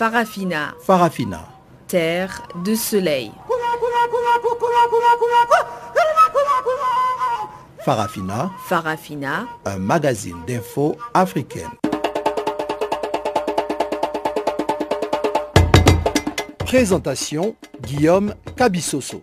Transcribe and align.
Farafina. 0.00 0.74
Farafina. 0.80 1.40
Terre 1.86 2.48
de 2.64 2.74
soleil. 2.74 3.32
Farafina. 7.84 8.50
Farafina. 8.66 9.46
Un 9.66 9.76
magazine 9.76 10.38
d'infos 10.46 10.96
africaine. 11.12 11.68
Présentation 16.64 17.54
Guillaume 17.82 18.34
Cabissoso. 18.56 19.20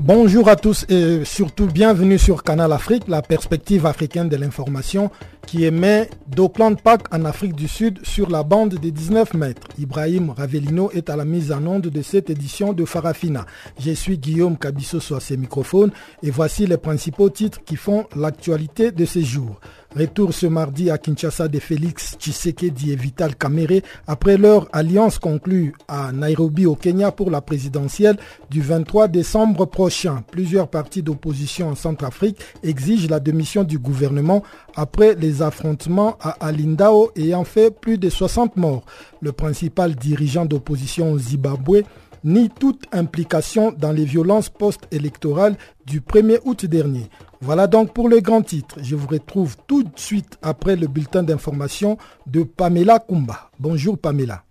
Bonjour 0.00 0.48
à 0.48 0.56
tous 0.56 0.84
et 0.88 1.24
surtout 1.24 1.66
bienvenue 1.66 2.18
sur 2.18 2.42
Canal 2.42 2.72
Afrique, 2.72 3.08
la 3.08 3.22
perspective 3.22 3.86
africaine 3.86 4.28
de 4.28 4.36
l'information 4.36 5.10
qui 5.46 5.64
émet 5.64 6.10
d'Auckland 6.28 6.80
Park 6.80 7.06
en 7.12 7.24
Afrique 7.24 7.54
du 7.54 7.68
Sud 7.68 8.00
sur 8.04 8.28
la 8.28 8.42
bande 8.42 8.74
des 8.74 8.90
19 8.90 9.34
mètres. 9.34 9.66
Ibrahim 9.78 10.30
Ravelino 10.30 10.90
est 10.92 11.08
à 11.08 11.16
la 11.16 11.24
mise 11.24 11.52
en 11.52 11.64
onde 11.66 11.86
de 11.86 12.02
cette 12.02 12.30
édition 12.30 12.72
de 12.72 12.84
Farafina. 12.84 13.46
Je 13.78 13.92
suis 13.92 14.18
Guillaume 14.18 14.58
Cabisso 14.58 15.00
sur 15.00 15.22
ces 15.22 15.36
microphones 15.36 15.92
et 16.22 16.30
voici 16.30 16.66
les 16.66 16.76
principaux 16.76 17.30
titres 17.30 17.60
qui 17.64 17.76
font 17.76 18.06
l'actualité 18.16 18.90
de 18.90 19.04
ces 19.04 19.22
jours. 19.22 19.60
Retour 19.96 20.34
ce 20.34 20.46
mardi 20.46 20.90
à 20.90 20.98
Kinshasa 20.98 21.48
de 21.48 21.58
Félix 21.58 22.16
Tshisekedi 22.18 22.92
et 22.92 22.96
Vital 22.96 23.34
Kamere 23.34 23.80
après 24.06 24.36
leur 24.36 24.68
alliance 24.72 25.18
conclue 25.18 25.72
à 25.88 26.12
Nairobi 26.12 26.66
au 26.66 26.74
Kenya 26.74 27.12
pour 27.12 27.30
la 27.30 27.40
présidentielle 27.40 28.18
du 28.50 28.60
23 28.60 29.08
décembre 29.08 29.64
prochain. 29.64 30.22
Plusieurs 30.30 30.68
partis 30.68 31.02
d'opposition 31.02 31.70
en 31.70 31.74
Centrafrique 31.74 32.38
exigent 32.62 33.08
la 33.08 33.20
démission 33.20 33.64
du 33.64 33.78
gouvernement 33.78 34.42
après 34.74 35.14
les 35.14 35.35
affrontements 35.42 36.16
à 36.20 36.30
Alindao 36.46 37.10
ayant 37.16 37.44
fait 37.44 37.70
plus 37.70 37.98
de 37.98 38.08
60 38.08 38.56
morts. 38.56 38.84
Le 39.20 39.32
principal 39.32 39.94
dirigeant 39.94 40.44
d'opposition 40.44 41.12
au 41.12 41.18
Zimbabwe 41.18 41.82
nie 42.24 42.50
toute 42.50 42.84
implication 42.92 43.72
dans 43.72 43.92
les 43.92 44.04
violences 44.04 44.48
post-électorales 44.48 45.56
du 45.86 46.00
1er 46.00 46.40
août 46.44 46.66
dernier. 46.66 47.08
Voilà 47.40 47.66
donc 47.66 47.92
pour 47.92 48.08
le 48.08 48.20
grand 48.20 48.42
titre. 48.42 48.78
Je 48.82 48.96
vous 48.96 49.06
retrouve 49.06 49.56
tout 49.66 49.82
de 49.84 49.90
suite 49.96 50.38
après 50.42 50.76
le 50.76 50.88
bulletin 50.88 51.22
d'information 51.22 51.96
de 52.26 52.42
Pamela 52.42 52.98
Kumba. 52.98 53.50
Bonjour 53.60 53.96
Pamela. 53.96 54.42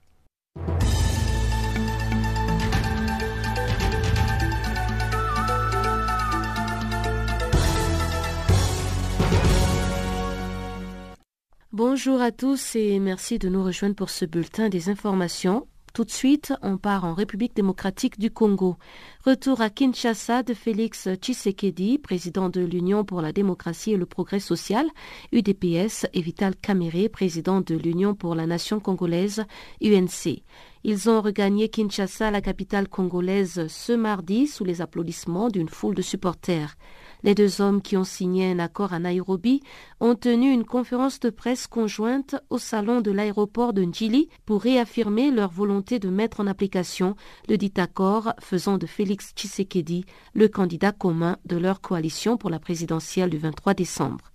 Bonjour 11.78 12.22
à 12.22 12.32
tous 12.32 12.78
et 12.78 13.00
merci 13.00 13.38
de 13.38 13.50
nous 13.50 13.62
rejoindre 13.62 13.96
pour 13.96 14.10
ce 14.10 14.24
bulletin 14.24 14.70
des 14.70 14.88
informations. 14.88 15.68
Tout 15.94 16.06
de 16.06 16.10
suite, 16.10 16.54
on 16.62 16.78
part 16.78 17.04
en 17.04 17.14
République 17.14 17.54
démocratique 17.54 18.18
du 18.18 18.32
Congo. 18.32 18.78
Retour 19.26 19.60
à 19.60 19.70
Kinshasa 19.70 20.42
de 20.42 20.54
Félix 20.54 21.10
Tshisekedi, 21.16 21.98
président 21.98 22.48
de 22.48 22.62
l'Union 22.62 23.04
pour 23.04 23.22
la 23.22 23.34
démocratie 23.34 23.92
et 23.92 23.98
le 23.98 24.06
progrès 24.06 24.40
social, 24.40 24.88
UDPS, 25.34 26.08
et 26.14 26.22
Vital 26.22 26.56
Kamere, 26.56 27.10
président 27.12 27.60
de 27.60 27.76
l'Union 27.76 28.16
pour 28.16 28.36
la 28.36 28.48
nation 28.48 28.80
congolaise, 28.80 29.44
UNC. 29.84 30.44
Ils 30.86 31.10
ont 31.10 31.20
regagné 31.20 31.68
Kinshasa, 31.68 32.32
la 32.32 32.40
capitale 32.40 32.88
congolaise, 32.88 33.68
ce 33.68 33.92
mardi 33.92 34.48
sous 34.48 34.64
les 34.64 34.80
applaudissements 34.80 35.50
d'une 35.50 35.68
foule 35.68 35.96
de 35.96 36.02
supporters. 36.02 36.78
Les 37.26 37.34
deux 37.34 37.60
hommes 37.60 37.82
qui 37.82 37.98
ont 37.98 38.04
signé 38.04 38.52
un 38.52 38.60
accord 38.60 38.94
à 38.94 39.00
Nairobi 39.00 39.64
ont 40.00 40.14
tenu 40.14 40.52
une 40.52 40.64
conférence 40.64 41.20
de 41.20 41.32
presse 41.32 41.66
conjointe 41.66 42.36
au 42.52 42.60
salon 42.60 43.02
de 43.02 43.10
l'aéroport 43.10 43.74
de 43.74 43.82
Njili 43.82 44.30
pour 44.46 44.62
réaffirmer 44.62 45.32
leur 45.32 45.50
volonté 45.50 45.98
de 45.98 46.12
mettre 46.12 46.40
en 46.40 46.46
application 46.46 47.16
le 47.50 47.58
dit 47.58 47.74
accord 47.78 48.34
faisant 48.40 48.78
de 48.78 48.86
Félix 48.86 49.34
Tshisekedi 49.36 50.06
le 50.36 50.48
candidat 50.48 50.92
commun 50.92 51.38
de 51.46 51.58
leur 51.58 51.82
coalition 51.82 52.38
pour 52.38 52.52
la 52.52 52.60
présidentielle 52.60 53.32
du 53.32 53.40
23 53.40 53.74
décembre. 53.74 54.32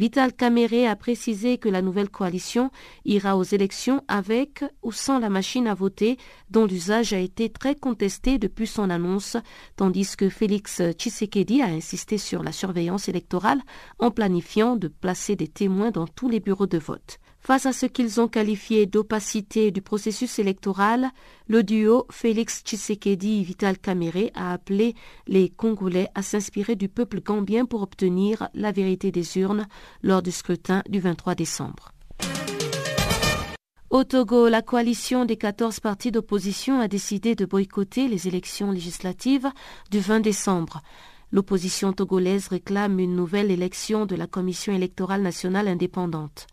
Vital 0.00 0.32
Kamere 0.32 0.88
a 0.88 0.96
précisé 0.96 1.58
que 1.58 1.68
la 1.68 1.82
nouvelle 1.82 2.08
coalition 2.08 2.70
ira 3.04 3.36
aux 3.36 3.42
élections 3.42 4.02
avec 4.08 4.64
ou 4.82 4.92
sans 4.92 5.18
la 5.18 5.28
machine 5.28 5.66
à 5.66 5.74
voter 5.74 6.16
dont 6.48 6.64
l'usage 6.64 7.12
a 7.12 7.18
été 7.18 7.50
très 7.50 7.74
contesté 7.74 8.38
depuis 8.38 8.66
son 8.66 8.88
annonce, 8.88 9.36
tandis 9.76 10.16
que 10.16 10.30
Félix 10.30 10.80
Tshisekedi 10.92 11.60
a 11.60 11.66
insisté 11.66 12.16
sur 12.16 12.42
la 12.42 12.52
surveillance 12.52 13.10
électorale 13.10 13.60
en 13.98 14.10
planifiant 14.10 14.74
de 14.74 14.88
placer 14.88 15.36
des 15.36 15.48
témoins 15.48 15.90
dans 15.90 16.06
tous 16.06 16.30
les 16.30 16.40
bureaux 16.40 16.66
de 16.66 16.78
vote. 16.78 17.18
Face 17.40 17.64
à 17.64 17.72
ce 17.72 17.86
qu'ils 17.86 18.20
ont 18.20 18.28
qualifié 18.28 18.84
d'opacité 18.84 19.70
du 19.70 19.80
processus 19.80 20.38
électoral, 20.38 21.08
le 21.48 21.62
duo 21.62 22.06
Félix 22.10 22.62
Tshisekedi-Vital 22.62 23.78
Kamere 23.78 24.30
a 24.34 24.52
appelé 24.52 24.94
les 25.26 25.48
Congolais 25.48 26.08
à 26.14 26.22
s'inspirer 26.22 26.76
du 26.76 26.88
peuple 26.88 27.22
gambien 27.22 27.64
pour 27.64 27.82
obtenir 27.82 28.48
la 28.54 28.72
vérité 28.72 29.10
des 29.10 29.38
urnes 29.38 29.66
lors 30.02 30.22
du 30.22 30.30
scrutin 30.30 30.82
du 30.88 31.00
23 31.00 31.34
décembre. 31.34 31.92
Au 33.88 34.04
Togo, 34.04 34.48
la 34.48 34.62
coalition 34.62 35.24
des 35.24 35.36
14 35.36 35.80
partis 35.80 36.12
d'opposition 36.12 36.78
a 36.78 36.88
décidé 36.88 37.34
de 37.34 37.46
boycotter 37.46 38.06
les 38.06 38.28
élections 38.28 38.70
législatives 38.70 39.48
du 39.90 39.98
20 39.98 40.20
décembre. 40.20 40.82
L'opposition 41.32 41.92
togolaise 41.92 42.48
réclame 42.48 43.00
une 43.00 43.16
nouvelle 43.16 43.50
élection 43.50 44.04
de 44.04 44.14
la 44.14 44.26
Commission 44.26 44.72
électorale 44.72 45.22
nationale 45.22 45.68
indépendante. 45.68 46.46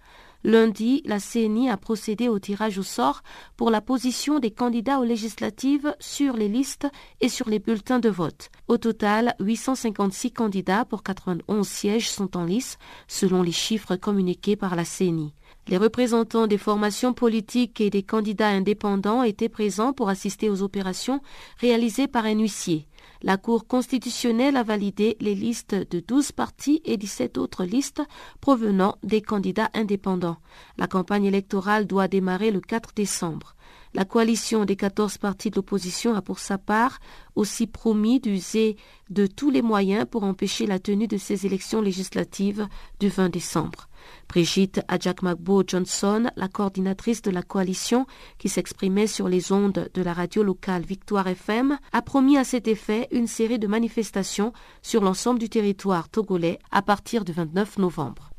Lundi, 0.47 1.01
la 1.03 1.19
CNI 1.19 1.69
a 1.69 1.75
procédé 1.75 2.29
au 2.29 2.39
tirage 2.39 2.77
au 2.77 2.83
sort 2.83 3.21
pour 3.57 3.69
la 3.69 3.81
position 3.81 4.39
des 4.39 4.49
candidats 4.49 5.01
aux 5.01 5.03
législatives 5.03 5.93
sur 5.99 6.37
les 6.37 6.47
listes 6.47 6.87
et 7.19 7.27
sur 7.27 7.49
les 7.49 7.59
bulletins 7.59 7.99
de 7.99 8.07
vote. 8.07 8.49
Au 8.69 8.77
total, 8.77 9.35
856 9.41 10.31
candidats 10.31 10.85
pour 10.85 11.03
91 11.03 11.67
sièges 11.67 12.09
sont 12.09 12.37
en 12.37 12.45
lice, 12.45 12.77
selon 13.09 13.41
les 13.41 13.51
chiffres 13.51 13.97
communiqués 13.97 14.55
par 14.55 14.77
la 14.77 14.85
CNI. 14.85 15.33
Les 15.67 15.75
représentants 15.75 16.47
des 16.47 16.57
formations 16.57 17.13
politiques 17.13 17.81
et 17.81 17.89
des 17.89 18.03
candidats 18.03 18.47
indépendants 18.47 19.23
étaient 19.23 19.49
présents 19.49 19.91
pour 19.91 20.07
assister 20.07 20.49
aux 20.49 20.61
opérations 20.61 21.19
réalisées 21.59 22.07
par 22.07 22.23
un 22.23 22.39
huissier. 22.39 22.87
La 23.21 23.37
Cour 23.37 23.67
constitutionnelle 23.67 24.55
a 24.57 24.63
validé 24.63 25.17
les 25.19 25.35
listes 25.35 25.75
de 25.75 25.99
12 25.99 26.31
partis 26.31 26.81
et 26.85 26.97
17 26.97 27.37
autres 27.37 27.65
listes 27.65 28.01
provenant 28.41 28.97
des 29.03 29.21
candidats 29.21 29.69
indépendants. 29.73 30.37
La 30.77 30.87
campagne 30.87 31.25
électorale 31.25 31.87
doit 31.87 32.07
démarrer 32.07 32.51
le 32.51 32.61
4 32.61 32.93
décembre. 32.95 33.55
La 33.97 34.05
coalition 34.05 34.63
des 34.63 34.75
14 34.75 35.17
partis 35.17 35.49
de 35.49 35.55
l'opposition 35.55 36.13
a 36.13 36.21
pour 36.21 36.37
sa 36.37 36.59
part 36.59 36.99
aussi 37.33 37.65
promis 37.65 38.19
d'user 38.19 38.77
de 39.09 39.25
tous 39.25 39.49
les 39.49 39.63
moyens 39.63 40.05
pour 40.05 40.23
empêcher 40.23 40.67
la 40.67 40.77
tenue 40.77 41.07
de 41.07 41.17
ces 41.17 41.47
élections 41.47 41.81
législatives 41.81 42.67
du 42.99 43.09
20 43.09 43.29
décembre. 43.29 43.89
Brigitte 44.29 44.81
Adjak-Magbo 44.87 45.63
Johnson, 45.65 46.29
la 46.35 46.47
coordinatrice 46.47 47.23
de 47.23 47.31
la 47.31 47.41
coalition 47.41 48.05
qui 48.37 48.49
s'exprimait 48.49 49.07
sur 49.07 49.27
les 49.27 49.51
ondes 49.51 49.89
de 49.91 50.01
la 50.03 50.13
radio 50.13 50.43
locale 50.43 50.83
Victoire 50.83 51.27
FM, 51.27 51.79
a 51.91 52.01
promis 52.03 52.37
à 52.37 52.43
cet 52.43 52.67
effet 52.67 53.07
une 53.09 53.25
série 53.25 53.57
de 53.57 53.65
manifestations 53.65 54.53
sur 54.83 55.01
l'ensemble 55.01 55.39
du 55.39 55.49
territoire 55.49 56.07
togolais 56.09 56.59
à 56.69 56.83
partir 56.83 57.25
du 57.25 57.31
29 57.31 57.79
novembre. 57.79 58.29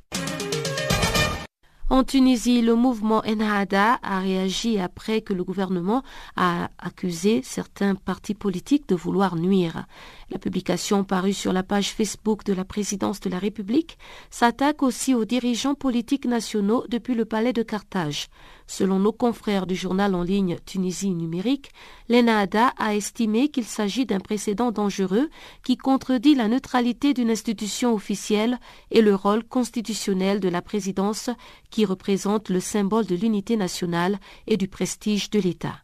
En 1.91 2.05
Tunisie, 2.05 2.61
le 2.61 2.75
mouvement 2.75 3.25
Ennahda 3.25 3.99
a 4.03 4.21
réagi 4.21 4.79
après 4.79 5.23
que 5.23 5.33
le 5.33 5.43
gouvernement 5.43 6.03
a 6.37 6.69
accusé 6.79 7.41
certains 7.43 7.95
partis 7.95 8.35
politiques 8.35 8.87
de 8.91 8.95
vouloir 8.95 9.37
nuire. 9.37 9.87
La 10.31 10.39
publication 10.39 11.05
parue 11.05 11.33
sur 11.33 11.55
la 11.55 11.63
page 11.63 11.91
Facebook 11.95 12.45
de 12.45 12.53
la 12.53 12.67
présidence 12.67 13.19
de 13.21 13.31
la 13.31 13.39
République 13.39 13.97
s'attaque 14.31 14.83
aussi 14.83 15.15
aux 15.15 15.25
dirigeants 15.25 15.75
politiques 15.75 16.27
nationaux 16.27 16.85
depuis 16.89 17.15
le 17.15 17.25
palais 17.25 17.55
de 17.55 17.63
Carthage. 17.63 18.29
Selon 18.67 18.99
nos 18.99 19.13
confrères 19.13 19.67
du 19.67 19.75
journal 19.75 20.15
en 20.15 20.23
ligne 20.23 20.59
Tunisie 20.67 21.13
numérique, 21.13 21.71
l'ENADA 22.11 22.75
a 22.77 22.95
estimé 22.95 23.49
qu'il 23.49 23.65
s'agit 23.65 24.05
d'un 24.05 24.21
précédent 24.21 24.71
dangereux 24.71 25.31
qui 25.65 25.79
contredit 25.79 26.35
la 26.35 26.49
neutralité 26.49 27.15
d'une 27.15 27.31
institution 27.31 27.95
officielle 27.95 28.59
et 28.91 29.01
le 29.01 29.15
rôle 29.15 29.45
constitutionnel 29.45 30.41
de 30.41 30.51
la 30.51 30.61
présidence 30.61 31.31
qui 31.71 31.87
représente 31.87 32.51
le 32.51 32.61
symbole 32.61 33.07
de 33.07 33.17
l'unité 33.17 33.57
nationale 33.57 34.19
et 34.47 34.59
du 34.59 34.69
prestige 34.69 35.31
de 35.31 35.41
l'État. 35.41 35.77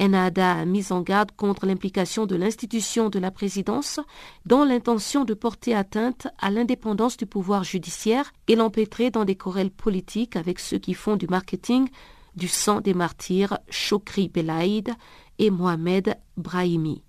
Enada 0.00 0.52
a 0.52 0.64
mis 0.64 0.92
en 0.92 1.02
garde 1.02 1.30
contre 1.32 1.66
l'implication 1.66 2.24
de 2.24 2.34
l'institution 2.34 3.10
de 3.10 3.18
la 3.18 3.30
présidence 3.30 4.00
dans 4.46 4.64
l'intention 4.64 5.24
de 5.24 5.34
porter 5.34 5.74
atteinte 5.74 6.26
à 6.38 6.50
l'indépendance 6.50 7.18
du 7.18 7.26
pouvoir 7.26 7.64
judiciaire 7.64 8.32
et 8.48 8.56
l'empêtrer 8.56 9.10
dans 9.10 9.26
des 9.26 9.36
querelles 9.36 9.70
politiques 9.70 10.36
avec 10.36 10.58
ceux 10.58 10.78
qui 10.78 10.94
font 10.94 11.16
du 11.16 11.26
marketing 11.26 11.88
du 12.34 12.48
sang 12.48 12.80
des 12.80 12.94
martyrs 12.94 13.58
Chokri 13.68 14.28
Belaïd 14.28 14.94
et 15.38 15.50
Mohamed 15.50 16.16
Brahimi. 16.36 17.02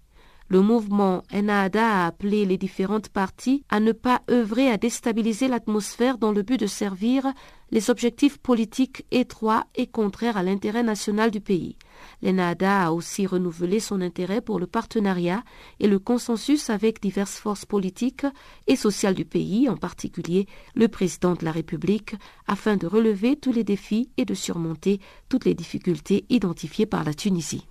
Le 0.51 0.59
mouvement 0.59 1.23
NAADA 1.31 2.03
a 2.03 2.07
appelé 2.07 2.43
les 2.43 2.57
différentes 2.57 3.07
parties 3.07 3.63
à 3.69 3.79
ne 3.79 3.93
pas 3.93 4.21
œuvrer 4.29 4.69
à 4.69 4.75
déstabiliser 4.75 5.47
l'atmosphère 5.47 6.17
dans 6.17 6.33
le 6.33 6.41
but 6.41 6.59
de 6.59 6.67
servir 6.67 7.31
les 7.71 7.89
objectifs 7.89 8.37
politiques 8.37 9.05
étroits 9.11 9.63
et 9.75 9.87
contraires 9.87 10.35
à 10.35 10.43
l'intérêt 10.43 10.83
national 10.83 11.31
du 11.31 11.39
pays. 11.39 11.77
L'ENADA 12.21 12.87
a 12.87 12.91
aussi 12.91 13.25
renouvelé 13.25 13.79
son 13.79 14.01
intérêt 14.01 14.41
pour 14.41 14.59
le 14.59 14.67
partenariat 14.67 15.41
et 15.79 15.87
le 15.87 15.99
consensus 15.99 16.69
avec 16.69 17.01
diverses 17.01 17.37
forces 17.37 17.65
politiques 17.65 18.25
et 18.67 18.75
sociales 18.75 19.15
du 19.15 19.23
pays, 19.23 19.69
en 19.69 19.77
particulier 19.77 20.47
le 20.75 20.89
président 20.89 21.35
de 21.35 21.45
la 21.45 21.53
République, 21.53 22.15
afin 22.45 22.75
de 22.75 22.87
relever 22.87 23.37
tous 23.37 23.53
les 23.53 23.63
défis 23.63 24.09
et 24.17 24.25
de 24.25 24.33
surmonter 24.33 24.99
toutes 25.29 25.45
les 25.45 25.55
difficultés 25.55 26.25
identifiées 26.27 26.87
par 26.87 27.05
la 27.05 27.13
Tunisie. 27.13 27.70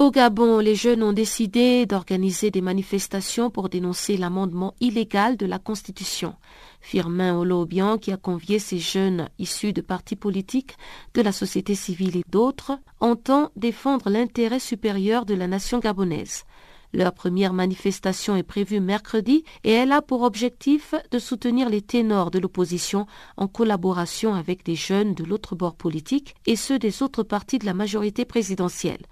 Au 0.00 0.10
Gabon, 0.10 0.60
les 0.60 0.76
jeunes 0.76 1.02
ont 1.02 1.12
décidé 1.12 1.84
d'organiser 1.84 2.50
des 2.50 2.62
manifestations 2.62 3.50
pour 3.50 3.68
dénoncer 3.68 4.16
l'amendement 4.16 4.72
illégal 4.80 5.36
de 5.36 5.44
la 5.44 5.58
Constitution. 5.58 6.36
Firmin 6.80 7.36
Olobian, 7.36 7.98
qui 7.98 8.10
a 8.10 8.16
convié 8.16 8.58
ces 8.58 8.78
jeunes 8.78 9.28
issus 9.38 9.74
de 9.74 9.82
partis 9.82 10.16
politiques, 10.16 10.78
de 11.12 11.20
la 11.20 11.32
société 11.32 11.74
civile 11.74 12.16
et 12.16 12.24
d'autres, 12.30 12.78
entend 13.00 13.50
défendre 13.56 14.08
l'intérêt 14.08 14.58
supérieur 14.58 15.26
de 15.26 15.34
la 15.34 15.46
nation 15.46 15.80
gabonaise. 15.80 16.44
Leur 16.94 17.12
première 17.12 17.52
manifestation 17.52 18.36
est 18.36 18.42
prévue 18.42 18.80
mercredi 18.80 19.44
et 19.64 19.72
elle 19.72 19.92
a 19.92 20.00
pour 20.00 20.22
objectif 20.22 20.94
de 21.10 21.18
soutenir 21.18 21.68
les 21.68 21.82
ténors 21.82 22.30
de 22.30 22.38
l'opposition 22.38 23.06
en 23.36 23.48
collaboration 23.48 24.32
avec 24.32 24.64
des 24.64 24.76
jeunes 24.76 25.12
de 25.12 25.24
l'autre 25.24 25.56
bord 25.56 25.74
politique 25.74 26.36
et 26.46 26.56
ceux 26.56 26.78
des 26.78 27.02
autres 27.02 27.22
partis 27.22 27.58
de 27.58 27.66
la 27.66 27.74
majorité 27.74 28.24
présidentielle. 28.24 29.02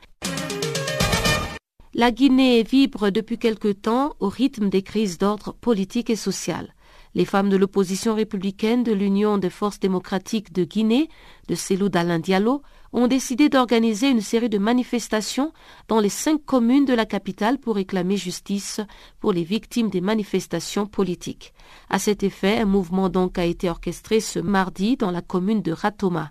La 1.99 2.13
Guinée 2.13 2.63
vibre 2.63 3.11
depuis 3.11 3.39
quelque 3.39 3.73
temps 3.73 4.15
au 4.21 4.29
rythme 4.29 4.69
des 4.69 4.83
crises 4.83 5.19
d'ordre 5.19 5.53
politique 5.53 6.11
et 6.11 6.15
social. 6.15 6.73
Les 7.17 7.25
femmes 7.25 7.49
de 7.49 7.57
l'opposition 7.57 8.15
républicaine 8.15 8.85
de 8.85 8.93
l'Union 8.93 9.37
des 9.37 9.51
forces 9.51 9.81
démocratiques 9.81 10.53
de 10.53 10.63
Guinée, 10.63 11.09
de 11.49 11.57
Célou 11.57 11.89
d'Alain 11.89 12.21
Diallo, 12.21 12.63
ont 12.93 13.09
décidé 13.09 13.49
d'organiser 13.49 14.11
une 14.11 14.21
série 14.21 14.49
de 14.49 14.59
manifestations 14.59 15.53
dans 15.89 15.99
les 15.99 16.09
cinq 16.09 16.45
communes 16.45 16.85
de 16.85 16.95
la 16.95 17.05
capitale 17.05 17.59
pour 17.59 17.75
réclamer 17.75 18.17
justice 18.17 18.81
pour 19.19 19.33
les 19.33 19.43
victimes 19.43 19.91
des 19.91 20.01
manifestations 20.01 20.87
politiques. 20.87 21.53
À 21.91 21.99
cet 21.99 22.23
effet, 22.23 22.59
un 22.59 22.65
mouvement 22.65 23.09
donc 23.09 23.39
a 23.39 23.45
été 23.45 23.69
orchestré 23.69 24.21
ce 24.21 24.39
mardi 24.39 24.97
dans 24.97 25.11
la 25.11 25.21
commune 25.21 25.63
de 25.63 25.73
Ratoma. 25.73 26.31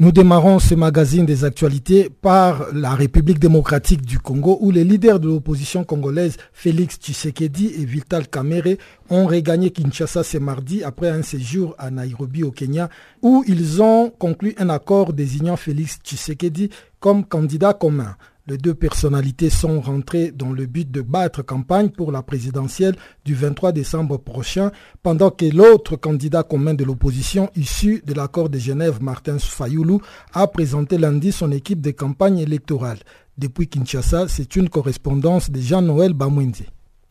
Nous 0.00 0.12
démarrons 0.12 0.60
ce 0.60 0.74
magazine 0.74 1.26
des 1.26 1.44
actualités 1.44 2.08
par 2.08 2.72
la 2.72 2.94
République 2.94 3.38
démocratique 3.38 4.00
du 4.00 4.18
Congo 4.18 4.56
où 4.62 4.70
les 4.70 4.82
leaders 4.82 5.20
de 5.20 5.28
l'opposition 5.28 5.84
congolaise 5.84 6.38
Félix 6.54 6.96
Tshisekedi 6.96 7.74
et 7.78 7.84
Vital 7.84 8.26
Kamere 8.26 8.78
ont 9.10 9.26
regagné 9.26 9.68
Kinshasa 9.68 10.22
ce 10.22 10.38
mardi 10.38 10.82
après 10.82 11.10
un 11.10 11.20
séjour 11.20 11.74
à 11.76 11.90
Nairobi 11.90 12.42
au 12.44 12.50
Kenya 12.50 12.88
où 13.20 13.44
ils 13.46 13.82
ont 13.82 14.08
conclu 14.08 14.54
un 14.56 14.70
accord 14.70 15.12
désignant 15.12 15.58
Félix 15.58 15.98
Tshisekedi 16.02 16.70
comme 16.98 17.26
candidat 17.26 17.74
commun. 17.74 18.16
Les 18.50 18.58
deux 18.58 18.74
personnalités 18.74 19.48
sont 19.48 19.80
rentrées 19.80 20.32
dans 20.32 20.50
le 20.50 20.66
but 20.66 20.90
de 20.90 21.02
battre 21.02 21.40
campagne 21.40 21.88
pour 21.90 22.10
la 22.10 22.20
présidentielle 22.20 22.96
du 23.24 23.32
23 23.32 23.70
décembre 23.70 24.16
prochain, 24.18 24.72
pendant 25.04 25.30
que 25.30 25.44
l'autre 25.44 25.94
candidat 25.94 26.42
commun 26.42 26.74
de 26.74 26.82
l'opposition 26.82 27.48
issu 27.54 28.02
de 28.04 28.12
l'accord 28.12 28.48
de 28.48 28.58
Genève, 28.58 29.00
Martin 29.00 29.38
Fayoulou, 29.38 30.00
a 30.32 30.48
présenté 30.48 30.98
lundi 30.98 31.30
son 31.30 31.52
équipe 31.52 31.80
de 31.80 31.92
campagne 31.92 32.40
électorale. 32.40 32.98
Depuis 33.38 33.68
Kinshasa, 33.68 34.26
c'est 34.26 34.56
une 34.56 34.68
correspondance 34.68 35.48
de 35.48 35.60
Jean-Noël 35.60 36.12
Bamwindi 36.12 36.66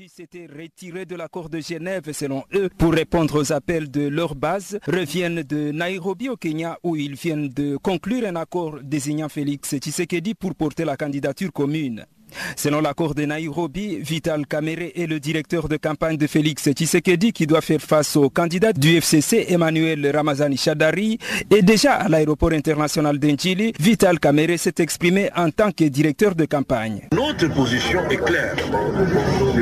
s'étaient 0.07 0.48
retirés 0.48 1.06
de 1.06 1.16
l'accord 1.16 1.50
de 1.50 1.60
Genève 1.60 2.12
selon 2.13 2.44
eux 2.54 2.69
pour 2.78 2.94
répondre 2.94 3.42
aux 3.42 3.51
appels 3.51 3.92
de 3.92 4.07
leur 4.07 4.34
base 4.34 4.80
reviennent 4.88 5.44
de 5.44 5.72
Nairobi 5.72 6.30
au 6.30 6.38
Kenya 6.38 6.78
où 6.84 6.96
ils 6.96 7.16
viennent 7.16 7.50
de 7.50 7.75
conclure 7.75 8.25
un 8.25 8.38
accord 8.38 8.80
désignant 8.81 9.28
Félix 9.28 9.75
Tshisekedi 9.75 10.36
pour 10.36 10.56
porter 10.56 10.86
la 10.86 10.96
candidature 10.96 11.51
commune. 11.51 12.06
Selon 12.55 12.81
l'accord 12.81 13.15
de 13.15 13.23
Nairobi, 13.23 13.97
Vital 13.99 14.45
Kamere 14.47 14.91
est 14.95 15.07
le 15.07 15.19
directeur 15.19 15.67
de 15.67 15.77
campagne 15.77 16.17
de 16.17 16.27
Félix 16.27 16.69
Tshisekedi 16.69 17.31
qui 17.33 17.47
doit 17.47 17.61
faire 17.61 17.81
face 17.81 18.15
au 18.15 18.29
candidat 18.29 18.73
du 18.73 18.97
FCC 18.97 19.45
Emmanuel 19.49 20.09
Ramazani 20.13 20.57
Chadari. 20.57 21.17
Et 21.55 21.61
déjà 21.61 21.93
à 21.93 22.09
l'aéroport 22.09 22.51
international 22.51 23.19
d'Enjili, 23.19 23.73
Vital 23.79 24.19
Kamere 24.19 24.57
s'est 24.57 24.75
exprimé 24.79 25.29
en 25.35 25.49
tant 25.51 25.71
que 25.71 25.85
directeur 25.85 26.35
de 26.35 26.45
campagne. 26.45 27.01
Notre 27.13 27.47
position 27.53 28.07
est 28.09 28.17
claire. 28.17 28.55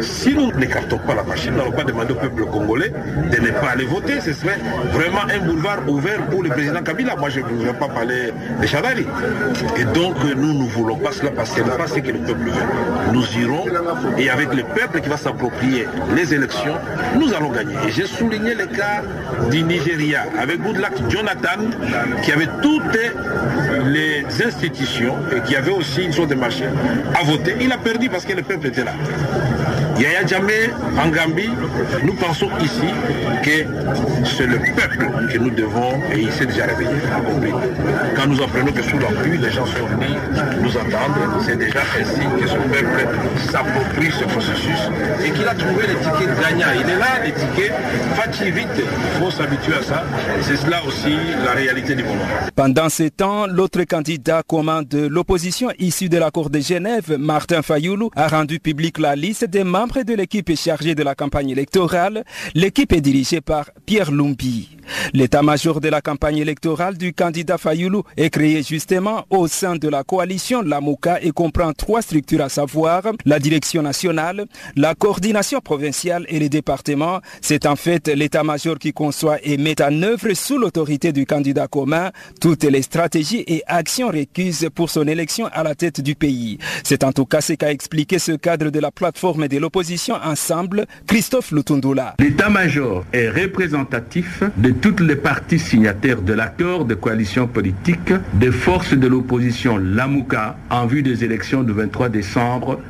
Si 0.02 0.34
nous 0.34 0.52
n'écartons 0.54 1.00
pas 1.00 1.16
la 1.16 1.24
machine, 1.24 1.52
nous 1.52 1.58
n'allons 1.58 1.72
pas 1.72 1.84
demander 1.84 2.14
au 2.14 2.18
peuple 2.18 2.46
congolais 2.46 2.90
de 2.90 3.42
ne 3.42 3.52
pas 3.52 3.72
aller 3.72 3.86
voter. 3.86 4.22
Ce 4.22 4.34
serait 4.34 4.60
vraiment 4.92 5.22
un 5.30 5.46
boulevard 5.46 5.88
ouvert 5.88 6.26
pour 6.30 6.44
le 6.44 6.50
président 6.50 6.82
Kabila. 6.82 7.16
Moi, 7.16 7.30
je 7.30 7.40
ne 7.42 7.46
veux 7.66 7.74
pas 7.74 7.88
parler 7.88 8.32
de 8.62 8.68
Chadari. 8.68 9.06
Et 9.78 9.86
donc, 9.86 10.16
nous 10.36 10.54
ne 10.54 10.70
voulons 10.70 10.98
pas 10.98 11.12
cela 11.12 11.32
parce 11.32 11.52
que 11.52 11.62
ce 11.62 11.70
n'est 11.70 11.78
pas 11.78 11.88
ce 11.88 12.00
que 12.00 12.12
le 12.12 12.20
peuple 12.20 12.50
veut 12.50 12.57
nous 13.14 13.24
irons 13.40 13.66
et 14.18 14.30
avec 14.30 14.54
le 14.54 14.64
peuple 14.64 15.02
qui 15.02 15.10
va 15.10 15.18
s'approprier 15.18 15.88
les 16.16 16.34
élections, 16.34 16.76
nous 17.16 17.34
allons 17.34 17.52
gagner. 17.52 17.76
Et 17.88 17.92
j'ai 17.92 18.06
souligné 18.06 18.54
le 18.54 18.66
cas 18.68 19.02
du 19.50 19.64
Nigeria 19.64 20.26
avec 20.40 20.62
Goodluck 20.62 20.94
Jonathan 21.10 21.60
qui 22.24 22.32
avait 22.32 22.50
toutes 22.62 22.98
les 23.86 24.26
institutions 24.46 25.16
et 25.36 25.42
qui 25.42 25.56
avait 25.56 25.72
aussi 25.72 26.04
une 26.04 26.14
sorte 26.14 26.30
de 26.30 26.36
machine 26.36 26.72
à 27.20 27.24
voter. 27.24 27.56
Il 27.62 27.72
a 27.72 27.78
perdu 27.78 28.10
parce 28.10 28.26
que 28.26 28.34
le 28.34 28.42
peuple 28.42 28.68
était 28.68 28.84
là. 28.84 28.94
Yaya 30.00 30.26
Jamais 30.28 30.70
en 31.04 31.08
Gambie, 31.10 31.50
nous 32.04 32.14
pensons 32.14 32.50
ici 32.62 32.88
que 33.44 33.66
c'est 34.26 34.46
le 34.46 34.60
peuple 34.76 35.08
que 35.32 35.38
nous 35.40 35.50
devons, 35.50 35.94
et 36.14 36.20
il 36.20 36.32
s'est 36.32 36.46
déjà 36.46 36.66
réveillé, 36.66 36.92
Quand 38.16 38.28
nous 38.28 38.42
apprenons 38.42 38.72
que 38.72 38.84
sous 38.84 39.00
la 39.00 39.08
pluie, 39.08 39.38
les 39.38 39.50
gens 39.50 39.66
sont 39.66 39.86
venus 39.86 40.18
nous 40.62 40.78
entendre, 40.78 41.42
c'est 41.46 41.58
déjà 41.58 41.80
ainsi 42.00 42.22
que 42.40 42.47
ce 44.12 44.24
processus 44.26 44.80
et 45.26 45.32
qu'il 45.32 45.48
a 45.48 45.54
trouvé. 45.54 45.86
Il 45.86 46.90
est 46.90 46.98
là, 46.98 47.24
les 47.24 47.34
il 48.46 49.20
faut 49.20 49.32
s'habituer 49.32 49.74
à 49.74 49.84
ça. 49.84 50.06
C'est 50.42 50.58
cela 50.58 50.84
aussi 50.86 51.16
la 51.44 51.52
réalité 51.52 51.96
du 51.96 52.04
moment. 52.04 52.24
Pendant 52.56 52.90
ce 52.90 53.04
temps, 53.04 53.48
l'autre 53.48 53.84
candidat 53.84 54.44
commun 54.44 54.84
de 54.84 55.08
l'opposition 55.08 55.70
issu 55.80 56.10
de 56.10 56.18
l'accord 56.18 56.50
de 56.50 56.60
Genève, 56.60 57.16
Martin 57.18 57.62
Fayoulou, 57.62 58.10
a 58.16 58.28
rendu 58.28 58.60
public 58.60 59.00
la 59.00 59.16
liste 59.16 59.46
des 59.46 59.64
membres 59.64 60.04
de 60.04 60.14
l'équipe 60.14 60.56
chargée 60.56 60.96
de 60.96 61.04
la 61.04 61.16
campagne 61.16 61.50
électorale. 61.50 62.24
L'équipe 62.54 62.92
est 62.94 63.02
dirigée 63.02 63.42
par 63.42 63.70
Pierre 63.86 64.12
Lumbi. 64.12 64.70
L'état-major 65.14 65.82
de 65.82 65.90
la 65.90 66.02
campagne 66.02 66.38
électorale 66.38 66.98
du 66.98 67.14
candidat 67.14 67.58
Fayoulou 67.58 68.04
est 68.16 68.30
créé 68.30 68.64
justement 68.64 69.26
au 69.30 69.48
sein 69.48 69.76
de 69.76 69.88
la 69.88 70.04
coalition 70.04 70.62
Lamouka 70.62 71.22
et 71.22 71.32
comprend 71.32 71.74
trois 71.74 72.02
structures 72.02 72.37
à 72.42 72.50
savoir 72.50 73.04
la 73.26 73.40
direction 73.40 73.82
nationale, 73.82 74.46
la 74.76 74.96
coordination 74.96 75.60
provinciale 75.60 76.26
et 76.30 76.40
les 76.40 76.50
départements. 76.50 77.22
C'est 77.42 77.66
en 77.66 77.76
fait 77.76 78.08
l'état-major 78.08 78.78
qui 78.80 78.94
conçoit 78.94 79.38
et 79.44 79.58
met 79.58 79.82
en 79.82 80.02
œuvre 80.04 80.34
sous 80.34 80.58
l'autorité 80.58 81.12
du 81.12 81.26
candidat 81.26 81.68
commun 81.68 82.12
toutes 82.42 82.64
les 82.64 82.82
stratégies 82.82 83.44
et 83.48 83.64
actions 83.68 84.08
requises 84.08 84.70
pour 84.74 84.90
son 84.90 85.08
élection 85.08 85.48
à 85.52 85.64
la 85.64 85.76
tête 85.76 86.02
du 86.02 86.16
pays. 86.16 86.58
C'est 86.84 87.04
en 87.04 87.12
tout 87.12 87.26
cas 87.26 87.42
ce 87.42 87.54
qu'a 87.54 87.72
expliqué 87.72 88.20
ce 88.20 88.34
cadre 88.34 88.70
de 88.70 88.80
la 88.80 88.92
plateforme 88.92 89.48
de 89.48 89.58
l'opposition 89.58 90.16
ensemble, 90.24 90.86
Christophe 91.08 91.52
Lutundula. 91.52 92.16
L'état-major 92.20 93.06
est 93.14 93.30
représentatif 93.30 94.44
de 94.58 94.72
toutes 94.72 95.00
les 95.00 95.16
parties 95.16 95.60
signataires 95.60 96.22
de 96.22 96.34
l'accord 96.34 96.86
de 96.86 96.96
coalition 96.96 97.48
politique 97.48 98.14
des 98.34 98.52
forces 98.52 98.94
de 98.94 99.08
l'opposition 99.08 99.78
Lamouka 99.78 100.58
en 100.70 100.86
vue 100.86 101.04
des 101.04 101.24
élections 101.24 101.64
du 101.64 101.74
23 101.74 102.10
décembre 102.10 102.27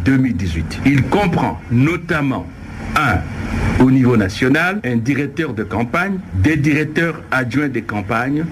2018. 0.04 0.82
Il 0.86 1.04
comprend 1.04 1.60
notamment 1.72 2.48
1. 2.96 3.84
Au 3.84 3.92
niveau 3.92 4.18
national, 4.18 4.80
un 4.84 4.96
directeur 4.96 5.54
de 5.54 5.64
campagne, 5.64 6.20
des 6.34 6.58
directeurs 6.58 7.22
adjoints 7.32 7.68
des 7.68 7.84
campagnes, 7.84 8.46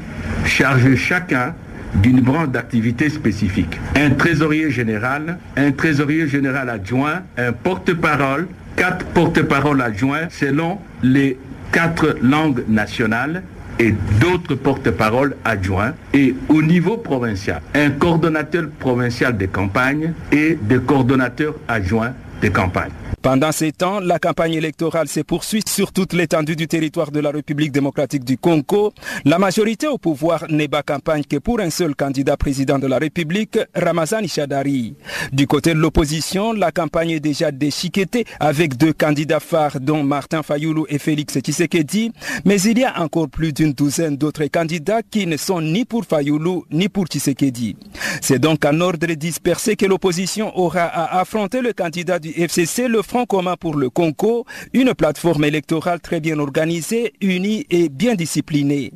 chargés 0.46 0.96
chacun 0.96 1.56
d'une 1.96 2.22
branche 2.22 2.50
d'activité 2.50 3.10
spécifique. 3.10 3.80
Un 3.96 4.12
trésorier 4.12 4.70
général, 4.70 5.40
un 5.56 5.72
trésorier 5.72 6.28
général 6.28 6.70
adjoint, 6.70 7.24
un 7.38 7.54
porte-parole, 7.54 8.48
quatre 8.76 9.06
porte-paroles 9.06 9.82
adjoints 9.82 10.28
selon 10.30 10.80
les 11.02 11.38
quatre 11.72 12.18
langues 12.22 12.64
nationales 12.68 13.44
et 13.80 13.94
d'autres 14.20 14.56
porte-paroles 14.56 15.36
adjoints 15.44 15.94
et 16.14 16.36
au 16.50 16.62
niveau 16.62 16.98
provincial, 16.98 17.62
un 17.74 17.92
coordonnateur 17.92 18.70
provincial 18.80 19.38
des 19.38 19.48
campagnes 19.48 20.14
et 20.32 20.58
des 20.62 20.80
coordonnateurs 20.80 21.56
adjoints 21.68 22.14
des 22.42 22.50
campagnes. 22.50 22.92
Pendant 23.26 23.52
ces 23.52 23.72
temps, 23.72 24.00
la 24.02 24.20
campagne 24.20 24.54
électorale 24.54 25.08
se 25.08 25.22
poursuit 25.22 25.64
sur 25.68 25.92
toute 25.92 26.14
l'étendue 26.14 26.56
du 26.56 26.68
territoire 26.68 27.10
de 27.10 27.20
la 27.20 27.32
République 27.32 27.72
démocratique 27.72 28.24
du 28.24 28.38
Congo. 28.38 28.94
La 29.24 29.40
majorité 29.40 29.88
au 29.88 29.98
pouvoir 29.98 30.46
n'est 30.48 30.68
pas 30.68 30.84
campagne 30.84 31.24
que 31.24 31.38
pour 31.38 31.60
un 31.60 31.72
seul 31.72 31.96
candidat 31.96 32.38
président 32.38 32.78
de 32.78 32.86
la 32.86 33.00
République, 33.00 33.58
Ramazan 33.74 34.20
Ishadari. 34.20 34.94
Du 35.34 35.48
côté 35.48 35.74
de 35.74 35.80
l'opposition, 35.80 36.54
la 36.54 36.72
campagne 36.72 37.10
est 37.10 37.20
déjà 37.20 37.50
déchiquetée 37.52 38.26
avec 38.40 38.78
deux 38.78 38.94
candidats 38.94 39.40
phares 39.40 39.80
dont 39.80 40.04
Martin 40.04 40.44
Fayoulou 40.44 40.86
et 40.88 41.00
Félix 41.00 41.40
Tshisekedi, 41.40 42.12
mais 42.46 42.62
il 42.62 42.78
y 42.78 42.84
a 42.84 43.02
encore 43.02 43.30
plus 43.30 43.54
d'une 43.54 43.74
douzaine 43.74 44.18
d'autres 44.18 44.46
candidats 44.46 45.02
qui 45.02 45.26
ne 45.26 45.38
sont 45.38 45.62
ni 45.62 45.84
pour 45.84 46.06
Fayoulou 46.06 46.66
ni 46.70 46.90
pour 46.90 47.08
Tshisekedi. 47.08 47.76
C'est 48.22 48.38
donc 48.38 48.64
en 48.66 48.80
ordre 48.82 49.08
dispersé 49.16 49.76
que 49.76 49.88
l'opposition 49.88 50.56
aura 50.56 50.84
à 50.84 51.20
affronter 51.22 51.62
le 51.62 51.74
candidat 51.74 52.20
du 52.20 52.30
FCC, 52.30 52.88
le 52.88 53.02
Front 53.02 53.15
commun 53.24 53.56
pour 53.58 53.78
le 53.78 53.90
Congo, 53.90 54.44
une 54.74 54.94
plateforme 54.94 55.46
électorale 55.46 56.02
très 56.02 56.20
bien 56.20 56.40
organisée, 56.40 57.14
unie 57.22 57.66
et 57.70 57.88
bien 57.88 58.16
disciplinée. 58.16 58.92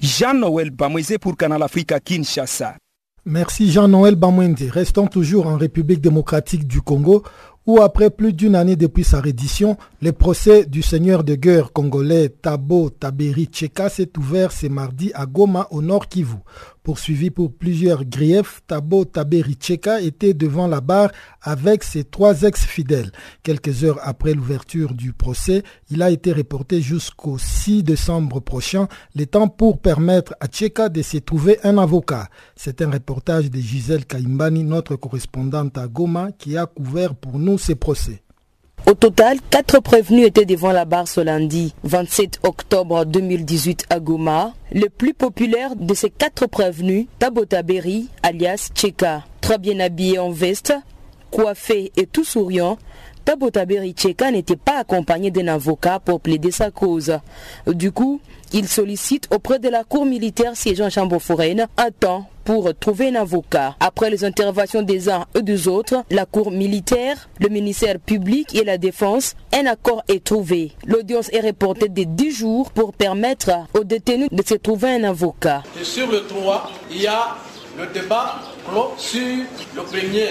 Jean-Noël 0.00 0.70
Bamouizé 0.70 1.18
pour 1.18 1.36
Canal 1.36 1.62
Africa 1.62 2.00
Kinshasa. 2.00 2.76
Merci 3.26 3.70
Jean-Noël 3.70 4.14
Bamouende. 4.14 4.62
Restons 4.70 5.06
toujours 5.06 5.46
en 5.46 5.58
République 5.58 6.00
démocratique 6.00 6.66
du 6.66 6.80
Congo 6.80 7.22
où 7.66 7.82
après 7.82 8.08
plus 8.08 8.32
d'une 8.32 8.54
année 8.54 8.76
depuis 8.76 9.04
sa 9.04 9.20
reddition, 9.20 9.76
le 10.02 10.12
procès 10.12 10.64
du 10.64 10.80
seigneur 10.80 11.24
de 11.24 11.34
guerre 11.34 11.72
congolais 11.72 12.30
Tabo 12.30 12.88
Taberi 12.88 13.44
Tcheka 13.44 13.90
s'est 13.90 14.16
ouvert 14.16 14.50
ce 14.50 14.66
mardi 14.66 15.12
à 15.12 15.26
Goma 15.26 15.68
au 15.70 15.82
nord 15.82 16.08
Kivu. 16.08 16.38
Poursuivi 16.82 17.28
pour 17.28 17.52
plusieurs 17.52 18.06
griefs, 18.06 18.62
Tabo 18.66 19.04
Taberi 19.04 19.52
Tcheka 19.56 20.00
était 20.00 20.32
devant 20.32 20.68
la 20.68 20.80
barre 20.80 21.10
avec 21.42 21.84
ses 21.84 22.04
trois 22.04 22.44
ex-fidèles. 22.44 23.12
Quelques 23.42 23.84
heures 23.84 23.98
après 24.02 24.32
l'ouverture 24.32 24.94
du 24.94 25.12
procès, 25.12 25.64
il 25.90 26.00
a 26.00 26.10
été 26.10 26.32
reporté 26.32 26.80
jusqu'au 26.80 27.36
6 27.36 27.82
décembre 27.82 28.40
prochain, 28.40 28.88
le 29.14 29.26
temps 29.26 29.48
pour 29.48 29.82
permettre 29.82 30.34
à 30.40 30.46
Tcheka 30.46 30.88
de 30.88 31.02
se 31.02 31.18
trouver 31.18 31.58
un 31.62 31.76
avocat. 31.76 32.30
C'est 32.56 32.80
un 32.80 32.90
reportage 32.90 33.50
de 33.50 33.58
Gisèle 33.58 34.06
Kaimbani, 34.06 34.64
notre 34.64 34.96
correspondante 34.96 35.76
à 35.76 35.88
Goma, 35.88 36.32
qui 36.38 36.56
a 36.56 36.64
couvert 36.64 37.14
pour 37.14 37.38
nous 37.38 37.58
ces 37.58 37.74
procès. 37.74 38.22
Au 38.86 38.94
total, 38.94 39.38
quatre 39.50 39.80
prévenus 39.80 40.26
étaient 40.26 40.44
devant 40.44 40.72
la 40.72 40.84
barre 40.84 41.06
ce 41.06 41.20
lundi 41.20 41.74
27 41.84 42.40
octobre 42.42 43.04
2018 43.04 43.86
à 43.90 44.00
Goma. 44.00 44.52
Le 44.72 44.88
plus 44.88 45.14
populaire 45.14 45.76
de 45.76 45.94
ces 45.94 46.10
quatre 46.10 46.46
prévenus, 46.46 47.06
Tabotaberi, 47.18 48.08
alias 48.22 48.70
Tcheka. 48.74 49.24
Très 49.40 49.58
bien 49.58 49.78
habillé 49.80 50.18
en 50.18 50.30
veste, 50.30 50.74
coiffé 51.30 51.92
et 51.96 52.06
tout 52.06 52.24
souriant, 52.24 52.78
Tabotaberi 53.24 53.92
Tcheka 53.92 54.30
n'était 54.32 54.56
pas 54.56 54.78
accompagné 54.78 55.30
d'un 55.30 55.48
avocat 55.48 56.00
pour 56.00 56.20
plaider 56.20 56.50
sa 56.50 56.70
cause. 56.70 57.18
Du 57.68 57.92
coup, 57.92 58.20
il 58.52 58.66
sollicite 58.66 59.28
auprès 59.32 59.60
de 59.60 59.68
la 59.68 59.84
cour 59.84 60.04
militaire 60.04 60.56
siégeant 60.56 60.86
en 60.86 60.90
chambre 60.90 61.18
foraine 61.20 61.68
un 61.76 61.90
temps 61.90 62.28
pour 62.50 62.74
trouver 62.74 63.10
un 63.10 63.14
avocat. 63.14 63.76
Après 63.78 64.10
les 64.10 64.24
interventions 64.24 64.82
des 64.82 65.08
uns 65.08 65.24
et 65.36 65.42
des 65.42 65.68
autres, 65.68 66.02
la 66.10 66.26
cour 66.26 66.50
militaire, 66.50 67.28
le 67.38 67.48
ministère 67.48 68.00
public 68.00 68.56
et 68.56 68.64
la 68.64 68.76
défense, 68.76 69.36
un 69.52 69.66
accord 69.66 70.02
est 70.08 70.24
trouvé. 70.24 70.72
L'audience 70.84 71.32
est 71.32 71.46
reportée 71.46 71.88
de 71.88 72.02
10 72.02 72.32
jours 72.32 72.72
pour 72.72 72.92
permettre 72.92 73.52
aux 73.72 73.84
détenus 73.84 74.30
de 74.32 74.42
se 74.44 74.54
trouver 74.54 74.90
un 74.90 75.04
avocat. 75.04 75.62
Sur 75.84 76.10
le 76.10 76.26
3, 76.26 76.72
il 76.90 77.02
y 77.02 77.06
a 77.06 77.36
le 77.78 77.86
débat 77.94 78.40
sur 78.96 79.20
le 79.76 79.82
premier 79.84 80.30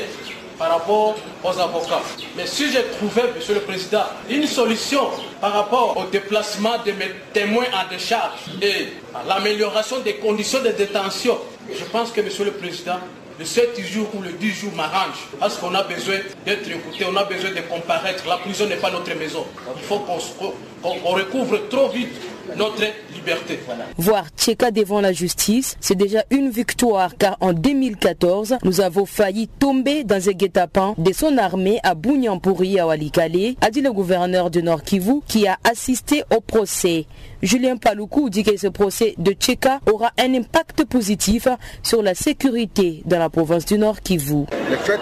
par 0.59 0.69
rapport 0.71 1.15
aux 1.43 1.59
avocats. 1.59 2.01
Mais 2.35 2.45
si 2.45 2.69
j'ai 2.71 2.83
trouvé, 2.97 3.21
Monsieur 3.33 3.55
le 3.55 3.61
Président, 3.61 4.03
une 4.29 4.45
solution 4.45 5.07
par 5.39 5.53
rapport 5.53 5.95
au 5.97 6.03
déplacement 6.11 6.77
de 6.85 6.91
mes 6.91 7.11
témoins 7.33 7.65
en 7.73 7.89
décharge 7.89 8.39
et 8.61 8.89
à 9.15 9.23
l'amélioration 9.27 10.01
des 10.01 10.15
conditions 10.15 10.61
de 10.61 10.69
détention, 10.69 11.37
je 11.73 11.85
pense 11.85 12.11
que, 12.11 12.19
Monsieur 12.19 12.43
le 12.45 12.51
Président, 12.51 12.97
le 13.39 13.45
7 13.45 13.79
jours 13.85 14.09
ou 14.13 14.21
le 14.21 14.33
10 14.33 14.51
jours 14.51 14.73
m'arrange. 14.75 15.15
Parce 15.39 15.55
qu'on 15.55 15.73
a 15.73 15.83
besoin 15.83 16.17
d'être 16.45 16.69
écouté, 16.69 17.05
on 17.09 17.15
a 17.15 17.23
besoin 17.23 17.51
de 17.51 17.61
comparaître. 17.61 18.27
La 18.27 18.35
prison 18.37 18.65
n'est 18.67 18.75
pas 18.75 18.91
notre 18.91 19.13
maison. 19.15 19.45
Il 19.77 19.83
faut 19.83 19.99
qu'on 19.99 21.13
recouvre 21.13 21.69
trop 21.69 21.87
vite 21.87 22.11
notre 22.55 22.81
liberté. 23.13 23.59
Voir 23.97 24.25
Tcheka 24.37 24.71
devant 24.71 25.01
la 25.01 25.13
justice, 25.13 25.77
c'est 25.79 25.95
déjà 25.95 26.23
une 26.31 26.49
victoire 26.49 27.17
car 27.17 27.37
en 27.41 27.53
2014, 27.53 28.57
nous 28.63 28.81
avons 28.81 29.05
failli 29.05 29.47
tomber 29.47 30.03
dans 30.03 30.29
un 30.29 30.31
guet-apens 30.31 30.95
de 30.97 31.13
son 31.13 31.37
armée 31.37 31.79
à 31.83 31.95
Bounyampuri 31.95 32.79
à 32.79 32.87
Walikale, 32.87 33.55
a 33.61 33.69
dit 33.69 33.81
le 33.81 33.91
gouverneur 33.91 34.49
de 34.49 34.61
Nord 34.61 34.83
Kivu 34.83 35.21
qui 35.27 35.47
a 35.47 35.57
assisté 35.63 36.23
au 36.35 36.41
procès. 36.41 37.05
Julien 37.41 37.77
Paloukou 37.77 38.29
dit 38.29 38.43
que 38.43 38.57
ce 38.57 38.67
procès 38.67 39.15
de 39.17 39.31
Tcheka 39.31 39.79
aura 39.91 40.11
un 40.19 40.33
impact 40.33 40.85
positif 40.85 41.47
sur 41.83 42.01
la 42.03 42.15
sécurité 42.15 43.01
dans 43.05 43.19
la 43.19 43.29
province 43.29 43.65
du 43.65 43.77
Nord 43.77 44.01
Kivu. 44.01 44.45
Le 44.69 44.77
fait 44.77 44.99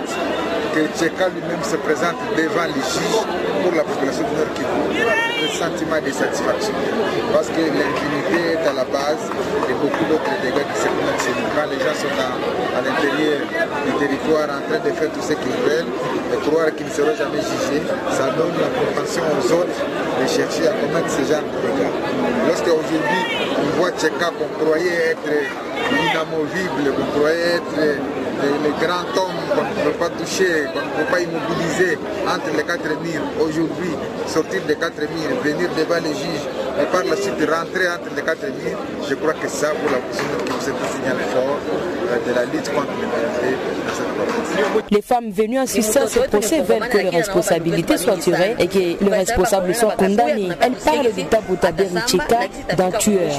que 0.78 0.86
Tcheka 0.94 1.30
lui-même 1.34 1.64
se 1.64 1.76
présente 1.78 2.22
devant 2.38 2.70
les 2.70 2.86
juges 2.86 3.26
pour 3.66 3.74
la 3.74 3.82
population 3.82 4.22
du 4.30 4.34
Nord 4.38 4.54
Kivu, 4.54 5.02
un 5.02 5.50
sentiment 5.58 5.98
de 5.98 6.12
satisfaction. 6.14 6.78
Parce 7.34 7.50
que 7.50 7.66
l'impunité 7.66 8.54
est 8.54 8.62
à 8.62 8.74
la 8.78 8.86
base 8.86 9.26
de 9.26 9.74
beaucoup 9.82 10.06
d'autres 10.06 10.38
dégâts 10.46 10.62
qui 10.70 10.78
se 10.78 10.86
commettent 10.86 11.24
chez 11.26 11.34
nous. 11.34 11.50
Quand 11.58 11.66
les 11.66 11.82
gens 11.82 11.98
sont 11.98 12.14
à, 12.22 12.82
l'intérieur 12.86 13.42
du 13.90 13.92
territoire 13.98 14.54
en 14.54 14.62
train 14.70 14.78
de 14.86 14.92
faire 14.94 15.10
tout 15.10 15.26
ce 15.26 15.34
qu'ils 15.34 15.62
veulent 15.66 15.90
et 15.90 16.38
croire 16.46 16.70
qu'ils 16.78 16.86
ne 16.86 16.94
seront 16.94 17.18
jamais 17.18 17.42
jugés, 17.42 17.82
ça 18.14 18.30
donne 18.38 18.54
la 18.62 18.70
propension 18.70 19.26
aux 19.34 19.48
autres 19.58 19.82
de 19.82 20.26
chercher 20.30 20.70
à 20.70 20.78
commettre 20.78 21.10
ce 21.10 21.26
genre 21.26 21.42
de 21.42 21.58
dégâts. 21.58 21.94
Lorsque 22.46 22.70
aujourd'hui 22.70 23.22
on 23.58 23.82
voit 23.82 23.92
Tcheka 23.98 24.30
qu'on 24.38 24.52
croyait 24.62 25.18
être 25.18 25.34
inamovible, 25.90 26.94
qu'on 26.94 27.10
croyait 27.18 27.66
être 27.66 27.98
le, 28.42 28.72
grand 28.86 29.08
homme 29.18 29.42
qu'on 29.54 29.64
ne 29.64 29.92
peut 29.92 29.98
pas 29.98 30.10
toucher, 30.10 30.66
qu'on 30.74 30.82
ne 30.82 31.04
peut 31.04 31.12
pas 31.12 31.22
immobiliser 31.22 31.98
entre 32.28 32.56
les 32.56 32.64
quatre 32.64 32.90
murs. 33.02 33.24
Aujourd'hui, 33.40 33.94
sortir 34.28 34.62
des 34.68 34.76
quatre 34.76 35.02
murs, 35.02 35.42
venir 35.44 35.70
devant 35.78 36.02
les 36.04 36.14
juges 36.14 36.48
et 36.82 36.86
par 36.92 37.04
la 37.04 37.16
suite 37.16 37.40
rentrer 37.50 37.90
entre 37.90 38.14
les 38.16 38.22
quatre 38.22 38.46
murs, 38.46 38.80
je 39.08 39.16
crois 39.16 39.34
que 39.34 39.48
ça, 39.48 39.70
pour 39.70 39.92
la 39.92 39.98
prochaine 39.98 40.38
c'est 40.60 40.72
un 40.72 40.92
signal 40.94 41.18
fort 41.34 41.97
de 42.26 42.34
la 42.34 42.46
lutte 42.46 42.70
contre 42.74 42.88
l'impunité 42.88 43.58
dans 43.86 43.94
cette 43.94 44.08
province. 44.16 44.92
Les 44.92 45.02
femmes 45.02 45.32
venues 45.32 45.60
assister 45.60 46.00
à 46.00 46.08
ce 46.08 46.20
procès 46.20 46.62
veulent 46.62 46.88
que 46.90 46.98
les 46.98 47.10
responsabilités 47.10 47.98
soient 47.98 48.18
tirées 48.18 48.56
et 48.60 48.68
que 48.68 49.04
les 49.04 49.10
responsables 49.10 49.74
soient 49.76 49.96
condamnés. 49.96 50.50
Elle 50.62 50.74
parle 50.74 51.14
de 51.14 51.22
Tabotaberi 51.24 52.00
Tcheka 52.08 52.40
d'un 52.76 52.92
tueur. 52.92 53.32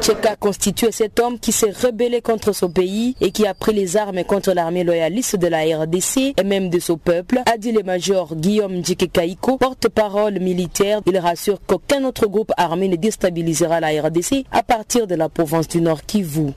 Tcheka 0.00 0.36
constitue 0.36 0.92
cet 0.92 1.20
homme 1.20 1.38
qui 1.38 1.52
s'est 1.52 1.72
rebellé 1.72 2.20
contre 2.20 2.52
son 2.52 2.70
pays 2.70 3.16
et 3.20 3.30
qui 3.30 3.46
a 3.46 3.54
pris 3.54 3.72
les 3.72 3.96
armes 3.96 4.24
contre 4.24 4.52
l'armée 4.52 4.84
loyaliste 4.84 5.36
de 5.36 5.46
la 5.48 5.60
RDC 5.60 6.34
et 6.38 6.44
même 6.44 6.70
de 6.70 6.78
son 6.78 6.96
peuple, 6.96 7.40
a 7.52 7.58
dit 7.58 7.72
le 7.72 7.82
major 7.82 8.34
Guillaume 8.34 8.84
Djikekaiko, 8.84 9.58
porte-parole 9.58 10.38
militaire. 10.40 11.00
Il 11.06 11.18
rassure 11.18 11.58
qu'aucun 11.66 12.04
autre 12.04 12.26
groupe 12.26 12.52
armé 12.56 12.88
ne 12.88 12.96
déstabilisera 12.96 13.80
la 13.80 13.88
RDC 13.88 14.44
à 14.50 14.62
partir 14.62 15.06
de 15.06 15.14
la 15.14 15.28
province 15.28 15.68
du 15.68 15.80
Nord 15.80 16.02
Kivu. 16.06 16.52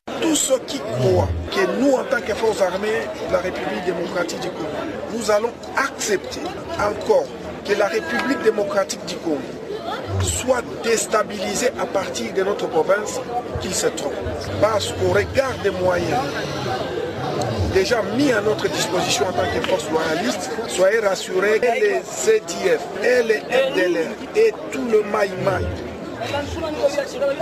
Qui 0.67 0.74
croient 0.79 1.29
que 1.51 1.79
nous, 1.79 1.93
en 1.93 2.03
tant 2.03 2.21
que 2.21 2.33
forces 2.33 2.61
armées 2.61 3.07
de 3.27 3.33
la 3.33 3.39
République 3.39 3.85
démocratique 3.85 4.39
du 4.39 4.49
Congo, 4.49 4.67
nous 5.13 5.31
allons 5.31 5.51
accepter 5.77 6.41
encore 6.79 7.25
que 7.65 7.73
la 7.73 7.87
République 7.87 8.41
démocratique 8.43 9.05
du 9.05 9.15
Congo 9.15 9.41
soit 10.21 10.63
déstabilisée 10.83 11.69
à 11.79 11.85
partir 11.85 12.33
de 12.33 12.43
notre 12.43 12.67
province, 12.67 13.19
qu'il 13.61 13.73
se 13.73 13.87
trompe. 13.87 14.13
Parce 14.61 14.91
qu'au 14.93 15.09
regard 15.09 15.53
des 15.63 15.71
moyens 15.71 16.21
déjà 17.73 18.01
mis 18.17 18.31
à 18.31 18.39
notre 18.39 18.69
disposition 18.69 19.25
en 19.27 19.33
tant 19.33 19.43
que 19.53 19.67
force 19.67 19.89
loyaliste, 19.91 20.49
soyez 20.67 20.99
rassurés 20.99 21.59
que 21.59 21.65
les 21.65 22.01
CDF 22.05 22.81
et 23.03 23.23
les 23.23 23.39
FDLR 23.39 24.11
et 24.35 24.53
tout 24.71 24.87
le 24.89 25.03
Maï-Maï 25.11 25.65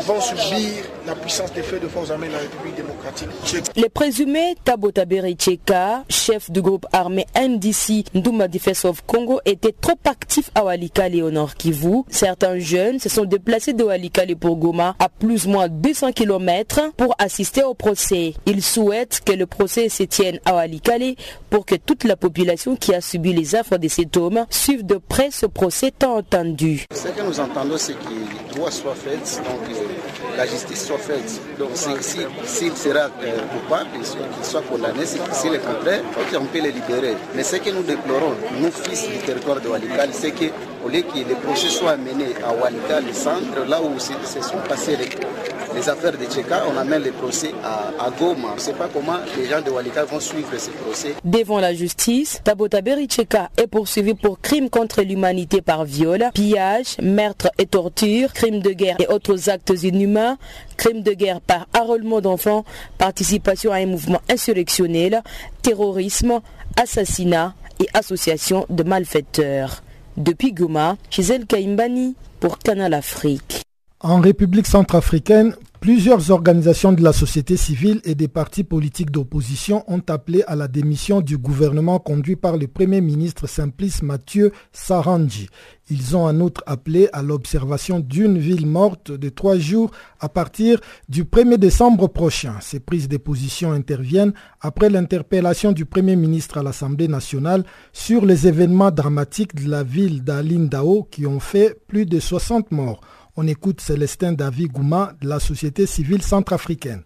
vont 0.05 0.21
subir 0.21 0.83
la 1.05 1.15
puissance 1.15 1.53
des 1.53 1.61
feux 1.61 1.79
de 1.79 1.87
force 1.87 2.11
armées 2.11 2.27
de 2.27 2.33
la 2.33 2.39
République 2.39 2.75
démocratique 2.75 3.27
tchèque. 3.45 3.65
Les 3.75 3.89
présumés 3.89 4.55
Tabotaberi 4.63 5.35
Cheka, 5.39 6.03
chef 6.09 6.51
du 6.51 6.61
groupe 6.61 6.85
armé 6.91 7.25
NDC 7.35 8.05
Ndouma 8.13 8.47
Defense 8.47 8.85
of 8.85 9.03
Congo, 9.05 9.39
étaient 9.45 9.75
trop 9.79 9.97
actifs 10.05 10.49
à 10.55 10.63
Walikale 10.63 11.21
au 11.23 11.31
Nord 11.31 11.55
Kivu. 11.55 12.03
Certains 12.09 12.59
jeunes 12.59 12.99
se 12.99 13.09
sont 13.09 13.25
déplacés 13.25 13.73
de 13.73 13.83
Walikale 13.83 14.35
pour 14.35 14.57
Goma 14.57 14.95
à 14.99 15.09
plus 15.09 15.45
ou 15.45 15.49
moins 15.49 15.67
200 15.67 16.11
km 16.11 16.81
pour 16.97 17.15
assister 17.19 17.63
au 17.63 17.73
procès. 17.73 18.33
Ils 18.45 18.63
souhaitent 18.63 19.21
que 19.25 19.33
le 19.33 19.45
procès 19.45 19.89
se 19.89 20.03
tienne 20.03 20.39
à 20.45 20.55
Walikale 20.55 21.15
pour 21.49 21.65
que 21.65 21.75
toute 21.75 22.03
la 22.03 22.15
population 22.15 22.75
qui 22.75 22.93
a 22.93 23.01
subi 23.01 23.33
les 23.33 23.55
affres 23.55 23.77
de 23.77 23.87
cet 23.87 24.17
homme 24.17 24.45
suive 24.49 24.85
de 24.85 24.95
près 24.95 25.31
ce 25.31 25.45
procès 25.45 25.91
tant 25.91 26.17
entendu. 26.17 26.85
Ce 26.93 27.07
que 27.07 27.21
nous 27.21 27.39
entendons, 27.39 27.77
c'est 27.77 27.93
que 27.93 28.09
le 28.09 28.55
droit 28.55 28.71
soit 28.73 28.95
fait, 28.95 29.17
donc 29.43 29.61
euh, 29.69 30.37
la 30.37 30.45
justice 30.45 30.85
soit 30.87 30.97
faite. 30.97 31.41
Donc 31.59 31.69
s'il 31.73 32.01
si, 32.01 32.71
sera 32.75 33.05
euh, 33.05 33.39
coupable, 33.53 33.89
qu'il 33.93 34.45
soit 34.45 34.61
condamné, 34.61 35.05
s'il 35.05 35.53
est 35.53 35.59
contraire, 35.59 36.01
on 36.39 36.45
peut 36.45 36.61
le 36.61 36.69
libérer. 36.69 37.15
Mais 37.35 37.43
ce 37.43 37.57
que 37.57 37.69
nous 37.69 37.83
déplorons, 37.83 38.33
nous 38.59 38.71
fils 38.71 39.07
du 39.07 39.17
territoire 39.19 39.61
de 39.61 39.67
Walikale, 39.69 40.09
c'est 40.11 40.31
que 40.31 40.45
au 40.83 40.89
lieu 40.89 41.01
que 41.01 41.15
les 41.15 41.35
procès 41.35 41.69
soient 41.69 41.97
menés 41.97 42.33
à 42.43 42.53
Walikale, 42.53 43.05
le 43.07 43.13
centre, 43.13 43.65
là 43.67 43.81
où 43.81 43.97
se 43.99 44.13
sont 44.41 44.57
passés 44.67 44.97
les, 44.97 45.89
affaires 45.89 46.11
de 46.11 46.25
Tcheka, 46.25 46.63
on 46.71 46.77
amène 46.77 47.03
les 47.03 47.11
procès 47.11 47.51
à, 47.63 48.09
Goma. 48.11 48.49
On 48.51 48.55
ne 48.55 48.59
sait 48.59 48.73
pas 48.73 48.89
comment 48.93 49.17
les 49.37 49.45
gens 49.45 49.61
de 49.61 49.69
Walikale 49.71 50.05
vont 50.05 50.19
suivre 50.19 50.49
ces 50.57 50.71
procès. 50.71 51.15
Devant 51.23 51.59
la 51.59 51.73
justice, 51.73 52.39
Tabotaberi 52.43 53.07
Tcheka 53.07 53.49
est 53.57 53.67
poursuivi 53.67 54.13
pour 54.13 54.39
crimes 54.39 54.69
contre 54.69 55.01
l'humanité 55.01 55.61
par 55.61 55.85
viol, 55.85 56.29
pillage, 56.33 56.97
meurtre 57.01 57.49
et 57.57 57.65
torture, 57.65 58.31
crimes 58.33 58.59
de 58.59 58.71
guerre 58.71 58.97
et 58.99 59.07
autres 59.07 59.49
actes 59.49 59.73
inhumains, 59.83 60.37
crimes 60.77 61.01
de 61.01 61.13
guerre 61.13 61.41
par 61.41 61.67
enrôlement 61.77 62.21
d'enfants, 62.21 62.65
participation 62.97 63.71
à 63.71 63.77
un 63.77 63.87
mouvement 63.87 64.21
insurrectionnel, 64.29 65.21
terrorisme, 65.61 66.39
assassinat 66.77 67.55
et 67.79 67.87
association 67.93 68.65
de 68.69 68.83
malfaiteurs. 68.83 69.82
Depuis 70.17 70.53
Goma, 70.53 70.97
Gisèle 71.09 71.47
Kaimbani 71.47 72.15
pour 72.39 72.59
Canal 72.59 72.93
Afrique. 72.93 73.63
En 74.05 74.19
République 74.19 74.67
centrafricaine, 74.67 75.55
plusieurs 75.79 76.29
organisations 76.29 76.91
de 76.91 77.01
la 77.01 77.13
société 77.13 77.55
civile 77.55 78.01
et 78.03 78.15
des 78.15 78.27
partis 78.27 78.65
politiques 78.65 79.11
d'opposition 79.11 79.85
ont 79.87 80.01
appelé 80.09 80.43
à 80.45 80.57
la 80.57 80.67
démission 80.67 81.21
du 81.21 81.37
gouvernement 81.37 81.99
conduit 81.99 82.35
par 82.35 82.57
le 82.57 82.67
Premier 82.67 82.99
ministre 82.99 83.47
Simplice 83.47 84.03
Mathieu 84.03 84.51
Saranji. 84.73 85.47
Ils 85.89 86.17
ont 86.17 86.25
en 86.25 86.37
outre 86.41 86.61
appelé 86.65 87.07
à 87.13 87.21
l'observation 87.21 88.01
d'une 88.01 88.37
ville 88.37 88.65
morte 88.67 89.09
de 89.09 89.29
trois 89.29 89.57
jours 89.57 89.89
à 90.19 90.27
partir 90.27 90.81
du 91.07 91.23
1er 91.23 91.57
décembre 91.57 92.09
prochain. 92.09 92.55
Ces 92.59 92.81
prises 92.81 93.07
de 93.07 93.15
position 93.15 93.71
interviennent 93.71 94.33
après 94.59 94.89
l'interpellation 94.89 95.71
du 95.71 95.85
Premier 95.85 96.17
ministre 96.17 96.57
à 96.57 96.63
l'Assemblée 96.63 97.07
nationale 97.07 97.63
sur 97.93 98.25
les 98.25 98.49
événements 98.49 98.91
dramatiques 98.91 99.55
de 99.55 99.69
la 99.69 99.83
ville 99.83 100.25
d'Alindao 100.25 101.07
qui 101.09 101.25
ont 101.25 101.39
fait 101.39 101.79
plus 101.87 102.05
de 102.05 102.19
60 102.19 102.71
morts. 102.71 102.99
On 103.35 103.47
écoute 103.47 103.81
Célestin 103.81 104.33
David 104.33 104.73
Gouma 104.73 105.13
de 105.19 105.27
la 105.27 105.39
société 105.39 105.87
civile 105.87 106.21
centrafricaine. 106.21 107.03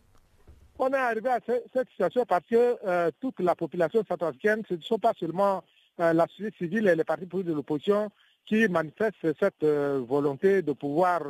On 0.77 0.89
est 0.89 0.97
arrivé 0.97 1.29
à 1.29 1.39
cette 1.45 1.89
situation 1.89 2.25
parce 2.25 2.45
que 2.45 2.77
euh, 2.85 3.11
toute 3.21 3.39
la 3.39 3.55
population 3.55 4.03
centrafricaine, 4.05 4.61
ce 4.67 4.73
ne 4.73 4.81
sont 4.81 4.99
pas 4.99 5.13
seulement 5.17 5.63
euh, 6.01 6.11
la 6.11 6.27
société 6.27 6.57
civile 6.57 6.89
et 6.89 6.95
les 6.97 7.05
partis 7.05 7.27
politiques 7.27 7.51
de 7.51 7.55
l'opposition 7.55 8.11
qui 8.45 8.67
manifestent 8.67 9.39
cette 9.39 9.63
euh, 9.63 10.03
volonté 10.05 10.61
de 10.61 10.73
pouvoir 10.73 11.21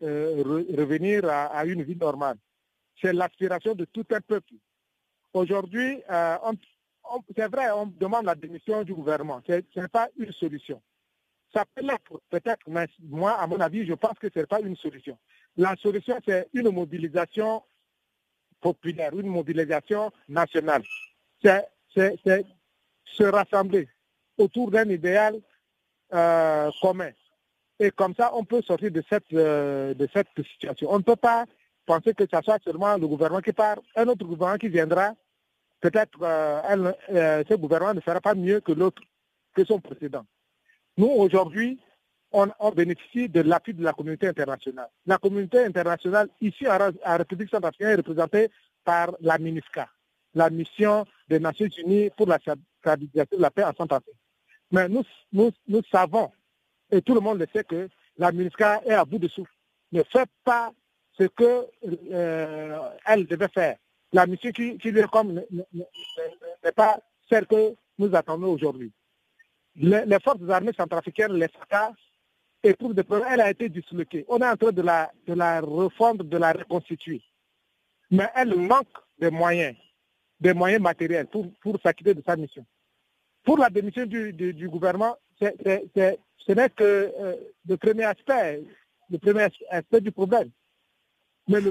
revenir 0.00 1.28
à, 1.28 1.64
une 1.66 1.82
vie 1.82 1.96
normale. 1.96 2.36
C'est 3.02 3.12
l'aspiration 3.12 3.74
de 3.74 3.84
tout 3.84 4.06
un 4.12 4.20
peuple. 4.20 4.54
Aujourd'hui, 5.34 6.00
c'est 7.36 7.48
vrai, 7.48 7.70
on 7.72 7.86
demande 7.86 8.26
la 8.26 8.34
démission 8.36 8.84
du 8.84 8.94
gouvernement. 8.94 9.42
Ce 9.46 9.60
n'est 9.78 9.88
pas 9.88 10.08
une 10.16 10.32
solution. 10.32 10.80
Ça 11.52 11.64
peut 11.74 11.82
l'être 11.82 12.20
peut-être, 12.30 12.68
mais 12.68 12.86
moi, 13.00 13.32
à 13.32 13.46
mon 13.46 13.58
avis, 13.60 13.84
je 13.84 13.94
pense 13.94 14.18
que 14.18 14.28
ce 14.32 14.40
n'est 14.40 14.46
pas 14.46 14.60
une 14.60 14.76
solution. 14.76 15.18
La 15.56 15.74
solution, 15.76 16.16
c'est 16.24 16.48
une 16.54 16.70
mobilisation 16.70 17.62
populaire, 18.60 19.18
une 19.18 19.26
mobilisation 19.26 20.12
nationale. 20.28 20.82
C'est 21.42 21.66
se 21.92 23.24
rassembler 23.24 23.88
autour 24.38 24.70
d'un 24.70 24.88
idéal 24.88 25.40
euh, 26.12 26.70
commun. 26.80 27.10
Et 27.78 27.90
comme 27.90 28.14
ça, 28.14 28.30
on 28.34 28.44
peut 28.44 28.62
sortir 28.62 28.90
de 28.90 29.02
cette, 29.08 29.32
euh, 29.32 29.94
de 29.94 30.08
cette 30.12 30.28
situation. 30.52 30.88
On 30.90 30.98
ne 30.98 31.02
peut 31.02 31.16
pas 31.16 31.46
penser 31.86 32.14
que 32.14 32.24
ce 32.30 32.40
soit 32.42 32.62
seulement 32.62 32.96
le 32.96 33.08
gouvernement 33.08 33.40
qui 33.40 33.52
part, 33.52 33.78
un 33.96 34.06
autre 34.06 34.24
gouvernement 34.24 34.58
qui 34.58 34.68
viendra. 34.68 35.14
Peut-être 35.80 36.18
euh, 36.22 37.42
ce 37.48 37.54
gouvernement 37.54 37.94
ne 37.94 38.00
sera 38.00 38.20
pas 38.20 38.34
mieux 38.34 38.60
que 38.60 38.72
l'autre, 38.72 39.02
que 39.54 39.64
son 39.64 39.80
précédent. 39.80 40.24
Nous, 41.00 41.08
aujourd'hui, 41.08 41.78
on, 42.30 42.46
bénéficie 42.72 43.30
de 43.30 43.40
l'appui 43.40 43.72
de 43.72 43.82
la 43.82 43.94
communauté 43.94 44.28
internationale. 44.28 44.90
La 45.06 45.16
communauté 45.16 45.64
internationale, 45.64 46.28
ici 46.42 46.66
en, 46.68 47.16
République 47.16 47.48
centrafricaine, 47.48 47.88
est 47.88 47.94
représentée 47.94 48.50
par 48.84 49.16
la 49.22 49.38
MINUSCA, 49.38 49.88
la 50.34 50.50
mission 50.50 51.06
des 51.26 51.40
Nations 51.40 51.70
Unies 51.78 52.10
pour 52.18 52.26
la 52.26 52.38
stabilisation 52.38 53.38
de 53.38 53.40
la 53.40 53.50
paix 53.50 53.64
en 53.64 53.72
Centrafrique. 53.72 54.14
Mais 54.70 54.90
nous, 54.90 55.02
nous, 55.32 55.50
savons, 55.90 56.30
et 56.90 57.00
tout 57.00 57.14
le 57.14 57.20
monde 57.20 57.38
le 57.38 57.46
sait, 57.50 57.64
que 57.64 57.88
la 58.18 58.30
MINUSCA 58.30 58.82
est 58.84 58.92
à 58.92 59.06
bout 59.06 59.18
de 59.18 59.28
souffle, 59.28 59.54
ne 59.92 60.02
fait 60.02 60.28
pas 60.44 60.70
ce 61.18 61.24
qu'elle 61.24 61.98
euh, 62.12 63.24
devait 63.26 63.48
faire. 63.48 63.78
La 64.12 64.26
mission 64.26 64.50
qui, 64.50 64.76
qui 64.76 64.90
lui 64.90 65.00
est 65.00 65.10
comme 65.10 65.32
n'est 65.32 66.72
pas 66.76 67.00
celle 67.26 67.46
que 67.46 67.74
nous 67.98 68.14
attendons 68.14 68.52
aujourd'hui 68.52 68.92
les, 69.76 70.18
forces 70.22 70.48
armées 70.48 70.72
centrafricaines, 70.76 71.32
les 71.32 71.48
FACA, 71.48 71.92
éprouvent 72.62 72.94
des 72.94 73.02
problèmes. 73.02 73.28
Elle 73.32 73.40
a 73.40 73.50
été 73.50 73.68
disloquée. 73.68 74.24
On 74.28 74.38
est 74.38 74.48
en 74.48 74.56
train 74.56 74.72
de 74.72 74.82
la, 74.82 75.10
de 75.26 75.64
refondre, 75.64 76.24
de 76.24 76.36
la 76.36 76.52
reconstituer. 76.52 77.22
Mais 78.10 78.28
elle 78.34 78.54
manque 78.56 78.88
des 79.18 79.30
moyens, 79.30 79.76
des 80.40 80.52
moyens 80.52 80.82
matériels 80.82 81.26
pour, 81.26 81.46
s'acquitter 81.82 82.14
de 82.14 82.22
sa 82.26 82.36
mission. 82.36 82.64
Pour 83.44 83.58
la 83.58 83.70
démission 83.70 84.04
du, 84.04 84.32
du, 84.32 84.68
gouvernement, 84.68 85.16
ce 85.38 86.52
n'est 86.52 86.70
que 86.70 87.12
euh, 87.18 87.36
le 87.66 87.76
premier 87.76 88.04
aspect, 88.04 88.62
le 89.08 89.18
premier 89.18 89.48
aspect 89.70 90.00
du 90.00 90.12
problème. 90.12 90.50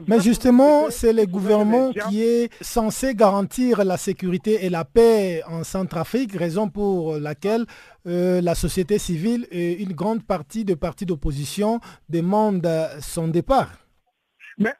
Mais, 0.07 0.19
justement, 0.19 0.89
c'est 0.89 1.13
le 1.13 1.25
gouvernement 1.25 1.91
qui 1.93 2.21
est 2.21 2.51
censé 2.61 3.15
garantir 3.15 3.85
la 3.85 3.97
sécurité 3.97 4.65
et 4.65 4.69
la 4.69 4.83
paix 4.83 5.41
en 5.47 5.63
Centrafrique, 5.63 6.33
raison 6.33 6.69
pour 6.69 7.17
laquelle 7.17 7.65
euh, 8.05 8.41
la 8.41 8.55
société 8.55 8.97
civile 8.97 9.47
et 9.51 9.81
une 9.81 9.93
grande 9.93 10.23
partie 10.23 10.65
des 10.65 10.75
partis 10.75 11.05
d'opposition 11.05 11.79
demandent 12.09 12.69
son 12.99 13.29
départ. 13.29 13.71
Mais 14.57 14.73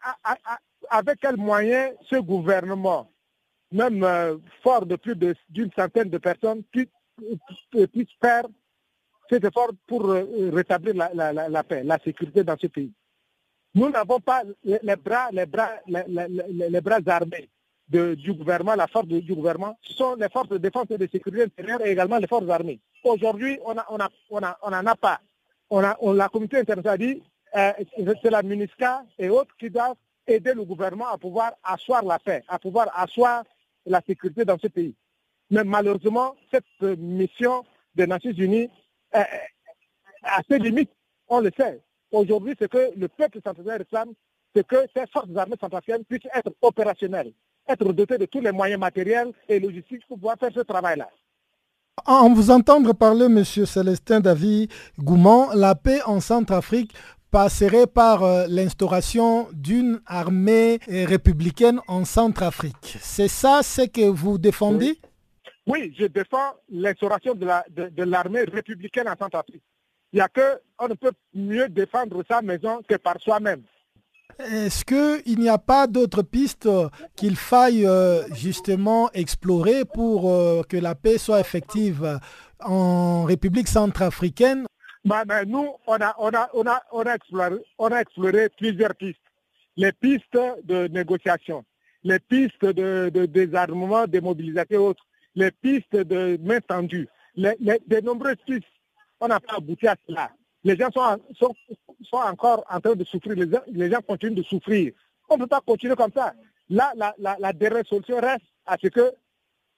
avec 0.90 1.20
quels 1.22 1.38
moyens 1.38 1.94
ce 2.10 2.18
gouvernement, 2.18 3.10
même 3.72 4.04
euh, 4.04 4.38
fort 4.64 4.86
de 4.86 4.98
plus 4.98 5.16
d'une 5.16 5.72
centaine 5.78 6.10
de 6.10 6.18
personnes, 6.18 6.64
puisse, 6.72 6.88
faire 8.22 8.44
cet 9.30 9.46
effort 9.46 9.72
pour 9.88 10.10
euh, 10.10 10.52
rétablir 10.54 10.94
la 10.96 11.64
paix, 11.64 11.84
la 11.84 11.98
sécurité 12.00 12.44
dans 12.44 12.58
ce 12.60 12.68
pays? 12.68 12.92
Nous 13.76 13.90
n'avons 13.90 14.20
pas 14.20 14.44
les, 14.64 14.96
bras, 14.96 15.30
les 15.32 15.46
bras, 15.46 15.72
les, 15.88 16.82
bras 16.82 17.00
armés 17.08 17.50
du 17.88 18.34
gouvernement, 18.34 18.76
la 18.76 18.88
force 18.88 19.08
du 19.08 19.34
gouvernement. 19.34 19.78
Sont 19.82 20.16
les 20.16 20.30
forces 20.30 20.50
de 20.50 20.58
défense 20.58 20.86
et 20.90 20.98
de 20.98 21.08
sécurité 21.08 21.44
intérieure 21.44 21.86
et 21.86 21.92
également 21.92 22.18
les 22.18 22.28
forces 22.28 22.50
armées. 22.50 22.80
Aujourd'hui, 23.04 23.60
on 23.66 23.74
n'en 23.74 24.86
a, 24.86 24.96
pas. 24.96 25.22
La 25.72 26.30
communauté 26.30 26.58
internationale 26.58 26.98
dit 26.98 27.24
euh, 27.56 27.74
c'est 28.22 28.30
la 28.30 28.44
MINUSCA 28.44 29.04
et 29.18 29.30
autres 29.30 29.56
qui 29.58 29.70
doivent 29.70 29.96
aider 30.28 30.54
le 30.54 30.64
gouvernement 30.64 31.10
à 31.10 31.18
pouvoir 31.18 31.54
asseoir 31.64 32.04
la 32.04 32.20
paix, 32.20 32.44
à 32.48 32.60
pouvoir 32.60 32.92
asseoir 32.96 33.44
la 33.86 34.02
sécurité 34.06 34.46
dans 34.46 34.58
ce 34.60 34.68
pays. 34.68 34.96
Mais 35.50 35.64
malheureusement, 35.64 36.36
cette 36.52 37.00
mission 37.00 37.64
des 37.96 38.06
Nations 38.06 38.32
Unies 38.32 38.70
a 39.12 40.42
ses 40.48 40.60
limites, 40.60 40.92
on 41.28 41.40
le 41.40 41.52
sait. 41.58 41.82
Aujourd'hui, 42.12 42.56
ce 42.60 42.66
que 42.66 42.92
le 42.98 43.08
peuple 43.08 43.40
centrafricain 43.44 43.78
réclame, 43.78 44.14
c'est 44.56 44.66
que 44.66 44.78
ces 44.96 45.06
forces 45.12 45.36
armées 45.36 45.56
centrafricaines 45.60 46.04
puissent 46.06 46.30
être 46.34 46.52
opérationnelles, 46.62 47.34
être 47.68 47.94
dotées 47.94 48.18
de 48.18 48.26
tous 48.26 48.42
les 48.42 48.52
moyens 48.52 48.80
matériels 48.80 49.32
et 49.48 49.60
logistiques 49.60 50.06
pour 50.08 50.18
pouvoir 50.18 50.38
faire 50.40 50.52
ce 50.54 50.62
travail-là. 50.62 51.10
En 52.06 52.34
vous 52.34 52.50
entendre 52.50 52.94
parler, 52.94 53.26
M. 53.26 53.44
Célestin 53.44 54.22
David 54.22 54.72
Gouman, 54.98 55.50
la 55.54 55.76
paix 55.76 56.02
en 56.06 56.20
Centrafrique 56.20 56.94
passerait 57.30 57.86
par 57.86 58.24
euh, 58.24 58.46
l'instauration 58.50 59.48
d'une 59.54 60.02
armée 60.08 60.80
républicaine 60.88 61.80
en 61.88 62.06
Centrafrique. 62.06 62.98
C'est 63.02 63.28
ça 63.28 63.62
ce 63.62 63.84
que 63.84 64.10
vous 64.10 64.40
défendez? 64.40 64.98
Oui. 65.68 65.94
je 66.00 66.06
défends 66.06 66.56
l'instauration 66.70 67.36
de 67.36 68.04
l'armée 68.04 68.42
républicaine 68.46 69.08
en 69.08 69.16
Centrafrique. 69.16 69.62
Il 70.14 70.18
y 70.18 70.22
a 70.22 70.28
que 70.28 70.60
on 70.80 70.88
ne 70.88 70.94
peut 70.94 71.12
mieux 71.34 71.68
défendre 71.70 72.24
sa 72.30 72.42
maison 72.42 72.82
que 72.88 72.96
par 72.96 73.20
soi-même. 73.20 73.64
Est-ce 74.40 74.86
qu'il 74.86 75.40
n'y 75.40 75.50
a 75.50 75.58
pas 75.58 75.88
d'autres 75.88 76.22
pistes 76.22 76.70
qu'il 77.16 77.36
faille 77.36 77.86
euh, 77.86 78.24
justement 78.34 79.10
explorer 79.12 79.84
pour 79.84 80.32
euh, 80.32 80.62
que 80.64 80.78
la 80.78 80.96
paix 80.96 81.18
soit 81.18 81.42
effective 81.42 82.20
en 82.62 83.24
République 83.26 83.68
centrafricaine? 83.68 84.66
Bah, 85.06 85.24
Nous, 85.46 85.68
on 85.88 85.96
a, 85.96 86.16
on, 86.20 86.30
a, 86.34 86.50
on, 86.54 86.66
a, 86.68 86.82
on, 86.92 87.02
a 87.04 87.16
exploré, 87.16 87.56
on 87.78 87.88
a 87.88 88.02
exploré 88.02 88.50
plusieurs 88.50 88.96
pistes. 88.96 89.20
Les 89.78 89.92
pistes 89.92 90.38
de 90.64 90.88
négociation, 90.88 91.64
les 92.04 92.20
pistes 92.20 92.66
de, 92.66 93.10
de 93.10 93.26
désarmement, 93.26 94.08
démobilisation 94.08 94.76
et 94.76 94.78
autres, 94.78 95.06
les 95.36 95.52
pistes 95.52 95.96
de 95.96 96.38
main 96.42 96.60
tendue, 96.60 97.08
les, 97.36 97.56
les, 97.60 98.02
nombreuses 98.02 98.36
pistes. 98.46 98.68
On 99.20 99.28
n'a 99.28 99.40
pas 99.40 99.56
abouti 99.58 99.88
à 99.88 99.96
cela. 100.08 100.32
Les 100.64 100.76
gens 100.76 100.90
sont, 100.92 101.22
sont, 101.38 101.54
sont, 102.04 102.18
encore 102.18 102.66
en 102.70 102.80
train 102.80 102.96
de 102.96 103.04
souffrir. 103.04 103.36
Les 103.68 103.90
gens, 103.90 104.02
continuent 104.02 104.36
de 104.36 104.44
souffrir. 104.44 104.94
On 105.30 105.36
ne 105.36 105.42
peut 105.42 105.48
pas 105.48 105.62
continuer 105.62 105.96
comme 105.96 106.12
ça. 106.14 106.34
Là, 106.70 106.92
la, 106.96 107.14
la, 107.18 107.38
la, 107.40 107.54
dernière 107.54 107.86
solution 107.86 108.20
reste 108.20 108.46
à 108.66 108.78
ce 108.82 108.88
que 108.88 109.12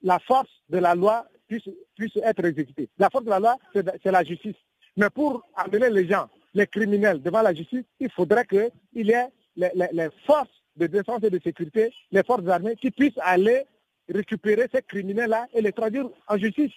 la 0.02 0.18
force 0.18 0.50
de 0.68 0.78
la 0.78 0.94
loi 0.94 1.26
puisse, 1.46 1.68
puisse 1.96 2.16
être 2.16 2.44
exécutée. 2.44 2.88
La 2.98 3.10
force 3.10 3.24
de 3.24 3.30
la 3.30 3.38
loi, 3.38 3.56
c'est 3.72 4.10
la 4.10 4.24
justice. 4.24 4.56
Mais 4.96 5.08
pour 5.08 5.42
amener 5.54 5.88
les 5.90 6.06
gens, 6.06 6.28
les 6.54 6.66
criminels 6.66 7.22
devant 7.22 7.42
la 7.42 7.54
justice, 7.54 7.84
il 8.00 8.10
faudrait 8.10 8.46
qu'il 8.46 8.70
y 8.94 9.10
ait 9.10 9.28
les 9.56 10.08
forces 10.26 10.50
de 10.76 10.86
défense 10.86 11.22
et 11.22 11.30
de 11.30 11.40
sécurité, 11.42 11.92
les 12.10 12.22
forces 12.22 12.46
armées 12.46 12.76
qui 12.76 12.90
puissent 12.90 13.18
aller 13.20 13.64
récupérer 14.08 14.68
ces 14.72 14.82
criminels-là 14.82 15.46
et 15.52 15.60
les 15.60 15.72
traduire 15.72 16.08
en 16.28 16.36
justice. 16.36 16.72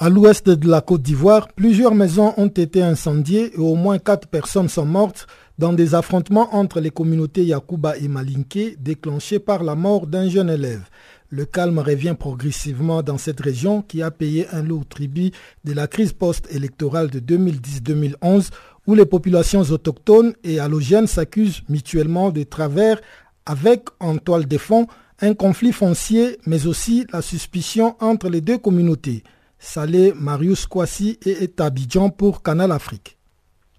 À 0.00 0.08
l'ouest 0.10 0.48
de 0.48 0.70
la 0.70 0.80
Côte 0.80 1.02
d'Ivoire, 1.02 1.48
plusieurs 1.48 1.92
maisons 1.92 2.32
ont 2.36 2.46
été 2.46 2.84
incendiées 2.84 3.52
et 3.52 3.58
au 3.58 3.74
moins 3.74 3.98
quatre 3.98 4.28
personnes 4.28 4.68
sont 4.68 4.84
mortes 4.84 5.26
dans 5.58 5.72
des 5.72 5.96
affrontements 5.96 6.54
entre 6.54 6.78
les 6.78 6.90
communautés 6.90 7.44
Yakuba 7.44 7.96
et 7.98 8.06
Malinké 8.06 8.76
déclenchés 8.78 9.40
par 9.40 9.64
la 9.64 9.74
mort 9.74 10.06
d'un 10.06 10.28
jeune 10.28 10.50
élève. 10.50 10.84
Le 11.30 11.46
calme 11.46 11.80
revient 11.80 12.14
progressivement 12.16 13.02
dans 13.02 13.18
cette 13.18 13.40
région 13.40 13.82
qui 13.82 14.00
a 14.00 14.12
payé 14.12 14.46
un 14.52 14.62
lourd 14.62 14.86
tribut 14.86 15.32
de 15.64 15.72
la 15.72 15.88
crise 15.88 16.12
post-électorale 16.12 17.10
de 17.10 17.18
2010-2011 17.18 18.50
où 18.86 18.94
les 18.94 19.04
populations 19.04 19.62
autochtones 19.62 20.32
et 20.44 20.60
halogènes 20.60 21.08
s'accusent 21.08 21.62
mutuellement 21.68 22.30
de 22.30 22.44
travers 22.44 23.00
avec 23.46 23.86
en 23.98 24.16
toile 24.18 24.46
de 24.46 24.58
fond 24.58 24.86
un 25.20 25.34
conflit 25.34 25.72
foncier 25.72 26.38
mais 26.46 26.68
aussi 26.68 27.04
la 27.12 27.20
suspicion 27.20 27.96
entre 27.98 28.28
les 28.28 28.40
deux 28.40 28.58
communautés. 28.58 29.24
Salé 29.60 30.12
Marius 30.14 30.66
Kwasi 30.66 31.18
et 31.26 31.50
Abidjan 31.58 32.10
pour 32.10 32.42
Canal 32.42 32.70
Afrique. 32.70 33.18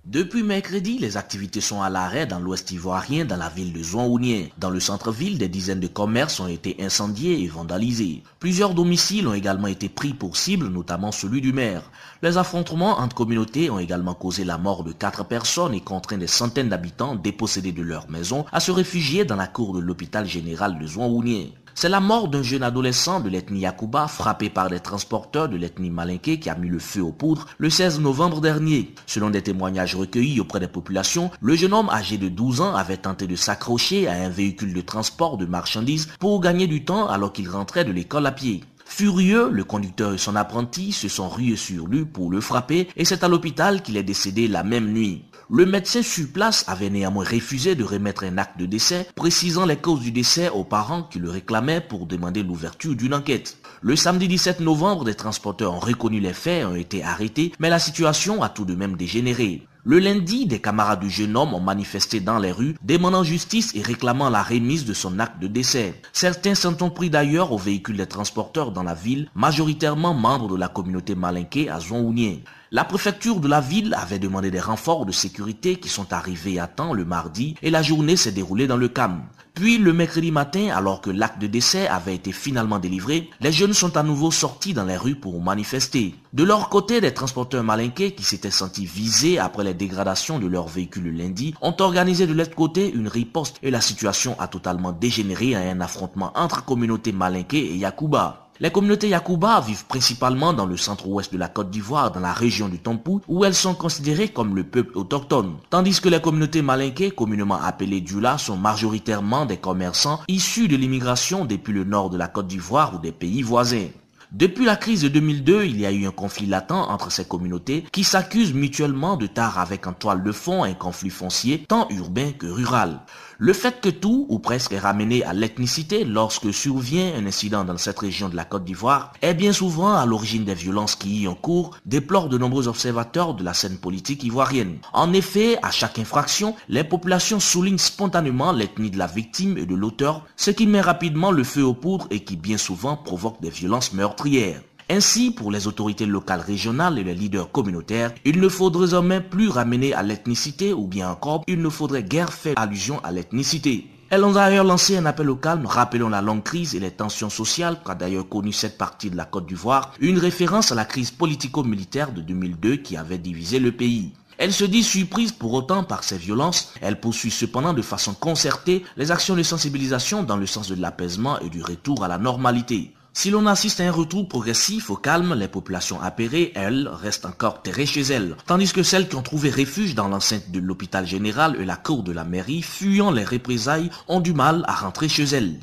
Depuis 0.05 0.43
mercredi, 0.43 0.97
les 0.97 1.17
activités 1.17 1.61
sont 1.61 1.81
à 1.81 1.89
l'arrêt 1.89 2.25
dans 2.25 2.39
l'ouest 2.39 2.71
ivoirien, 2.71 3.25
dans 3.25 3.37
la 3.37 3.49
ville 3.49 3.73
de 3.73 3.83
Zouanounien. 3.83 4.47
Dans 4.57 4.69
le 4.69 4.79
centre-ville, 4.79 5.37
des 5.37 5.49
dizaines 5.49 5.79
de 5.81 5.87
commerces 5.87 6.39
ont 6.39 6.47
été 6.47 6.77
incendiés 6.79 7.43
et 7.43 7.47
vandalisés. 7.47 8.23
Plusieurs 8.39 8.73
domiciles 8.73 9.27
ont 9.27 9.33
également 9.33 9.67
été 9.67 9.87
pris 9.87 10.13
pour 10.13 10.35
cible, 10.35 10.67
notamment 10.67 11.11
celui 11.11 11.41
du 11.41 11.53
maire. 11.53 11.91
Les 12.23 12.37
affrontements 12.37 12.97
entre 12.99 13.15
communautés 13.15 13.69
ont 13.69 13.77
également 13.77 14.15
causé 14.15 14.43
la 14.45 14.57
mort 14.57 14.83
de 14.83 14.93
quatre 14.93 15.25
personnes 15.25 15.73
et 15.73 15.81
contraint 15.81 16.17
des 16.17 16.27
centaines 16.27 16.69
d'habitants 16.69 17.15
dépossédés 17.15 17.71
de 17.71 17.83
leur 17.83 18.09
maison 18.09 18.45
à 18.51 18.59
se 18.59 18.71
réfugier 18.71 19.25
dans 19.25 19.35
la 19.35 19.47
cour 19.47 19.73
de 19.75 19.79
l'hôpital 19.79 20.25
général 20.25 20.79
de 20.79 20.87
Zouanounien. 20.87 21.45
C'est 21.75 21.89
la 21.89 21.99
mort 21.99 22.27
d'un 22.27 22.43
jeune 22.43 22.63
adolescent 22.63 23.19
de 23.19 23.29
l'ethnie 23.29 23.61
Yakuba 23.61 24.07
frappé 24.07 24.49
par 24.49 24.69
des 24.69 24.79
transporteurs 24.79 25.49
de 25.49 25.57
l'ethnie 25.57 25.89
Malinké 25.89 26.39
qui 26.39 26.49
a 26.49 26.55
mis 26.55 26.69
le 26.69 26.79
feu 26.79 27.01
aux 27.01 27.11
poudres 27.11 27.45
le 27.57 27.69
16 27.69 27.99
novembre 27.99 28.41
dernier. 28.41 28.93
Selon 29.05 29.29
des 29.29 29.41
témoignages 29.41 29.95
recueillis 29.95 30.39
auprès 30.39 30.59
des 30.59 30.67
populations, 30.67 31.31
le 31.41 31.55
jeune 31.55 31.73
homme 31.73 31.89
âgé 31.89 32.17
de 32.17 32.29
12 32.29 32.61
ans 32.61 32.75
avait 32.75 32.97
tenté 32.97 33.27
de 33.27 33.35
s'accrocher 33.35 34.07
à 34.07 34.13
un 34.13 34.29
véhicule 34.29 34.73
de 34.73 34.81
transport 34.81 35.37
de 35.37 35.45
marchandises 35.45 36.09
pour 36.19 36.41
gagner 36.41 36.67
du 36.67 36.83
temps 36.83 37.07
alors 37.07 37.33
qu'il 37.33 37.49
rentrait 37.49 37.85
de 37.85 37.91
l'école 37.91 38.25
à 38.25 38.31
pied. 38.31 38.63
Furieux, 38.89 39.49
le 39.51 39.63
conducteur 39.63 40.13
et 40.13 40.17
son 40.17 40.35
apprenti 40.35 40.91
se 40.91 41.07
sont 41.07 41.29
rués 41.29 41.55
sur 41.55 41.85
lui 41.85 42.05
pour 42.05 42.31
le 42.31 42.41
frapper 42.41 42.89
et 42.97 43.05
c'est 43.05 43.23
à 43.23 43.27
l'hôpital 43.27 43.83
qu'il 43.83 43.95
est 43.97 44.03
décédé 44.03 44.47
la 44.47 44.63
même 44.63 44.91
nuit. 44.91 45.23
Le 45.51 45.65
médecin 45.65 46.03
sur 46.03 46.27
place 46.27 46.63
avait 46.67 46.91
néanmoins 46.91 47.25
refusé 47.25 47.73
de 47.73 47.83
remettre 47.83 48.23
un 48.23 48.37
acte 48.37 48.59
de 48.59 48.67
décès, 48.67 49.07
précisant 49.15 49.65
les 49.65 49.77
causes 49.77 50.01
du 50.01 50.11
décès 50.11 50.47
aux 50.49 50.63
parents 50.63 51.01
qui 51.01 51.17
le 51.17 51.31
réclamaient 51.31 51.81
pour 51.81 52.05
demander 52.05 52.43
l'ouverture 52.43 52.95
d'une 52.95 53.15
enquête. 53.15 53.57
Le 53.81 53.95
samedi 53.95 54.27
17 54.27 54.59
novembre, 54.59 55.05
des 55.05 55.15
transporteurs 55.15 55.73
ont 55.73 55.79
reconnu 55.79 56.19
les 56.19 56.33
faits 56.33 56.61
et 56.61 56.65
ont 56.65 56.75
été 56.75 57.03
arrêtés, 57.03 57.51
mais 57.57 57.71
la 57.71 57.79
situation 57.79 58.43
a 58.43 58.49
tout 58.49 58.63
de 58.63 58.75
même 58.75 58.95
dégénéré. 58.95 59.65
Le 59.83 59.97
lundi, 59.97 60.45
des 60.45 60.59
camarades 60.59 60.99
du 60.99 61.09
jeune 61.09 61.35
homme 61.35 61.55
ont 61.55 61.59
manifesté 61.59 62.19
dans 62.19 62.37
les 62.37 62.51
rues, 62.51 62.75
demandant 62.83 63.23
justice 63.23 63.73
et 63.73 63.81
réclamant 63.81 64.29
la 64.29 64.43
remise 64.43 64.85
de 64.85 64.93
son 64.93 65.17
acte 65.17 65.41
de 65.41 65.47
décès. 65.47 65.99
Certains 66.13 66.53
s'en 66.53 66.77
ont 66.81 66.91
pris 66.91 67.09
d'ailleurs 67.09 67.53
aux 67.53 67.57
véhicules 67.57 67.97
des 67.97 68.05
transporteurs 68.05 68.71
dans 68.71 68.83
la 68.83 68.93
ville, 68.93 69.31
majoritairement 69.33 70.13
membres 70.13 70.49
de 70.49 70.57
la 70.57 70.67
communauté 70.67 71.15
malinquée 71.15 71.71
à 71.71 71.79
Zouanounien. 71.79 72.35
La 72.71 72.83
préfecture 72.83 73.39
de 73.39 73.47
la 73.47 73.61
ville 73.61 73.95
avait 73.95 74.19
demandé 74.19 74.51
des 74.51 74.59
renforts 74.59 75.07
de 75.07 75.11
sécurité 75.11 75.77
qui 75.77 75.89
sont 75.89 76.13
arrivés 76.13 76.59
à 76.59 76.67
temps 76.67 76.93
le 76.93 77.03
mardi 77.03 77.55
et 77.63 77.71
la 77.71 77.81
journée 77.81 78.15
s'est 78.15 78.31
déroulée 78.31 78.67
dans 78.67 78.77
le 78.77 78.87
calme. 78.87 79.23
Puis 79.55 79.79
le 79.79 79.91
mercredi 79.91 80.31
matin, 80.31 80.69
alors 80.75 81.01
que 81.01 81.09
l'acte 81.09 81.41
de 81.41 81.47
décès 81.47 81.87
avait 81.87 82.13
été 82.13 82.31
finalement 82.31 82.77
délivré, 82.77 83.31
les 83.41 83.51
jeunes 83.51 83.73
sont 83.73 83.97
à 83.97 84.03
nouveau 84.03 84.29
sortis 84.29 84.75
dans 84.75 84.85
les 84.85 84.97
rues 84.97 85.15
pour 85.15 85.41
manifester. 85.41 86.13
De 86.31 86.43
leur 86.43 86.69
côté, 86.69 87.01
des 87.01 87.11
transporteurs 87.11 87.63
malinqués 87.63 88.11
qui 88.11 88.23
s'étaient 88.23 88.51
sentis 88.51 88.85
visés 88.85 89.39
après 89.39 89.63
les 89.63 89.73
dégradations 89.73 90.37
de 90.37 90.45
leur 90.45 90.67
véhicule 90.67 91.05
le 91.05 91.11
lundi 91.11 91.55
ont 91.61 91.75
organisé 91.79 92.27
de 92.27 92.33
l'autre 92.33 92.55
côté 92.55 92.93
une 92.93 93.07
riposte 93.07 93.57
et 93.63 93.71
la 93.71 93.81
situation 93.81 94.39
a 94.39 94.47
totalement 94.47 94.91
dégénéré 94.91 95.55
à 95.55 95.61
un 95.61 95.81
affrontement 95.81 96.31
entre 96.35 96.63
communautés 96.65 97.13
malinquées 97.13 97.73
et 97.73 97.77
Yakuba. 97.77 98.48
Les 98.61 98.71
communautés 98.71 99.07
Yakuba 99.07 99.61
vivent 99.61 99.85
principalement 99.85 100.51
dans 100.51 100.65
le 100.65 100.75
centre-ouest 100.75 101.31
de 101.31 101.37
la 101.37 101.47
Côte 101.47 101.69
d'Ivoire, 101.69 102.11
dans 102.11 102.19
la 102.19 102.33
région 102.33 102.67
du 102.67 102.77
Tampou, 102.77 103.21
où 103.29 103.45
elles 103.45 103.55
sont 103.55 103.73
considérées 103.73 104.27
comme 104.27 104.53
le 104.53 104.65
peuple 104.65 104.97
autochtone. 104.97 105.55
Tandis 105.69 106.01
que 106.01 106.09
les 106.09 106.19
communautés 106.19 106.61
malinquées, 106.61 107.11
communément 107.11 107.61
appelées 107.61 108.01
Dula, 108.01 108.37
sont 108.37 108.57
majoritairement 108.57 109.45
des 109.45 109.55
commerçants 109.55 110.19
issus 110.27 110.67
de 110.67 110.75
l'immigration 110.75 111.45
depuis 111.45 111.71
le 111.71 111.85
nord 111.85 112.09
de 112.09 112.17
la 112.17 112.27
Côte 112.27 112.47
d'Ivoire 112.47 112.95
ou 112.95 112.99
des 112.99 113.13
pays 113.13 113.43
voisins. 113.43 113.87
Depuis 114.31 114.65
la 114.65 114.75
crise 114.75 115.01
de 115.01 115.07
2002, 115.07 115.63
il 115.63 115.79
y 115.79 115.87
a 115.87 115.91
eu 115.91 116.05
un 116.05 116.11
conflit 116.11 116.45
latent 116.45 116.71
entre 116.71 117.11
ces 117.11 117.25
communautés 117.25 117.83
qui 117.91 118.03
s'accusent 118.03 118.53
mutuellement 118.53 119.17
de 119.17 119.25
tard 119.25 119.57
avec 119.57 119.87
en 119.87 119.93
toile 119.93 120.21
de 120.21 120.31
fond 120.31 120.63
un 120.63 120.75
conflit 120.75 121.09
foncier 121.09 121.65
tant 121.67 121.87
urbain 121.89 122.31
que 122.33 122.45
rural. 122.45 122.99
Le 123.41 123.53
fait 123.53 123.79
que 123.79 123.87
tout, 123.87 124.25
ou 124.27 124.39
presque, 124.39 124.73
est 124.73 124.79
ramené 124.79 125.23
à 125.23 125.31
l'ethnicité 125.31 126.03
lorsque 126.03 126.53
survient 126.53 127.13
un 127.15 127.25
incident 127.25 127.63
dans 127.63 127.77
cette 127.77 127.99
région 127.99 128.27
de 128.27 128.35
la 128.35 128.43
Côte 128.43 128.65
d'Ivoire 128.65 129.13
est 129.21 129.33
bien 129.33 129.53
souvent 129.53 129.93
à 129.93 130.05
l'origine 130.05 130.43
des 130.43 130.53
violences 130.53 130.97
qui 130.97 131.21
y 131.21 131.27
ont 131.29 131.35
cours, 131.35 131.77
déplorent 131.85 132.27
de 132.27 132.37
nombreux 132.37 132.67
observateurs 132.67 133.35
de 133.35 133.45
la 133.45 133.53
scène 133.53 133.77
politique 133.77 134.25
ivoirienne. 134.25 134.79
En 134.91 135.13
effet, 135.13 135.57
à 135.63 135.71
chaque 135.71 135.99
infraction, 135.99 136.53
les 136.67 136.83
populations 136.83 137.39
soulignent 137.39 137.77
spontanément 137.77 138.51
l'ethnie 138.51 138.91
de 138.91 138.97
la 138.97 139.07
victime 139.07 139.57
et 139.57 139.65
de 139.65 139.73
l'auteur, 139.73 140.25
ce 140.35 140.51
qui 140.51 140.67
met 140.67 140.81
rapidement 140.81 141.31
le 141.31 141.45
feu 141.45 141.63
aux 141.63 141.73
poudres 141.73 142.07
et 142.09 142.25
qui 142.25 142.35
bien 142.35 142.57
souvent 142.57 142.97
provoque 142.97 143.39
des 143.39 143.51
violences 143.51 143.93
meurtrières. 143.93 144.59
Ainsi, 144.91 145.29
pour 145.29 145.51
les 145.51 145.67
autorités 145.67 146.07
locales 146.07 146.39
régionales 146.39 146.97
et 146.97 147.03
les 147.03 147.13
leaders 147.13 147.51
communautaires, 147.51 148.11
il 148.25 148.39
ne 148.39 148.49
faudrait 148.49 148.87
désormais 148.87 149.21
plus 149.21 149.47
ramener 149.47 149.93
à 149.93 150.01
l'ethnicité 150.01 150.73
ou 150.73 150.87
bien 150.87 151.11
encore, 151.11 151.43
il 151.45 151.61
ne 151.61 151.69
faudrait 151.69 152.01
guère 152.01 152.33
faire 152.33 152.57
allusion 152.57 152.99
à 153.03 153.11
l'ethnicité. 153.11 153.85
Elles 154.09 154.23
ont 154.23 154.31
d'ailleurs 154.31 154.63
lancé 154.63 154.97
un 154.97 155.05
appel 155.05 155.29
au 155.29 155.35
calme, 155.35 155.67
rappelant 155.67 156.09
la 156.09 156.23
longue 156.23 156.41
crise 156.41 156.73
et 156.73 156.79
les 156.79 156.89
tensions 156.89 157.29
sociales 157.29 157.77
qu'a 157.85 157.93
d'ailleurs 157.93 158.27
connu 158.27 158.51
cette 158.51 158.79
partie 158.79 159.11
de 159.11 159.15
la 159.15 159.25
Côte 159.25 159.45
d'Ivoire, 159.45 159.93
une 159.99 160.17
référence 160.17 160.71
à 160.71 160.75
la 160.75 160.85
crise 160.85 161.11
politico-militaire 161.11 162.11
de 162.11 162.21
2002 162.21 162.77
qui 162.77 162.97
avait 162.97 163.19
divisé 163.19 163.59
le 163.59 163.71
pays. 163.71 164.13
Elle 164.39 164.53
se 164.53 164.65
dit 164.65 164.83
surprise 164.83 165.33
pour 165.33 165.53
autant 165.53 165.83
par 165.83 166.03
ces 166.03 166.17
violences. 166.17 166.73
Elle 166.81 166.99
poursuit 166.99 167.29
cependant 167.29 167.73
de 167.73 167.83
façon 167.83 168.15
concertée 168.15 168.83
les 168.97 169.11
actions 169.11 169.35
de 169.35 169.43
sensibilisation 169.43 170.23
dans 170.23 170.37
le 170.37 170.47
sens 170.47 170.69
de 170.69 170.81
l'apaisement 170.81 171.37
et 171.41 171.49
du 171.49 171.61
retour 171.61 172.03
à 172.03 172.07
la 172.07 172.17
normalité. 172.17 172.95
Si 173.19 173.31
l'on 173.31 173.47
assiste 173.47 173.81
à 173.81 173.83
un 173.83 173.91
retour 173.91 174.29
progressif 174.29 174.89
au 174.89 174.95
calme, 174.95 175.33
les 175.33 175.49
populations 175.49 176.01
apérées, 176.01 176.53
elles, 176.55 176.87
restent 176.87 177.25
encore 177.25 177.61
terrées 177.61 177.85
chez 177.85 177.99
elles, 177.99 178.37
tandis 178.45 178.71
que 178.71 178.81
celles 178.81 179.09
qui 179.09 179.17
ont 179.17 179.21
trouvé 179.21 179.51
refuge 179.51 179.93
dans 179.93 180.07
l'enceinte 180.07 180.51
de 180.51 180.59
l'hôpital 180.61 181.05
général 181.05 181.57
et 181.59 181.65
la 181.65 181.75
cour 181.75 182.03
de 182.03 182.13
la 182.13 182.23
mairie, 182.23 182.61
fuyant 182.61 183.11
les 183.11 183.25
représailles, 183.25 183.89
ont 184.07 184.21
du 184.21 184.31
mal 184.31 184.63
à 184.69 184.73
rentrer 184.73 185.09
chez 185.09 185.25
elles. 185.25 185.59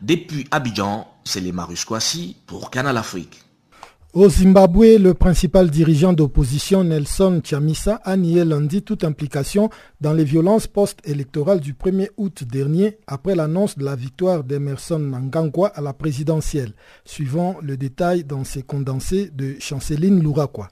Depuis 0.00 0.48
Abidjan, 0.50 1.06
c'est 1.22 1.38
les 1.38 1.52
Marus 1.52 1.86
pour 2.48 2.68
Canal 2.68 2.96
Afrique. 2.96 3.44
Au 4.14 4.26
Zimbabwe, 4.30 4.96
le 4.98 5.12
principal 5.12 5.68
dirigeant 5.68 6.14
d'opposition 6.14 6.82
Nelson 6.82 7.42
Chamisa 7.44 8.00
a 8.04 8.16
nié 8.16 8.42
lundi 8.42 8.80
toute 8.80 9.04
implication 9.04 9.68
dans 10.00 10.14
les 10.14 10.24
violences 10.24 10.66
post-électorales 10.66 11.60
du 11.60 11.74
1er 11.74 12.08
août 12.16 12.42
dernier 12.44 12.96
après 13.06 13.34
l'annonce 13.34 13.76
de 13.76 13.84
la 13.84 13.96
victoire 13.96 14.44
d'Emerson 14.44 14.98
Nangangwa 14.98 15.68
à 15.68 15.82
la 15.82 15.92
présidentielle, 15.92 16.72
suivant 17.04 17.56
le 17.60 17.76
détail 17.76 18.24
dans 18.24 18.44
ses 18.44 18.62
condensés 18.62 19.28
de 19.34 19.56
Chanceline 19.60 20.22
Lourakwa. 20.22 20.68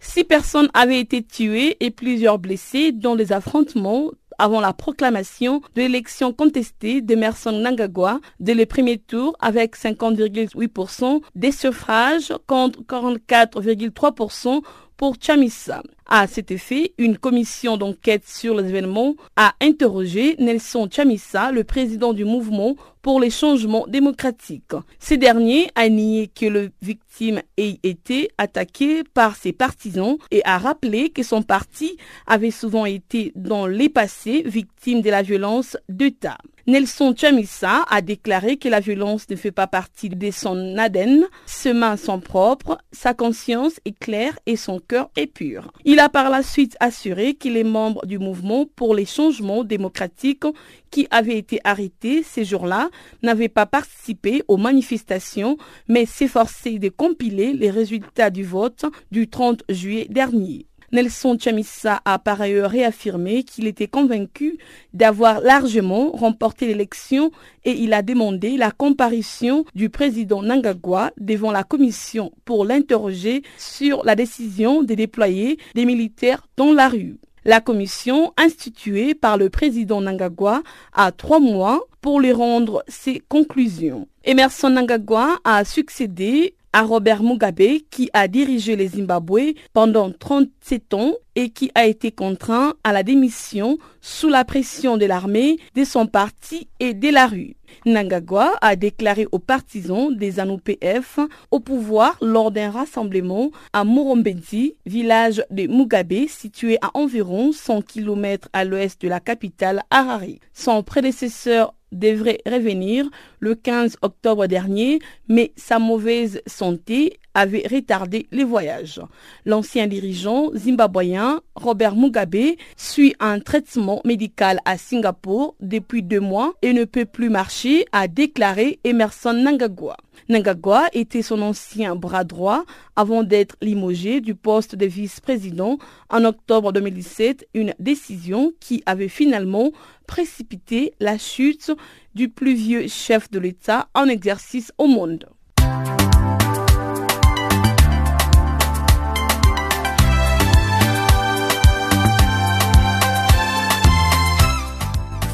Six 0.00 0.24
personnes 0.24 0.70
avaient 0.72 1.00
été 1.00 1.22
tuées 1.22 1.76
et 1.80 1.90
plusieurs 1.90 2.38
blessées 2.38 2.92
dans 2.92 3.14
des 3.14 3.32
affrontements 3.32 4.10
avant 4.38 4.60
la 4.60 4.72
proclamation 4.72 5.60
de 5.74 5.82
l'élection 5.82 6.32
contestée 6.32 7.00
d'Emerson 7.00 7.52
Nangagwa 7.52 8.20
dès 8.40 8.54
le 8.54 8.66
premier 8.66 8.98
tour 8.98 9.36
avec 9.40 9.76
50,8% 9.76 11.20
des 11.34 11.52
suffrages 11.52 12.32
contre 12.46 12.82
44,3% 12.82 14.62
pour 14.96 15.16
Chamissa. 15.20 15.82
À 16.06 16.26
cet 16.26 16.50
effet, 16.50 16.92
une 16.98 17.16
commission 17.16 17.76
d'enquête 17.76 18.26
sur 18.26 18.54
les 18.54 18.68
événements 18.68 19.14
a 19.36 19.54
interrogé 19.60 20.36
Nelson 20.38 20.88
Chamissa, 20.90 21.50
le 21.50 21.64
président 21.64 22.12
du 22.12 22.24
mouvement 22.24 22.76
pour 23.00 23.20
les 23.20 23.30
changements 23.30 23.86
démocratiques. 23.86 24.74
Ce 24.98 25.14
dernier 25.14 25.70
a 25.74 25.88
nié 25.88 26.28
que 26.28 26.46
le 26.46 26.70
victime 26.82 27.40
ait 27.56 27.78
été 27.82 28.30
attaqué 28.36 29.02
par 29.14 29.36
ses 29.36 29.52
partisans 29.52 30.18
et 30.30 30.42
a 30.44 30.58
rappelé 30.58 31.10
que 31.10 31.22
son 31.22 31.42
parti 31.42 31.96
avait 32.26 32.50
souvent 32.50 32.84
été 32.84 33.32
dans 33.34 33.66
les 33.66 33.88
passés 33.88 34.42
victime 34.46 35.00
de 35.00 35.10
la 35.10 35.22
violence 35.22 35.76
d'État. 35.88 36.38
Nelson 36.66 37.14
Chamissa 37.14 37.84
a 37.90 38.00
déclaré 38.00 38.56
que 38.56 38.70
la 38.70 38.80
violence 38.80 39.28
ne 39.28 39.36
fait 39.36 39.50
pas 39.50 39.66
partie 39.66 40.08
de 40.08 40.30
son 40.30 40.78
ADN, 40.78 41.26
ses 41.44 41.74
mains 41.74 41.98
sont 41.98 42.20
propres, 42.20 42.78
sa 42.90 43.12
conscience 43.12 43.74
est 43.84 43.98
claire 43.98 44.38
et 44.46 44.56
son 44.56 44.78
cœur 44.78 45.10
est 45.14 45.26
pur. 45.26 45.70
Il 45.84 46.00
a 46.00 46.08
par 46.08 46.30
la 46.30 46.42
suite 46.42 46.74
assuré 46.80 47.34
qu'il 47.34 47.58
est 47.58 47.64
membre 47.64 48.06
du 48.06 48.18
mouvement 48.18 48.64
pour 48.76 48.94
les 48.94 49.04
changements 49.04 49.62
démocratiques 49.62 50.46
qui 50.90 51.06
avait 51.10 51.36
été 51.36 51.60
arrêté 51.64 52.22
ces 52.22 52.46
jours-là 52.46 52.88
n'avait 53.22 53.50
pas 53.50 53.66
participé 53.66 54.42
aux 54.48 54.56
manifestations 54.56 55.58
mais 55.86 56.06
s'efforçait 56.06 56.78
de 56.78 56.88
compiler 56.88 57.52
les 57.52 57.70
résultats 57.70 58.30
du 58.30 58.42
vote 58.42 58.86
du 59.10 59.28
30 59.28 59.64
juillet 59.68 60.06
dernier. 60.08 60.66
Nelson 60.94 61.36
Chamissa 61.40 62.00
a 62.04 62.20
par 62.20 62.40
ailleurs 62.40 62.70
réaffirmé 62.70 63.42
qu'il 63.42 63.66
était 63.66 63.88
convaincu 63.88 64.58
d'avoir 64.92 65.40
largement 65.40 66.12
remporté 66.12 66.68
l'élection 66.68 67.32
et 67.64 67.72
il 67.72 67.92
a 67.92 68.00
demandé 68.02 68.56
la 68.56 68.70
comparution 68.70 69.64
du 69.74 69.90
président 69.90 70.40
Nangagwa 70.40 71.10
devant 71.18 71.50
la 71.50 71.64
commission 71.64 72.30
pour 72.44 72.64
l'interroger 72.64 73.42
sur 73.58 74.04
la 74.04 74.14
décision 74.14 74.84
de 74.84 74.94
déployer 74.94 75.58
des 75.74 75.84
militaires 75.84 76.46
dans 76.56 76.72
la 76.72 76.88
rue. 76.88 77.16
La 77.44 77.60
commission 77.60 78.32
instituée 78.36 79.14
par 79.14 79.36
le 79.36 79.50
président 79.50 80.00
Nangagwa 80.00 80.62
a 80.92 81.10
trois 81.10 81.40
mois 81.40 81.88
pour 82.02 82.20
lui 82.20 82.30
rendre 82.32 82.84
ses 82.86 83.20
conclusions. 83.28 84.06
Emerson 84.24 84.70
Nangagwa 84.70 85.40
a 85.42 85.64
succédé 85.64 86.54
à 86.74 86.82
Robert 86.82 87.22
Mugabe 87.22 87.78
qui 87.88 88.10
a 88.12 88.26
dirigé 88.26 88.74
les 88.74 88.88
Zimbabwe 88.88 89.54
pendant 89.72 90.10
37 90.10 90.92
ans 90.94 91.12
et 91.36 91.50
qui 91.50 91.70
a 91.76 91.86
été 91.86 92.10
contraint 92.10 92.74
à 92.82 92.92
la 92.92 93.04
démission 93.04 93.78
sous 94.00 94.28
la 94.28 94.44
pression 94.44 94.96
de 94.96 95.06
l'armée, 95.06 95.58
de 95.76 95.84
son 95.84 96.06
parti 96.06 96.68
et 96.80 96.92
de 96.92 97.08
la 97.10 97.28
rue. 97.28 97.54
Nangagwa 97.86 98.52
a 98.60 98.76
déclaré 98.76 99.26
aux 99.30 99.38
partisans 99.38 100.14
des 100.14 100.32
ZANU-PF 100.32 101.20
au 101.50 101.60
pouvoir 101.60 102.16
lors 102.20 102.50
d'un 102.50 102.70
rassemblement 102.70 103.50
à 103.72 103.84
Morombedi, 103.84 104.74
village 104.84 105.44
de 105.50 105.66
Mugabe 105.68 106.26
situé 106.28 106.78
à 106.82 106.90
environ 106.94 107.52
100 107.52 107.82
km 107.82 108.48
à 108.52 108.64
l'ouest 108.64 109.00
de 109.00 109.08
la 109.08 109.20
capitale 109.20 109.82
Harare. 109.90 110.38
Son 110.52 110.82
prédécesseur 110.82 111.74
devrait 111.94 112.40
revenir 112.46 113.08
le 113.40 113.54
15 113.54 113.96
octobre 114.02 114.46
dernier, 114.46 114.98
mais 115.28 115.52
sa 115.56 115.78
mauvaise 115.78 116.42
santé 116.46 117.18
avait 117.34 117.66
retardé 117.70 118.26
les 118.30 118.44
voyages. 118.44 119.00
L'ancien 119.44 119.86
dirigeant 119.86 120.50
zimbabwéen 120.54 121.40
Robert 121.54 121.96
Mugabe 121.96 122.56
suit 122.76 123.14
un 123.20 123.40
traitement 123.40 124.00
médical 124.04 124.60
à 124.64 124.78
Singapour 124.78 125.56
depuis 125.60 126.02
deux 126.02 126.20
mois 126.20 126.54
et 126.62 126.72
ne 126.72 126.84
peut 126.84 127.04
plus 127.04 127.30
marcher, 127.30 127.84
a 127.92 128.08
déclaré 128.08 128.78
Emerson 128.84 129.32
Nangagwa. 129.32 129.96
Nangagwa 130.28 130.88
était 130.92 131.22
son 131.22 131.42
ancien 131.42 131.96
bras 131.96 132.24
droit 132.24 132.64
avant 132.96 133.22
d'être 133.22 133.56
limogé 133.60 134.20
du 134.20 134.34
poste 134.34 134.76
de 134.76 134.86
vice-président 134.86 135.78
en 136.10 136.24
octobre 136.24 136.72
2017, 136.72 137.48
une 137.54 137.74
décision 137.78 138.52
qui 138.60 138.82
avait 138.86 139.08
finalement 139.08 139.72
précipité 140.06 140.94
la 141.00 141.18
chute 141.18 141.72
du 142.14 142.28
plus 142.28 142.54
vieux 142.54 142.86
chef 142.88 143.30
de 143.30 143.38
l'État 143.38 143.88
en 143.94 144.06
exercice 144.06 144.72
au 144.78 144.86
monde. 144.86 145.26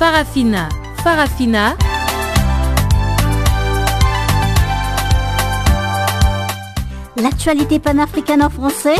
Farafina, 0.01 0.67
Farafina. 1.05 1.77
L'actualité 7.17 7.79
panafricaine 7.79 8.43
en 8.43 8.49
français? 8.49 8.97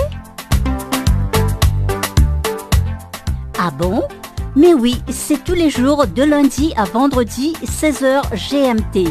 Ah 3.59 3.71
bon? 3.71 4.03
Mais 4.55 4.75
oui, 4.75 5.03
c'est 5.09 5.43
tous 5.43 5.55
les 5.55 5.71
jours 5.71 6.07
de 6.07 6.23
lundi 6.23 6.75
à 6.77 6.85
vendredi 6.85 7.57
16h 7.65 8.21
GMT. 8.35 9.09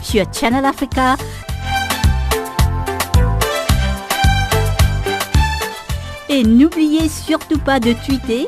Sur 0.00 0.32
Channel 0.32 0.64
Africa, 0.64 1.16
Et 6.32 6.44
n'oubliez 6.44 7.08
surtout 7.08 7.58
pas 7.58 7.80
de 7.80 7.92
tweeter 8.06 8.46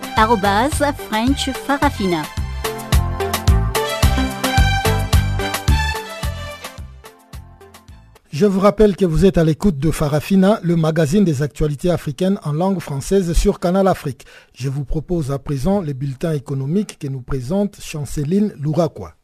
French 1.08 1.50
Farafina. 1.50 2.22
Je 8.30 8.46
vous 8.46 8.60
rappelle 8.60 8.94
que 8.94 9.04
vous 9.04 9.24
êtes 9.24 9.36
à 9.36 9.42
l'écoute 9.42 9.78
de 9.78 9.90
Farafina, 9.90 10.60
le 10.62 10.76
magazine 10.76 11.24
des 11.24 11.42
actualités 11.42 11.90
africaines 11.90 12.38
en 12.44 12.52
langue 12.52 12.78
française 12.78 13.32
sur 13.32 13.58
Canal 13.58 13.88
Afrique. 13.88 14.26
Je 14.54 14.68
vous 14.68 14.84
propose 14.84 15.32
à 15.32 15.40
présent 15.40 15.80
les 15.80 15.92
bulletins 15.92 16.34
économiques 16.34 17.00
que 17.00 17.08
nous 17.08 17.22
présente 17.22 17.80
Chanceline 17.80 18.54
Louraquois. 18.60 19.16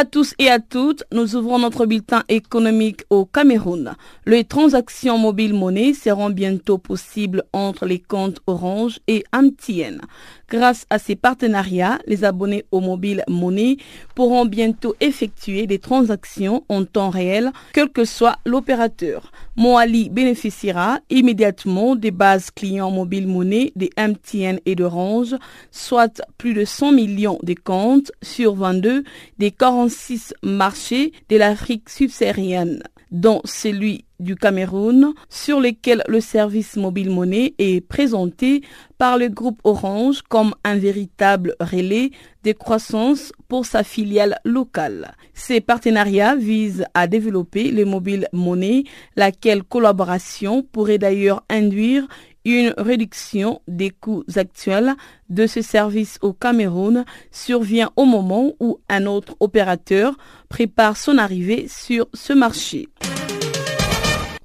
À 0.00 0.06
tous 0.06 0.32
et 0.38 0.48
à 0.48 0.60
toutes. 0.60 1.04
Nous 1.12 1.36
ouvrons 1.36 1.58
notre 1.58 1.84
bulletin 1.84 2.22
économique 2.30 3.02
au 3.10 3.26
Cameroun. 3.26 3.96
Les 4.24 4.44
transactions 4.44 5.18
mobiles 5.18 5.52
monnaie 5.52 5.92
seront 5.92 6.30
bientôt 6.30 6.78
possibles 6.78 7.42
entre 7.52 7.84
les 7.84 7.98
comptes 7.98 8.40
Orange 8.46 8.98
et 9.08 9.24
MTN. 9.34 10.00
Grâce 10.48 10.86
à 10.88 10.98
ces 10.98 11.16
partenariats, 11.16 11.98
les 12.06 12.24
abonnés 12.24 12.64
au 12.70 12.80
mobile 12.80 13.24
monnaie 13.28 13.76
pourront 14.14 14.46
bientôt 14.46 14.96
effectuer 15.00 15.66
des 15.66 15.78
transactions 15.78 16.64
en 16.70 16.86
temps 16.86 17.10
réel, 17.10 17.52
quel 17.74 17.90
que 17.90 18.06
soit 18.06 18.38
l'opérateur. 18.46 19.30
Moali 19.60 20.08
bénéficiera 20.08 21.00
immédiatement 21.10 21.94
des 21.94 22.12
bases 22.12 22.50
clients 22.50 22.90
mobile 22.90 23.28
monnaie 23.28 23.74
des 23.76 23.90
MTN 23.98 24.58
et 24.64 24.74
d'Orange, 24.74 25.36
soit 25.70 26.22
plus 26.38 26.54
de 26.54 26.64
100 26.64 26.92
millions 26.92 27.38
de 27.42 27.52
comptes 27.52 28.10
sur 28.22 28.54
22 28.54 29.04
des 29.36 29.50
46 29.50 30.32
marchés 30.42 31.12
de 31.28 31.36
l'Afrique 31.36 31.90
subsaharienne 31.90 32.82
dont 33.10 33.42
celui 33.44 34.06
du 34.18 34.34
Cameroun, 34.34 35.12
sur 35.28 35.60
lesquels 35.60 36.04
le 36.08 36.20
service 36.20 36.76
mobile 36.76 37.10
monnaie 37.10 37.54
est 37.58 37.86
présenté 37.86 38.62
par 38.96 39.18
le 39.18 39.28
groupe 39.28 39.60
Orange 39.64 40.22
comme 40.22 40.54
un 40.64 40.76
véritable 40.76 41.54
relais 41.60 42.12
de 42.44 42.52
croissance 42.52 43.32
pour 43.48 43.66
sa 43.66 43.82
filiale 43.82 44.38
locale. 44.44 45.12
Ces 45.42 45.62
partenariats 45.62 46.36
visent 46.36 46.84
à 46.92 47.06
développer 47.06 47.70
le 47.70 47.86
mobile 47.86 48.28
monnaie, 48.34 48.84
laquelle 49.16 49.62
collaboration 49.62 50.62
pourrait 50.62 50.98
d'ailleurs 50.98 51.42
induire 51.48 52.06
une 52.44 52.74
réduction 52.76 53.62
des 53.66 53.88
coûts 53.88 54.22
actuels 54.36 54.94
de 55.30 55.46
ce 55.46 55.62
service 55.62 56.18
au 56.20 56.34
Cameroun 56.34 57.06
survient 57.32 57.90
au 57.96 58.04
moment 58.04 58.52
où 58.60 58.80
un 58.90 59.06
autre 59.06 59.34
opérateur 59.40 60.14
prépare 60.50 60.98
son 60.98 61.16
arrivée 61.16 61.68
sur 61.68 62.06
ce 62.12 62.34
marché. 62.34 62.88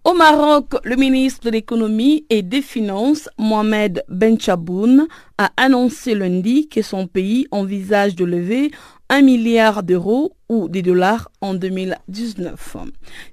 Au 0.05 0.13
Maroc, 0.13 0.75
le 0.83 0.95
ministre 0.95 1.45
de 1.45 1.49
l'économie 1.49 2.25
et 2.29 2.41
des 2.41 2.61
finances, 2.61 3.27
Mohamed 3.37 4.03
Benchaboun, 4.07 5.07
a 5.37 5.49
annoncé 5.57 6.15
lundi 6.15 6.69
que 6.69 6.81
son 6.83 7.07
pays 7.07 7.47
envisage 7.51 8.15
de 8.15 8.23
lever 8.23 8.71
un 9.09 9.21
milliard 9.21 9.83
d'euros 9.83 10.33
ou 10.49 10.69
des 10.69 10.81
dollars 10.81 11.31
en 11.41 11.53
2019. 11.53 12.77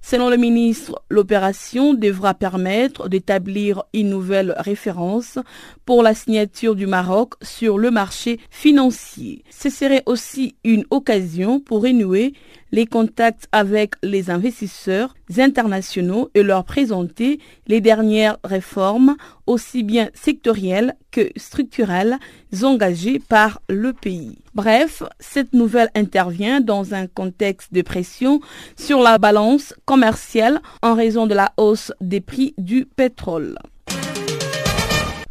Selon 0.00 0.30
le 0.30 0.36
ministre, 0.36 1.02
l'opération 1.10 1.94
devra 1.94 2.34
permettre 2.34 3.08
d'établir 3.08 3.84
une 3.92 4.10
nouvelle 4.10 4.54
référence 4.58 5.38
pour 5.84 6.02
la 6.02 6.14
signature 6.14 6.74
du 6.74 6.86
Maroc 6.86 7.34
sur 7.42 7.78
le 7.78 7.90
marché 7.90 8.40
financier. 8.50 9.44
Ce 9.50 9.70
serait 9.70 10.02
aussi 10.06 10.54
une 10.64 10.84
occasion 10.90 11.60
pour 11.60 11.82
renouer 11.82 12.34
les 12.72 12.86
contacts 12.86 13.48
avec 13.52 13.94
les 14.02 14.30
investisseurs 14.30 15.14
internationaux 15.38 16.30
et 16.34 16.42
leur 16.42 16.64
présenter 16.64 17.38
les 17.66 17.80
dernières 17.80 18.38
réformes, 18.44 19.16
aussi 19.46 19.82
bien 19.82 20.08
sectorielles 20.14 20.96
que 21.10 21.30
structurelles, 21.36 22.18
engagées 22.62 23.18
par 23.18 23.60
le 23.68 23.92
pays. 23.92 24.38
Bref, 24.54 25.02
cette 25.20 25.52
nouvelle 25.52 25.90
intervient 25.94 26.60
dans 26.60 26.94
un 26.94 27.01
contexte 27.06 27.72
de 27.72 27.82
pression 27.82 28.40
sur 28.76 29.00
la 29.00 29.18
balance 29.18 29.74
commerciale 29.84 30.60
en 30.82 30.94
raison 30.94 31.26
de 31.26 31.34
la 31.34 31.52
hausse 31.56 31.92
des 32.00 32.20
prix 32.20 32.54
du 32.58 32.86
pétrole. 32.86 33.56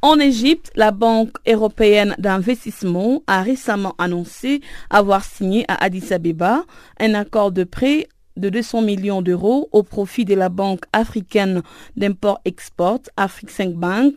En 0.03 0.17
Égypte, 0.19 0.71
la 0.75 0.89
Banque 0.89 1.35
européenne 1.47 2.15
d'investissement 2.17 3.21
a 3.27 3.43
récemment 3.43 3.93
annoncé 3.99 4.61
avoir 4.89 5.23
signé 5.23 5.63
à 5.67 5.83
Addis 5.83 6.11
Abeba 6.11 6.63
un 6.99 7.13
accord 7.13 7.51
de 7.51 7.63
prêt 7.63 8.07
de 8.37 8.49
200 8.49 8.81
millions 8.81 9.21
d'euros 9.21 9.69
au 9.71 9.83
profit 9.83 10.25
de 10.25 10.35
la 10.35 10.49
Banque 10.49 10.83
africaine 10.93 11.61
d'import-export, 11.95 12.99
Afrique 13.17 13.51
5 13.51 13.73
Bank, 13.73 14.13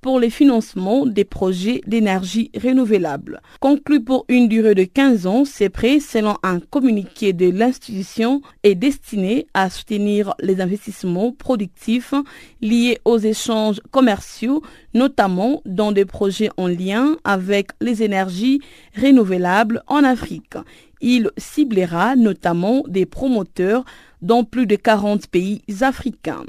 pour 0.00 0.20
les 0.20 0.30
financements 0.30 1.06
des 1.06 1.24
projets 1.24 1.80
d'énergie 1.86 2.50
renouvelable. 2.54 3.40
Conclu 3.60 4.02
pour 4.02 4.24
une 4.28 4.48
durée 4.48 4.74
de 4.74 4.84
15 4.84 5.26
ans, 5.26 5.44
ces 5.44 5.68
prêts, 5.68 6.00
selon 6.00 6.36
un 6.42 6.60
communiqué 6.60 7.32
de 7.32 7.50
l'institution, 7.50 8.40
est 8.62 8.74
destiné 8.74 9.46
à 9.54 9.70
soutenir 9.70 10.34
les 10.40 10.60
investissements 10.60 11.32
productifs 11.32 12.14
liés 12.60 12.98
aux 13.04 13.18
échanges 13.18 13.80
commerciaux, 13.90 14.62
notamment 14.94 15.62
dans 15.66 15.92
des 15.92 16.04
projets 16.04 16.50
en 16.56 16.68
lien 16.68 17.16
avec 17.24 17.70
les 17.80 18.02
énergies 18.02 18.60
renouvelables 18.96 19.82
en 19.88 20.04
Afrique. 20.04 20.54
Il 21.00 21.30
ciblera 21.36 22.16
notamment 22.16 22.82
des 22.88 23.06
promoteurs 23.06 23.84
dans 24.22 24.44
plus 24.44 24.66
de 24.66 24.76
40 24.76 25.28
pays 25.28 25.62
africains. 25.80 26.44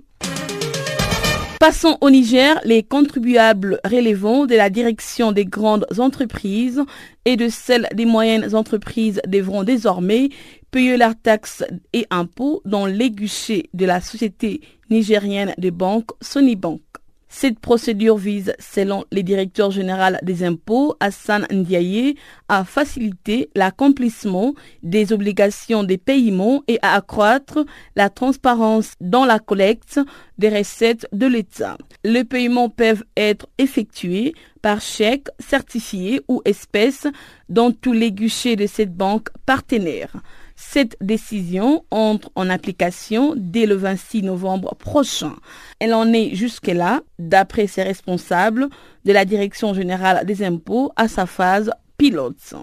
Passons 1.59 1.97
au 1.99 2.09
Niger, 2.09 2.57
les 2.63 2.83
contribuables 2.83 3.81
relevant 3.83 4.45
de 4.45 4.55
la 4.55 4.69
direction 4.69 5.33
des 5.33 5.43
grandes 5.43 5.85
entreprises 5.97 6.81
et 7.25 7.35
de 7.35 7.49
celles 7.49 7.89
des 7.93 8.05
moyennes 8.05 8.55
entreprises 8.55 9.19
devront 9.27 9.63
désormais 9.65 10.29
payer 10.71 10.95
leurs 10.95 11.19
taxes 11.21 11.65
et 11.91 12.05
impôts 12.11 12.61
dans 12.63 12.85
les 12.85 13.11
guichets 13.11 13.69
de 13.73 13.85
la 13.85 13.99
société 13.99 14.61
nigérienne 14.89 15.53
de 15.57 15.69
banque 15.69 16.11
Sonibank. 16.21 16.79
Cette 17.31 17.59
procédure 17.59 18.17
vise, 18.17 18.53
selon 18.57 19.05
le 19.11 19.21
directeur 19.21 19.69
général 19.69 20.19
des 20.23 20.43
impôts, 20.43 20.95
Hassan 20.99 21.45
Ndiaye, 21.51 22.15
à 22.47 22.65
faciliter 22.65 23.49
l'accomplissement 23.55 24.55
des 24.81 25.13
obligations 25.13 25.83
des 25.83 25.99
paiements 25.99 26.63
et 26.67 26.79
à 26.81 26.95
accroître 26.95 27.63
la 27.95 28.09
transparence 28.09 28.93
dans 28.99 29.25
la 29.25 29.37
collecte 29.37 29.99
des 30.39 30.49
recettes 30.49 31.07
de 31.13 31.27
l'État. 31.27 31.77
Les 32.03 32.23
paiements 32.23 32.69
peuvent 32.69 33.03
être 33.15 33.47
effectués 33.59 34.33
par 34.63 34.81
chèque, 34.81 35.27
certifié 35.39 36.21
ou 36.27 36.41
espèce 36.45 37.05
dans 37.47 37.71
tous 37.71 37.93
les 37.93 38.11
guichets 38.11 38.55
de 38.55 38.65
cette 38.65 38.93
banque 38.95 39.29
partenaire. 39.45 40.13
Cette 40.61 40.97
décision 40.99 41.85
entre 41.89 42.31
en 42.35 42.49
application 42.49 43.33
dès 43.37 43.65
le 43.65 43.75
26 43.75 44.23
novembre 44.23 44.75
prochain. 44.75 45.31
Elle 45.79 45.93
en 45.93 46.11
est 46.11 46.35
jusque-là, 46.35 46.99
d'après 47.17 47.65
ses 47.65 47.81
responsables 47.81 48.67
de 49.05 49.13
la 49.13 49.23
Direction 49.23 49.73
générale 49.73 50.25
des 50.25 50.43
impôts, 50.43 50.91
à 50.97 51.07
sa 51.07 51.25
phase 51.25 51.71
pilote. 51.97 52.55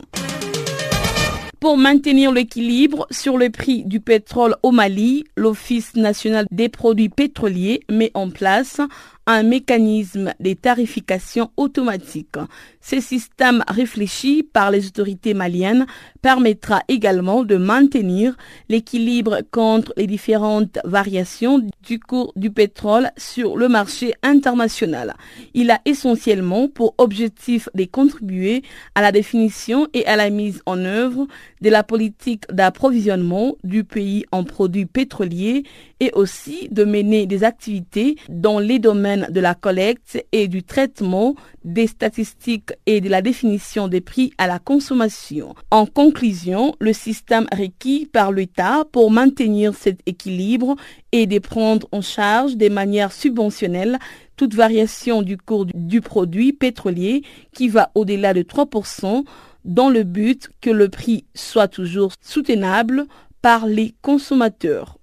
Pour 1.59 1.79
maintenir 1.79 2.33
l'équilibre 2.33 3.07
sur 3.11 3.39
le 3.39 3.49
prix 3.49 3.83
du 3.85 3.99
pétrole 3.99 4.57
au 4.63 4.73
Mali, 4.73 5.25
l'Office 5.35 5.97
national 5.97 6.45
des 6.51 6.69
produits 6.69 7.09
pétroliers 7.09 7.81
met 7.91 8.11
en 8.13 8.29
place 8.29 8.79
un 9.27 9.43
mécanisme 9.43 10.33
de 10.39 10.53
tarification 10.53 11.51
automatique. 11.57 12.37
Ce 12.81 13.01
système 13.01 13.65
réfléchi 13.67 14.45
par 14.45 14.71
les 14.71 14.87
autorités 14.87 15.35
maliennes 15.35 15.87
permettra 16.23 16.83
également 16.87 17.43
de 17.43 17.57
maintenir 17.57 18.37
l'équilibre 18.69 19.41
contre 19.51 19.93
les 19.97 20.07
différentes 20.07 20.79
variations 20.85 21.61
du 21.85 21.99
cours 21.99 22.33
du 22.37 22.51
pétrole 22.53 23.11
sur 23.17 23.57
le 23.57 23.69
marché 23.69 24.15
international. 24.23 25.17
Il 25.55 25.73
a 25.73 25.81
essentiellement 25.85 26.69
pour 26.69 26.95
objectif 26.99 27.69
de 27.75 27.85
contribuer 27.85 28.63
à 28.95 29.03
la 29.03 29.11
définition 29.11 29.89
et 29.93 30.07
à 30.07 30.15
la 30.15 30.31
mise 30.31 30.63
en 30.67 30.79
œuvre 30.85 31.27
de 31.63 31.71
la 31.71 31.83
politique 31.83 32.45
d'approvisionnement 32.53 33.57
du 33.65 33.83
pays 33.83 34.25
en 34.31 34.45
produits 34.45 34.87
pétroliers 34.87 35.65
et 36.01 36.11
aussi 36.13 36.69
de 36.71 36.85
mener 36.85 37.27
des 37.27 37.45
activités 37.45 38.17
dans 38.29 38.59
les 38.59 38.79
domaines 38.79 39.29
de 39.31 39.41
la 39.41 39.55
collecte 39.55 40.25
et 40.33 40.49
du 40.49 40.63
traitement 40.63 41.35
des 41.65 41.87
statistiques 41.87 42.73
et 42.87 43.01
de 43.01 43.09
la 43.09 43.23
définition 43.23 43.89
des 43.89 44.01
prix 44.01 44.33
à 44.39 44.47
la 44.47 44.59
consommation. 44.59 45.55
En 45.71 45.87
conclusion, 45.87 46.75
le 46.81 46.93
système 46.93 47.47
requis 47.53 48.07
par 48.07 48.33
l'État 48.33 48.85
pour 48.93 49.11
maintenir 49.11 49.75
cet 49.75 50.01
équilibre 50.07 50.77
est 51.13 51.27
de 51.27 51.39
prendre 51.39 51.89
en 51.93 52.03
charge 52.03 52.57
de 52.57 52.69
manière 52.69 53.13
subventionnelle 53.13 53.99
toute 54.37 54.55
variation 54.55 55.23
du 55.23 55.39
cours 55.39 55.67
du 55.67 56.01
produit 56.01 56.53
pétrolier 56.53 57.23
qui 57.53 57.69
va 57.69 57.91
au-delà 57.95 58.35
de 58.35 58.43
3% 58.43 59.25
dans 59.65 59.89
le 59.89 60.05
but 60.05 60.49
que 60.61 60.71
le 60.71 60.89
prix 60.89 61.25
soit 61.35 61.69
toujours 61.69 62.13
soutenable 62.21 63.07
par 63.43 63.67
les 63.67 63.95
consommateurs. 64.03 64.96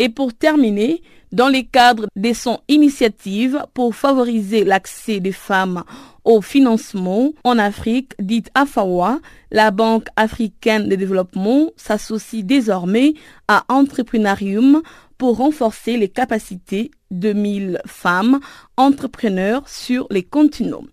Et 0.00 0.08
pour 0.08 0.32
terminer, 0.32 1.02
dans 1.30 1.50
le 1.50 1.60
cadre 1.60 2.06
de 2.16 2.32
son 2.32 2.60
initiative 2.68 3.62
pour 3.74 3.94
favoriser 3.94 4.64
l'accès 4.64 5.20
des 5.20 5.30
femmes 5.30 5.84
au 6.24 6.40
financement 6.40 7.32
en 7.44 7.58
Afrique, 7.58 8.14
dite 8.18 8.50
AFAWA, 8.54 9.20
la 9.50 9.70
Banque 9.70 10.06
africaine 10.16 10.88
de 10.88 10.96
développement 10.96 11.68
s'associe 11.76 12.42
désormais 12.42 13.12
à 13.46 13.64
Entreprenarium 13.68 14.80
pour 15.18 15.36
renforcer 15.36 15.98
les 15.98 16.08
capacités 16.08 16.90
de 17.10 17.34
1000 17.34 17.82
femmes 17.86 18.40
entrepreneurs 18.78 19.68
sur 19.68 20.06
les 20.10 20.22
continents. 20.22 20.84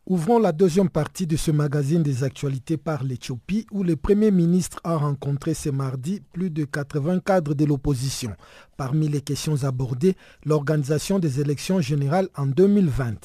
Ouvrons 0.10 0.40
la 0.40 0.54
deuxième 0.54 0.90
partie 0.90 1.28
de 1.28 1.36
ce 1.36 1.52
magazine 1.52 2.02
des 2.02 2.24
actualités 2.24 2.78
par 2.78 3.04
l'Éthiopie 3.04 3.68
où 3.72 3.84
le 3.84 3.98
Premier 3.98 4.32
ministre 4.32 4.80
a 4.86 4.96
rencontré 4.96 5.54
ce 5.54 5.70
mardi 5.70 6.22
plus 6.32 6.50
de 6.50 6.64
80 6.64 7.20
cadres 7.20 7.54
de 7.54 7.66
l'opposition. 7.66 8.32
Parmi 8.78 9.10
les 9.10 9.20
questions 9.20 9.66
abordées, 9.66 10.16
l'organisation 10.46 11.20
des 11.20 11.42
élections 11.42 11.82
générales 11.82 12.30
en 12.38 12.46
2020. 12.46 13.16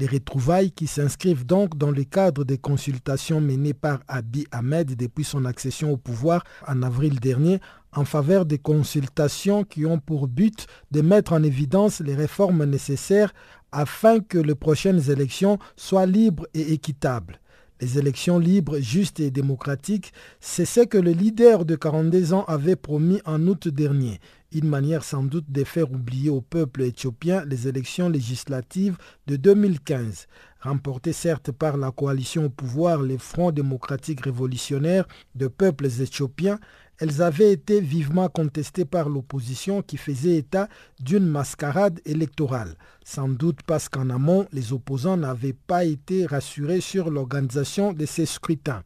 Des 0.00 0.06
retrouvailles 0.06 0.70
qui 0.70 0.86
s'inscrivent 0.86 1.44
donc 1.44 1.76
dans 1.76 1.90
le 1.90 2.04
cadre 2.04 2.42
des 2.44 2.56
consultations 2.56 3.38
menées 3.38 3.74
par 3.74 4.00
Abiy 4.08 4.46
Ahmed 4.50 4.96
depuis 4.96 5.24
son 5.24 5.44
accession 5.44 5.92
au 5.92 5.98
pouvoir 5.98 6.42
en 6.66 6.82
avril 6.82 7.20
dernier 7.20 7.60
en 7.92 8.06
faveur 8.06 8.46
des 8.46 8.56
consultations 8.56 9.62
qui 9.62 9.84
ont 9.84 9.98
pour 9.98 10.26
but 10.26 10.66
de 10.90 11.02
mettre 11.02 11.34
en 11.34 11.42
évidence 11.42 12.00
les 12.00 12.14
réformes 12.14 12.64
nécessaires 12.64 13.34
afin 13.72 14.20
que 14.20 14.38
les 14.38 14.54
prochaines 14.54 15.10
élections 15.10 15.58
soient 15.76 16.06
libres 16.06 16.48
et 16.54 16.72
équitables. 16.72 17.38
Les 17.82 17.98
élections 17.98 18.38
libres, 18.38 18.78
justes 18.78 19.20
et 19.20 19.30
démocratiques, 19.30 20.14
c'est 20.40 20.64
ce 20.64 20.80
que 20.80 20.96
le 20.98 21.12
leader 21.12 21.66
de 21.66 21.76
42 21.76 22.32
ans 22.32 22.44
avait 22.44 22.76
promis 22.76 23.20
en 23.26 23.46
août 23.46 23.68
dernier. 23.68 24.18
Une 24.52 24.66
manière 24.66 25.04
sans 25.04 25.22
doute 25.22 25.44
de 25.48 25.62
faire 25.62 25.92
oublier 25.92 26.28
au 26.28 26.40
peuple 26.40 26.82
éthiopien 26.82 27.44
les 27.44 27.68
élections 27.68 28.08
législatives 28.08 28.96
de 29.28 29.36
2015. 29.36 30.26
Remportées 30.60 31.12
certes 31.12 31.52
par 31.52 31.76
la 31.76 31.92
coalition 31.92 32.46
au 32.46 32.50
pouvoir, 32.50 33.00
les 33.00 33.16
Fronts 33.16 33.52
démocratiques 33.52 34.22
révolutionnaires 34.24 35.06
de 35.36 35.46
peuples 35.46 35.86
éthiopiens, 35.86 36.58
elles 36.98 37.22
avaient 37.22 37.52
été 37.52 37.80
vivement 37.80 38.28
contestées 38.28 38.84
par 38.84 39.08
l'opposition 39.08 39.82
qui 39.82 39.96
faisait 39.96 40.38
état 40.38 40.68
d'une 40.98 41.26
mascarade 41.26 42.00
électorale. 42.04 42.74
Sans 43.04 43.28
doute 43.28 43.60
parce 43.64 43.88
qu'en 43.88 44.10
amont, 44.10 44.48
les 44.52 44.72
opposants 44.72 45.16
n'avaient 45.16 45.56
pas 45.66 45.84
été 45.84 46.26
rassurés 46.26 46.80
sur 46.80 47.08
l'organisation 47.08 47.92
de 47.92 48.04
ces 48.04 48.26
scrutins. 48.26 48.82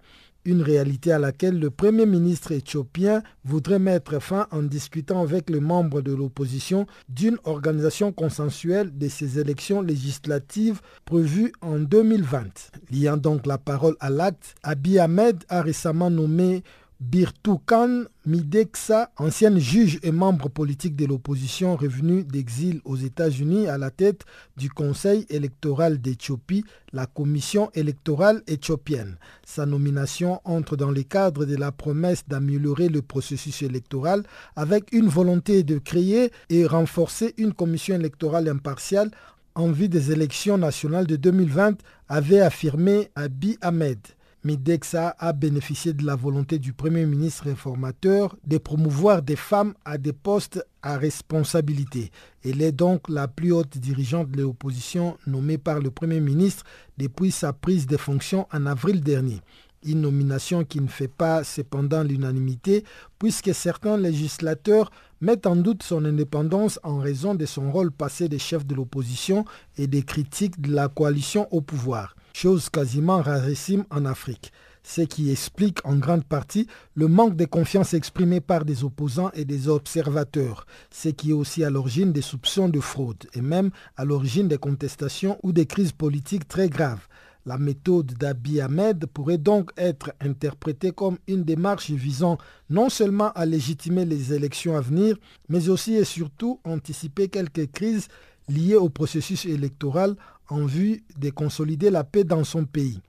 Une 0.47 0.61
réalité 0.61 1.11
à 1.11 1.19
laquelle 1.19 1.59
le 1.59 1.71
Premier 1.71 2.05
ministre 2.05 2.53
éthiopien 2.53 3.23
voudrait 3.45 3.79
mettre 3.79 4.21
fin 4.21 4.47
en 4.51 4.63
discutant 4.63 5.23
avec 5.23 5.49
les 5.49 5.61
membres 5.61 6.03
de 6.03 6.13
l'opposition 6.15 6.87
d'une 7.09 7.39
organisation 7.45 8.13
consensuelle 8.13 8.97
de 8.97 9.09
ces 9.09 9.39
élections 9.39 9.81
législatives 9.81 10.83
prévues 11.07 11.53
en 11.63 11.79
2020. 11.79 12.73
Liant 12.91 13.17
donc 13.17 13.47
la 13.47 13.57
parole 13.57 13.97
à 14.01 14.11
l'acte, 14.11 14.55
Abiy 14.63 14.99
Ahmed 14.99 15.45
a 15.49 15.63
récemment 15.63 16.11
nommé 16.11 16.63
Birtukan 17.11 18.05
Mideksa, 18.25 19.11
ancienne 19.19 19.59
juge 19.59 19.99
et 20.03 20.11
membre 20.11 20.49
politique 20.49 20.97
de 20.97 21.05
l'opposition 21.05 21.77
revenu 21.77 22.25
d'exil 22.25 22.81
aux 22.87 22.97
États-Unis 22.97 23.69
à 23.69 23.77
la 23.77 23.91
tête 23.91 24.25
du 24.57 24.71
Conseil 24.71 25.27
électoral 25.29 26.01
d'Éthiopie, 26.01 26.65
la 26.95 27.05
Commission 27.05 27.71
électorale 27.75 28.43
éthiopienne. 28.47 29.19
Sa 29.45 29.67
nomination 29.67 30.41
entre 30.45 30.77
dans 30.77 30.91
le 30.91 31.03
cadre 31.03 31.45
de 31.45 31.57
la 31.57 31.73
promesse 31.73 32.27
d'améliorer 32.27 32.89
le 32.89 33.03
processus 33.03 33.61
électoral 33.61 34.23
avec 34.57 34.91
une 34.93 35.09
volonté 35.09 35.63
de 35.63 35.77
créer 35.77 36.33
et 36.49 36.65
renforcer 36.65 37.35
une 37.37 37.53
commission 37.53 37.97
électorale 37.97 38.49
impartiale 38.49 39.11
en 39.55 39.71
vue 39.71 39.91
des 39.91 40.11
élections 40.11 40.57
nationales 40.57 41.07
de 41.07 41.17
2020, 41.17 41.77
avait 42.09 42.41
affirmé 42.41 43.11
Abiy 43.15 43.59
Ahmed. 43.61 43.99
Midexa 44.45 45.17
a 45.19 45.33
bénéficié 45.33 45.95
de 45.95 46.05
la 46.05 46.17
volonté 46.17 46.59
du 46.59 46.75
Premier 46.75 47.07
ministre 47.07 47.45
réformateur 47.45 48.37
de 48.47 48.59
promouvoir 48.59 49.23
des 49.23 49.37
femmes 49.37 49.73
à 49.87 49.97
des 49.97 50.13
postes 50.13 50.63
à 50.83 50.99
responsabilité. 50.99 52.11
Elle 52.45 52.61
est 52.61 52.71
donc 52.71 53.09
la 53.09 53.27
plus 53.27 53.53
haute 53.53 53.79
dirigeante 53.79 54.31
de 54.31 54.43
l'opposition 54.43 55.17
nommée 55.27 55.57
par 55.57 55.81
le 55.81 55.91
Premier 55.91 56.21
ministre 56.21 56.65
depuis 56.99 57.31
sa 57.31 57.55
prise 57.55 57.87
de 57.87 57.97
fonction 57.97 58.47
en 58.53 58.67
avril 58.67 59.01
dernier. 59.01 59.41
Une 59.83 60.03
nomination 60.03 60.63
qui 60.63 60.79
ne 60.79 60.89
fait 60.89 61.09
pas 61.09 61.43
cependant 61.43 62.03
l'unanimité 62.03 62.85
puisque 63.19 63.55
certains 63.55 63.97
législateurs 63.97 64.91
mettent 65.23 65.47
en 65.47 65.57
doute 65.57 65.83
son 65.83 66.05
indépendance 66.05 66.79
en 66.83 66.99
raison 66.99 67.35
de 67.35 67.47
son 67.47 67.73
rôle 67.73 67.93
passé 67.93 68.29
de 68.29 68.37
chef 68.37 68.67
de 68.67 68.75
l'opposition 68.75 69.47
et 69.79 69.87
des 69.87 70.03
critiques 70.03 70.61
de 70.61 70.75
la 70.75 70.89
coalition 70.89 71.49
au 71.51 71.63
pouvoir 71.63 72.15
chose 72.35 72.69
quasiment 72.69 73.23
rarissime 73.23 73.85
en 73.91 74.05
Afrique, 74.05 74.53
ce 74.83 75.03
qui 75.03 75.31
explique 75.31 75.79
en 75.85 75.97
grande 75.97 76.25
partie 76.25 76.67
le 76.95 77.07
manque 77.07 77.37
de 77.37 77.45
confiance 77.47 77.95
exprimé 77.95 78.41
par 78.41 78.65
des 78.65 78.83
opposants 78.83 79.31
et 79.35 79.45
des 79.45 79.69
observateurs, 79.69 80.67
ce 80.91 81.09
qui 81.09 81.31
est 81.31 81.35
aussi 81.35 81.65
à 81.65 81.71
l'origine 81.71 82.13
des 82.13 82.23
soupçons 82.23 82.69
de 82.69 82.81
fraude 82.81 83.25
et 83.35 83.41
même 83.41 83.71
à 83.97 84.05
l'origine 84.05 84.49
des 84.49 84.59
contestations 84.59 85.39
ou 85.43 85.53
des 85.53 85.65
crises 85.65 85.93
politiques 85.93 86.49
très 86.49 86.69
graves. 86.69 87.07
La 87.47 87.57
méthode 87.57 88.15
d'Abiy 88.15 88.61
Ahmed 88.61 89.07
pourrait 89.07 89.39
donc 89.39 89.71
être 89.77 90.13
interprétée 90.21 90.93
comme 90.93 91.19
une 91.29 91.45
démarche 91.45 91.91
visant 91.91 92.39
non 92.69 92.89
seulement 92.89 93.33
à 93.33 93.47
légitimer 93.47 94.07
les 94.07 94.33
élections 94.33 94.77
à 94.77 94.81
venir, 94.81 95.17
mais 95.49 95.69
aussi 95.69 95.95
et 95.95 96.05
surtout 96.05 96.59
anticiper 96.65 97.29
quelques 97.29 97.71
crises 97.71 98.09
liées 98.49 98.77
au 98.77 98.89
processus 98.89 99.45
électoral 99.45 100.17
en 100.49 100.67
vue 100.67 101.05
de 101.19 101.31
consolider 101.31 101.91
la 101.91 102.05
paix 102.05 102.25
dans 102.25 102.45
son 102.45 102.65
pays. 102.65 103.01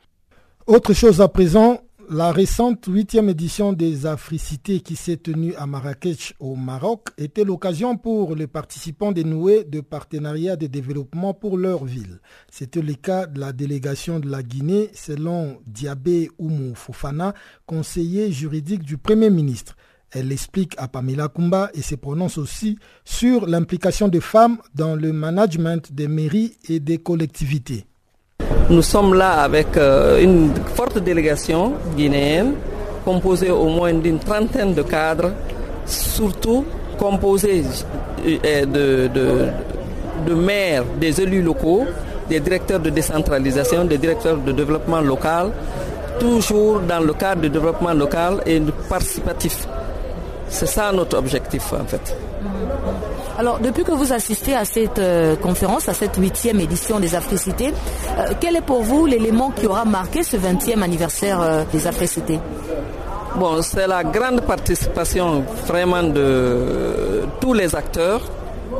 Autre 0.67 0.93
chose 0.93 1.21
à 1.21 1.27
présent, 1.27 1.81
la 2.09 2.31
récente 2.31 2.85
huitième 2.87 3.29
édition 3.29 3.73
des 3.73 4.05
Africités 4.05 4.79
qui 4.79 4.95
s'est 4.95 5.17
tenue 5.17 5.55
à 5.55 5.65
Marrakech 5.65 6.35
au 6.39 6.55
Maroc 6.55 7.07
était 7.17 7.43
l'occasion 7.43 7.97
pour 7.97 8.35
les 8.35 8.45
participants 8.45 9.11
de 9.11 9.23
nouer 9.23 9.63
de 9.63 9.81
partenariats 9.81 10.55
de 10.55 10.67
développement 10.67 11.33
pour 11.33 11.57
leur 11.57 11.83
ville. 11.83 12.19
C'était 12.51 12.83
le 12.83 12.93
cas 12.93 13.25
de 13.25 13.39
la 13.39 13.53
délégation 13.53 14.19
de 14.19 14.29
la 14.29 14.43
Guinée 14.43 14.91
selon 14.93 15.57
Diabé 15.65 16.29
Oumou 16.37 16.75
Fofana, 16.75 17.33
conseiller 17.65 18.31
juridique 18.31 18.83
du 18.83 18.97
Premier 18.97 19.31
ministre. 19.31 19.75
Elle 20.17 20.31
explique 20.31 20.75
à 20.77 20.87
Pamela 20.87 21.27
Kumba 21.27 21.69
et 21.73 21.81
se 21.81 21.95
prononce 21.95 22.37
aussi 22.37 22.77
sur 23.03 23.45
l'implication 23.47 24.07
des 24.07 24.21
femmes 24.21 24.57
dans 24.73 24.95
le 24.95 25.11
management 25.11 25.91
des 25.91 26.07
mairies 26.07 26.53
et 26.69 26.79
des 26.79 26.99
collectivités. 26.99 27.85
Nous 28.69 28.81
sommes 28.81 29.13
là 29.13 29.41
avec 29.41 29.75
euh, 29.75 30.21
une 30.21 30.51
forte 30.73 30.99
délégation 30.99 31.73
guinéenne 31.97 32.53
composée 33.03 33.51
au 33.51 33.67
moins 33.67 33.93
d'une 33.93 34.17
trentaine 34.19 34.73
de 34.73 34.83
cadres, 34.83 35.33
surtout 35.85 36.63
composée 36.97 37.63
euh, 38.25 38.65
de, 38.65 39.07
de, 39.13 39.47
de 40.27 40.33
maires, 40.33 40.85
des 40.97 41.19
élus 41.19 41.41
locaux, 41.41 41.83
des 42.29 42.39
directeurs 42.39 42.79
de 42.79 42.89
décentralisation, 42.89 43.83
des 43.83 43.97
directeurs 43.97 44.37
de 44.37 44.53
développement 44.53 45.01
local, 45.01 45.51
toujours 46.21 46.79
dans 46.79 47.01
le 47.01 47.13
cadre 47.13 47.41
du 47.41 47.49
développement 47.49 47.93
local 47.93 48.41
et 48.45 48.61
participatif. 48.87 49.67
C'est 50.49 50.67
ça 50.67 50.91
notre 50.91 51.17
objectif 51.17 51.73
en 51.73 51.85
fait. 51.85 52.15
Alors, 53.37 53.59
depuis 53.59 53.83
que 53.83 53.91
vous 53.91 54.13
assistez 54.13 54.55
à 54.55 54.63
cette 54.63 54.97
euh, 54.99 55.35
conférence, 55.35 55.89
à 55.89 55.93
cette 55.93 56.15
huitième 56.15 56.61
édition 56.61 57.01
des 57.01 57.15
Africités, 57.15 57.73
euh, 58.17 58.31
quel 58.39 58.55
est 58.55 58.61
pour 58.61 58.81
vous 58.81 59.05
l'élément 59.05 59.51
qui 59.51 59.67
aura 59.67 59.83
marqué 59.83 60.23
ce 60.23 60.37
20e 60.37 60.81
anniversaire 60.81 61.41
euh, 61.41 61.63
des 61.71 61.85
Africités 61.85 62.39
Bon, 63.37 63.61
c'est 63.61 63.87
la 63.87 64.05
grande 64.05 64.39
participation 64.41 65.43
vraiment 65.67 66.03
de 66.03 67.23
tous 67.41 67.51
les 67.53 67.75
acteurs. 67.75 68.21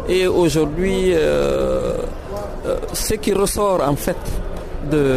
Et 0.08 0.28
aujourd'hui, 0.28 1.14
ce 2.94 3.14
qui 3.16 3.34
ressort 3.34 3.82
en 3.86 3.98
fait 3.98 4.16
de, 4.90 5.10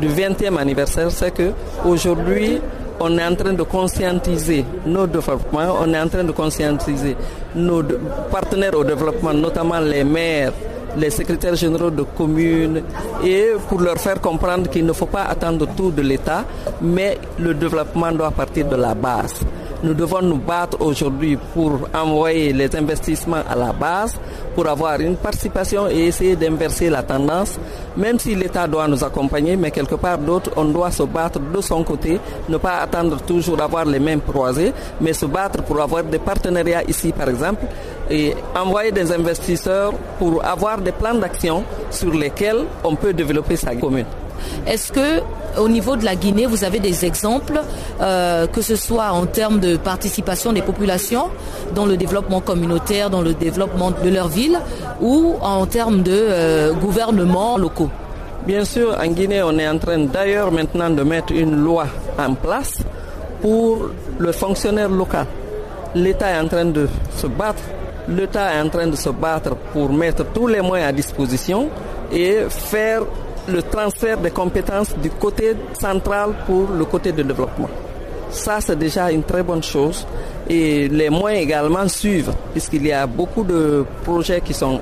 du 0.00 0.08
20e 0.08 0.56
anniversaire, 0.58 1.08
c'est 1.12 1.30
que 1.30 1.52
aujourd'hui, 1.84 2.60
on 3.00 3.18
est 3.18 3.24
en 3.24 3.34
train 3.34 3.52
de 3.52 3.62
conscientiser 3.62 4.64
nos 4.86 5.06
développements, 5.06 5.76
on 5.82 5.92
est 5.92 5.98
en 6.00 6.08
train 6.08 6.24
de 6.24 6.32
conscientiser 6.32 7.16
nos 7.54 7.82
partenaires 8.30 8.74
au 8.74 8.84
développement, 8.84 9.32
notamment 9.34 9.78
les 9.80 10.04
maires, 10.04 10.52
les 10.96 11.10
secrétaires 11.10 11.54
généraux 11.56 11.90
de 11.90 12.02
communes, 12.02 12.82
et 13.24 13.48
pour 13.68 13.80
leur 13.80 13.96
faire 13.98 14.20
comprendre 14.20 14.68
qu'il 14.70 14.86
ne 14.86 14.92
faut 14.92 15.06
pas 15.06 15.24
attendre 15.24 15.66
tout 15.76 15.90
de 15.90 16.02
l'État, 16.02 16.44
mais 16.82 17.18
le 17.38 17.54
développement 17.54 18.12
doit 18.12 18.30
partir 18.30 18.66
de 18.66 18.76
la 18.76 18.94
base. 18.94 19.34
Nous 19.82 19.92
devons 19.94 20.22
nous 20.22 20.36
battre 20.38 20.80
aujourd'hui 20.80 21.36
pour 21.52 21.80
envoyer 21.94 22.52
les 22.52 22.74
investissements 22.74 23.42
à 23.48 23.54
la 23.54 23.72
base, 23.72 24.18
pour 24.54 24.66
avoir 24.66 24.98
une 25.00 25.16
participation 25.16 25.86
et 25.88 26.06
essayer 26.06 26.34
d'inverser 26.34 26.88
la 26.88 27.02
tendance, 27.02 27.58
même 27.96 28.18
si 28.18 28.34
l'État 28.34 28.66
doit 28.66 28.88
nous 28.88 29.04
accompagner, 29.04 29.54
mais 29.56 29.70
quelque 29.70 29.96
part 29.96 30.16
d'autre, 30.18 30.50
on 30.56 30.64
doit 30.64 30.90
se 30.90 31.02
battre 31.02 31.38
de 31.40 31.60
son 31.60 31.84
côté, 31.84 32.18
ne 32.48 32.56
pas 32.56 32.78
attendre 32.78 33.20
toujours 33.22 33.56
d'avoir 33.58 33.84
les 33.84 34.00
mêmes 34.00 34.22
croisées, 34.22 34.72
mais 35.00 35.12
se 35.12 35.26
battre 35.26 35.62
pour 35.62 35.78
avoir 35.80 36.04
des 36.04 36.18
partenariats 36.18 36.82
ici, 36.88 37.12
par 37.12 37.28
exemple, 37.28 37.66
et 38.10 38.34
envoyer 38.54 38.92
des 38.92 39.12
investisseurs 39.12 39.92
pour 40.18 40.42
avoir 40.44 40.78
des 40.78 40.92
plans 40.92 41.14
d'action 41.14 41.64
sur 41.90 42.12
lesquels 42.14 42.64
on 42.82 42.96
peut 42.96 43.12
développer 43.12 43.56
sa 43.56 43.74
commune. 43.74 44.06
Est-ce 44.66 44.92
que 44.92 45.20
au 45.58 45.68
niveau 45.68 45.96
de 45.96 46.04
la 46.04 46.16
Guinée, 46.16 46.46
vous 46.46 46.64
avez 46.64 46.78
des 46.78 47.04
exemples, 47.04 47.60
euh, 48.00 48.46
que 48.46 48.60
ce 48.60 48.76
soit 48.76 49.10
en 49.10 49.26
termes 49.26 49.58
de 49.58 49.76
participation 49.76 50.52
des 50.52 50.62
populations 50.62 51.30
dans 51.74 51.86
le 51.86 51.96
développement 51.96 52.40
communautaire, 52.40 53.10
dans 53.10 53.22
le 53.22 53.34
développement 53.34 53.90
de 53.90 54.10
leur 54.10 54.28
ville, 54.28 54.58
ou 55.00 55.34
en 55.40 55.64
termes 55.66 56.02
de 56.02 56.12
euh, 56.12 56.72
gouvernements 56.74 57.56
locaux? 57.56 57.90
Bien 58.46 58.64
sûr, 58.64 58.96
en 59.02 59.08
Guinée, 59.08 59.42
on 59.42 59.58
est 59.58 59.66
en 59.68 59.78
train 59.78 59.98
d'ailleurs 59.98 60.52
maintenant 60.52 60.90
de 60.90 61.02
mettre 61.02 61.32
une 61.32 61.56
loi 61.56 61.86
en 62.18 62.34
place 62.34 62.78
pour 63.40 63.90
le 64.18 64.32
fonctionnaire 64.32 64.88
local. 64.88 65.26
L'État 65.94 66.30
est 66.30 66.40
en 66.40 66.48
train 66.48 66.66
de 66.66 66.88
se 67.16 67.26
battre. 67.26 67.62
L'État 68.08 68.54
est 68.54 68.60
en 68.60 68.68
train 68.68 68.86
de 68.86 68.94
se 68.96 69.08
battre 69.10 69.56
pour 69.72 69.92
mettre 69.92 70.24
tous 70.32 70.46
les 70.46 70.60
moyens 70.60 70.90
à 70.90 70.92
disposition 70.92 71.68
et 72.12 72.42
faire 72.48 73.02
le 73.48 73.62
transfert 73.62 74.18
des 74.18 74.30
compétences 74.30 74.94
du 75.02 75.10
côté 75.10 75.54
central 75.78 76.30
pour 76.46 76.68
le 76.70 76.84
côté 76.84 77.12
de 77.12 77.22
développement. 77.22 77.68
Ça, 78.30 78.60
c'est 78.60 78.76
déjà 78.78 79.10
une 79.10 79.22
très 79.22 79.42
bonne 79.42 79.62
chose. 79.62 80.06
Et 80.48 80.88
les 80.88 81.10
moyens 81.10 81.42
également 81.44 81.86
suivent, 81.88 82.32
puisqu'il 82.52 82.86
y 82.86 82.92
a 82.92 83.06
beaucoup 83.06 83.44
de 83.44 83.84
projets 84.04 84.40
qui 84.40 84.52
sont, 84.54 84.80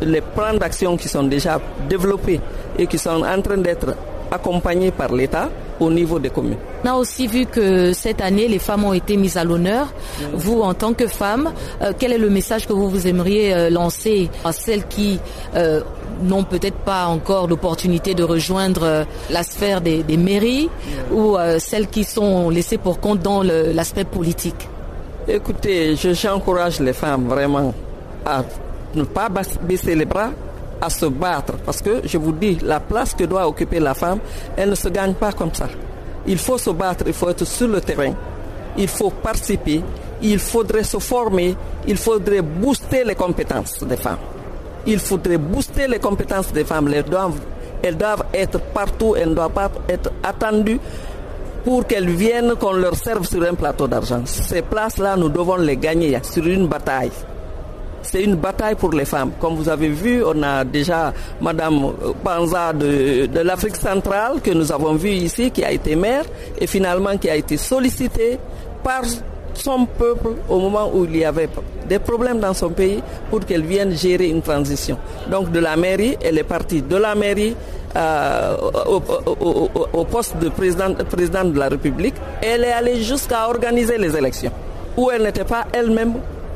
les 0.00 0.20
plans 0.20 0.54
d'action 0.54 0.96
qui 0.96 1.08
sont 1.08 1.24
déjà 1.24 1.60
développés 1.88 2.40
et 2.78 2.86
qui 2.86 2.98
sont 2.98 3.22
en 3.24 3.40
train 3.42 3.58
d'être 3.58 3.94
accompagnées 4.30 4.90
par 4.90 5.12
l'État 5.12 5.48
au 5.78 5.90
niveau 5.90 6.18
des 6.18 6.30
communes. 6.30 6.56
On 6.84 6.88
a 6.88 6.94
aussi 6.94 7.26
vu 7.26 7.46
que 7.46 7.92
cette 7.92 8.20
année, 8.20 8.48
les 8.48 8.58
femmes 8.58 8.84
ont 8.84 8.92
été 8.92 9.16
mises 9.16 9.36
à 9.36 9.44
l'honneur. 9.44 9.92
Vous, 10.34 10.60
en 10.62 10.74
tant 10.74 10.94
que 10.94 11.06
femme, 11.06 11.52
euh, 11.82 11.92
quel 11.98 12.12
est 12.12 12.18
le 12.18 12.30
message 12.30 12.66
que 12.66 12.72
vous, 12.72 12.88
vous 12.88 13.06
aimeriez 13.06 13.52
euh, 13.54 13.70
lancer 13.70 14.30
à 14.44 14.52
celles 14.52 14.86
qui 14.86 15.20
euh, 15.54 15.82
n'ont 16.22 16.44
peut-être 16.44 16.76
pas 16.78 17.06
encore 17.06 17.46
l'opportunité 17.46 18.14
de 18.14 18.22
rejoindre 18.22 19.06
la 19.30 19.42
sphère 19.42 19.80
des, 19.80 20.04
mairies 20.16 20.68
ou 21.12 21.36
celles 21.58 21.88
qui 21.88 22.04
sont 22.04 22.50
laissées 22.50 22.78
pour 22.78 23.00
compte 23.00 23.20
dans 23.20 23.42
l'aspect 23.42 24.04
politique 24.04 24.68
Écoutez, 25.28 25.96
j'encourage 25.96 26.78
les 26.78 26.92
femmes 26.92 27.26
vraiment 27.26 27.74
à 28.24 28.44
ne 28.94 29.02
pas 29.02 29.28
baisser 29.62 29.96
les 29.96 30.04
bras, 30.04 30.30
à 30.80 30.88
se 30.88 31.06
battre. 31.06 31.54
Parce 31.64 31.82
que, 31.82 32.00
je 32.04 32.16
vous 32.16 32.30
dis, 32.30 32.58
la 32.62 32.78
place 32.78 33.12
que 33.12 33.24
doit 33.24 33.48
occuper 33.48 33.80
la 33.80 33.94
femme, 33.94 34.20
elle 34.56 34.70
ne 34.70 34.74
se 34.76 34.88
gagne 34.88 35.14
pas 35.14 35.32
comme 35.32 35.52
ça. 35.52 35.66
Il 36.28 36.38
faut 36.38 36.58
se 36.58 36.70
battre, 36.70 37.04
il 37.08 37.12
faut 37.12 37.28
être 37.28 37.44
sur 37.44 37.66
le 37.66 37.80
terrain, 37.80 38.12
il 38.78 38.86
faut 38.86 39.10
participer, 39.10 39.82
il 40.22 40.38
faudrait 40.38 40.84
se 40.84 40.98
former, 40.98 41.56
il 41.88 41.96
faudrait 41.96 42.42
booster 42.42 43.02
les 43.02 43.16
compétences 43.16 43.82
des 43.82 43.96
femmes. 43.96 44.18
Il 44.86 44.98
faudrait 44.98 45.38
booster 45.38 45.88
les 45.88 45.98
compétences 45.98 46.52
des 46.52 46.64
femmes. 46.64 46.92
Elles 47.82 47.96
doivent, 47.96 48.24
être 48.32 48.60
partout, 48.72 49.14
elles 49.16 49.30
ne 49.30 49.34
doivent 49.34 49.50
pas 49.52 49.70
être 49.88 50.10
attendues 50.22 50.80
pour 51.64 51.86
qu'elles 51.86 52.08
viennent 52.08 52.54
qu'on 52.54 52.72
leur 52.72 52.94
serve 52.94 53.26
sur 53.26 53.42
un 53.42 53.54
plateau 53.54 53.86
d'argent. 53.88 54.22
Ces 54.24 54.62
places-là, 54.62 55.16
nous 55.16 55.28
devons 55.28 55.56
les 55.56 55.76
gagner 55.76 56.16
sur 56.22 56.46
une 56.46 56.66
bataille 56.68 57.10
c'est 58.06 58.22
une 58.22 58.36
bataille 58.36 58.76
pour 58.76 58.92
les 58.92 59.04
femmes. 59.04 59.32
Comme 59.40 59.56
vous 59.56 59.68
avez 59.68 59.88
vu, 59.88 60.22
on 60.24 60.42
a 60.42 60.64
déjà 60.64 61.12
Madame 61.40 61.92
Panza 62.22 62.72
de, 62.72 63.26
de 63.26 63.40
l'Afrique 63.40 63.76
centrale 63.76 64.40
que 64.40 64.50
nous 64.52 64.70
avons 64.72 64.94
vu 64.94 65.10
ici, 65.10 65.50
qui 65.50 65.64
a 65.64 65.72
été 65.72 65.96
maire 65.96 66.24
et 66.58 66.66
finalement 66.66 67.16
qui 67.18 67.28
a 67.28 67.36
été 67.36 67.56
sollicitée 67.56 68.38
par 68.82 69.02
son 69.56 69.86
peuple 69.86 70.30
au 70.48 70.58
moment 70.58 70.90
où 70.92 71.04
il 71.04 71.16
y 71.16 71.24
avait 71.24 71.48
des 71.88 71.98
problèmes 71.98 72.40
dans 72.40 72.54
son 72.54 72.70
pays 72.70 73.02
pour 73.30 73.40
qu'elle 73.44 73.62
vienne 73.64 73.92
gérer 73.96 74.28
une 74.28 74.42
transition. 74.42 74.98
Donc 75.30 75.50
de 75.52 75.58
la 75.60 75.76
mairie, 75.76 76.16
elle 76.22 76.38
est 76.38 76.44
partie 76.44 76.82
de 76.82 76.96
la 76.96 77.14
mairie 77.14 77.54
euh, 77.96 78.56
au, 79.92 80.04
poste 80.04 80.36
de 80.38 80.48
président, 80.50 80.94
président 81.10 81.44
de 81.44 81.58
la 81.58 81.68
République. 81.68 82.14
Elle 82.42 82.64
est 82.64 82.72
allée 82.72 83.02
jusqu'à 83.02 83.48
organiser 83.48 83.96
les 83.98 84.16
élections 84.16 84.52
où 84.96 85.10
elle 85.10 85.22
n'était 85.22 85.44
pas 85.44 85.66
elle-même 85.72 86.14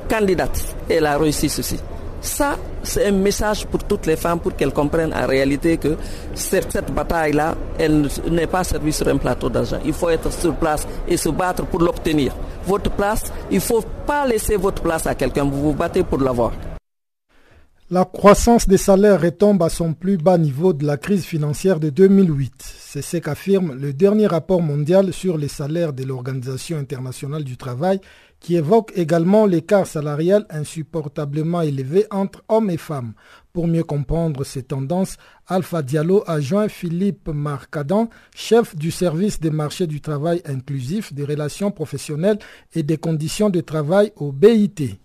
candidate 0.08 0.74
elle 0.90 1.06
a 1.06 1.16
réussi 1.16 1.48
ceci. 1.48 1.78
Ça, 2.20 2.56
c'est 2.82 3.06
un 3.06 3.12
message 3.12 3.66
pour 3.66 3.82
toutes 3.84 4.06
les 4.06 4.16
femmes 4.16 4.40
pour 4.40 4.54
qu'elles 4.54 4.72
comprennent 4.72 5.14
en 5.14 5.26
réalité 5.26 5.78
que 5.78 5.96
cette, 6.34 6.92
bataille-là, 6.92 7.54
elle 7.78 8.08
n'est 8.30 8.46
pas 8.46 8.62
servie 8.62 8.92
sur 8.92 9.08
un 9.08 9.16
plateau 9.16 9.48
d'argent. 9.48 9.78
Il 9.84 9.92
faut 9.92 10.10
être 10.10 10.30
sur 10.32 10.54
place 10.54 10.86
et 11.08 11.16
se 11.16 11.30
battre 11.30 11.64
pour 11.64 11.80
l'obtenir. 11.80 12.34
Votre 12.66 12.90
place, 12.90 13.32
il 13.50 13.56
ne 13.56 13.60
faut 13.60 13.82
pas 14.06 14.26
laisser 14.26 14.56
votre 14.56 14.82
place 14.82 15.06
à 15.06 15.14
quelqu'un, 15.14 15.44
vous 15.44 15.62
vous 15.62 15.72
battez 15.72 16.02
pour 16.02 16.18
l'avoir. 16.20 16.52
La 17.92 18.04
croissance 18.04 18.68
des 18.68 18.76
salaires 18.76 19.20
retombe 19.20 19.64
à 19.64 19.68
son 19.68 19.94
plus 19.94 20.16
bas 20.16 20.38
niveau 20.38 20.72
de 20.72 20.86
la 20.86 20.96
crise 20.96 21.24
financière 21.24 21.80
de 21.80 21.90
2008. 21.90 22.52
C'est 22.62 23.02
ce 23.02 23.16
qu'affirme 23.16 23.74
le 23.74 23.92
dernier 23.92 24.28
rapport 24.28 24.62
mondial 24.62 25.12
sur 25.12 25.36
les 25.36 25.48
salaires 25.48 25.92
de 25.92 26.04
l'Organisation 26.04 26.78
internationale 26.78 27.42
du 27.42 27.56
travail 27.56 28.00
qui 28.38 28.54
évoque 28.54 28.92
également 28.94 29.44
l'écart 29.44 29.88
salarial 29.88 30.46
insupportablement 30.50 31.62
élevé 31.62 32.06
entre 32.12 32.44
hommes 32.48 32.70
et 32.70 32.76
femmes. 32.76 33.14
Pour 33.52 33.66
mieux 33.66 33.82
comprendre 33.82 34.44
ces 34.44 34.62
tendances, 34.62 35.16
Alpha 35.48 35.82
Diallo 35.82 36.22
a 36.28 36.38
joint 36.38 36.68
Philippe 36.68 37.28
Marcadan, 37.28 38.08
chef 38.36 38.76
du 38.76 38.92
service 38.92 39.40
des 39.40 39.50
marchés 39.50 39.88
du 39.88 40.00
travail 40.00 40.42
inclusif, 40.44 41.12
des 41.12 41.24
relations 41.24 41.72
professionnelles 41.72 42.38
et 42.72 42.84
des 42.84 42.98
conditions 42.98 43.50
de 43.50 43.60
travail 43.60 44.12
au 44.14 44.30
BIT. 44.30 45.00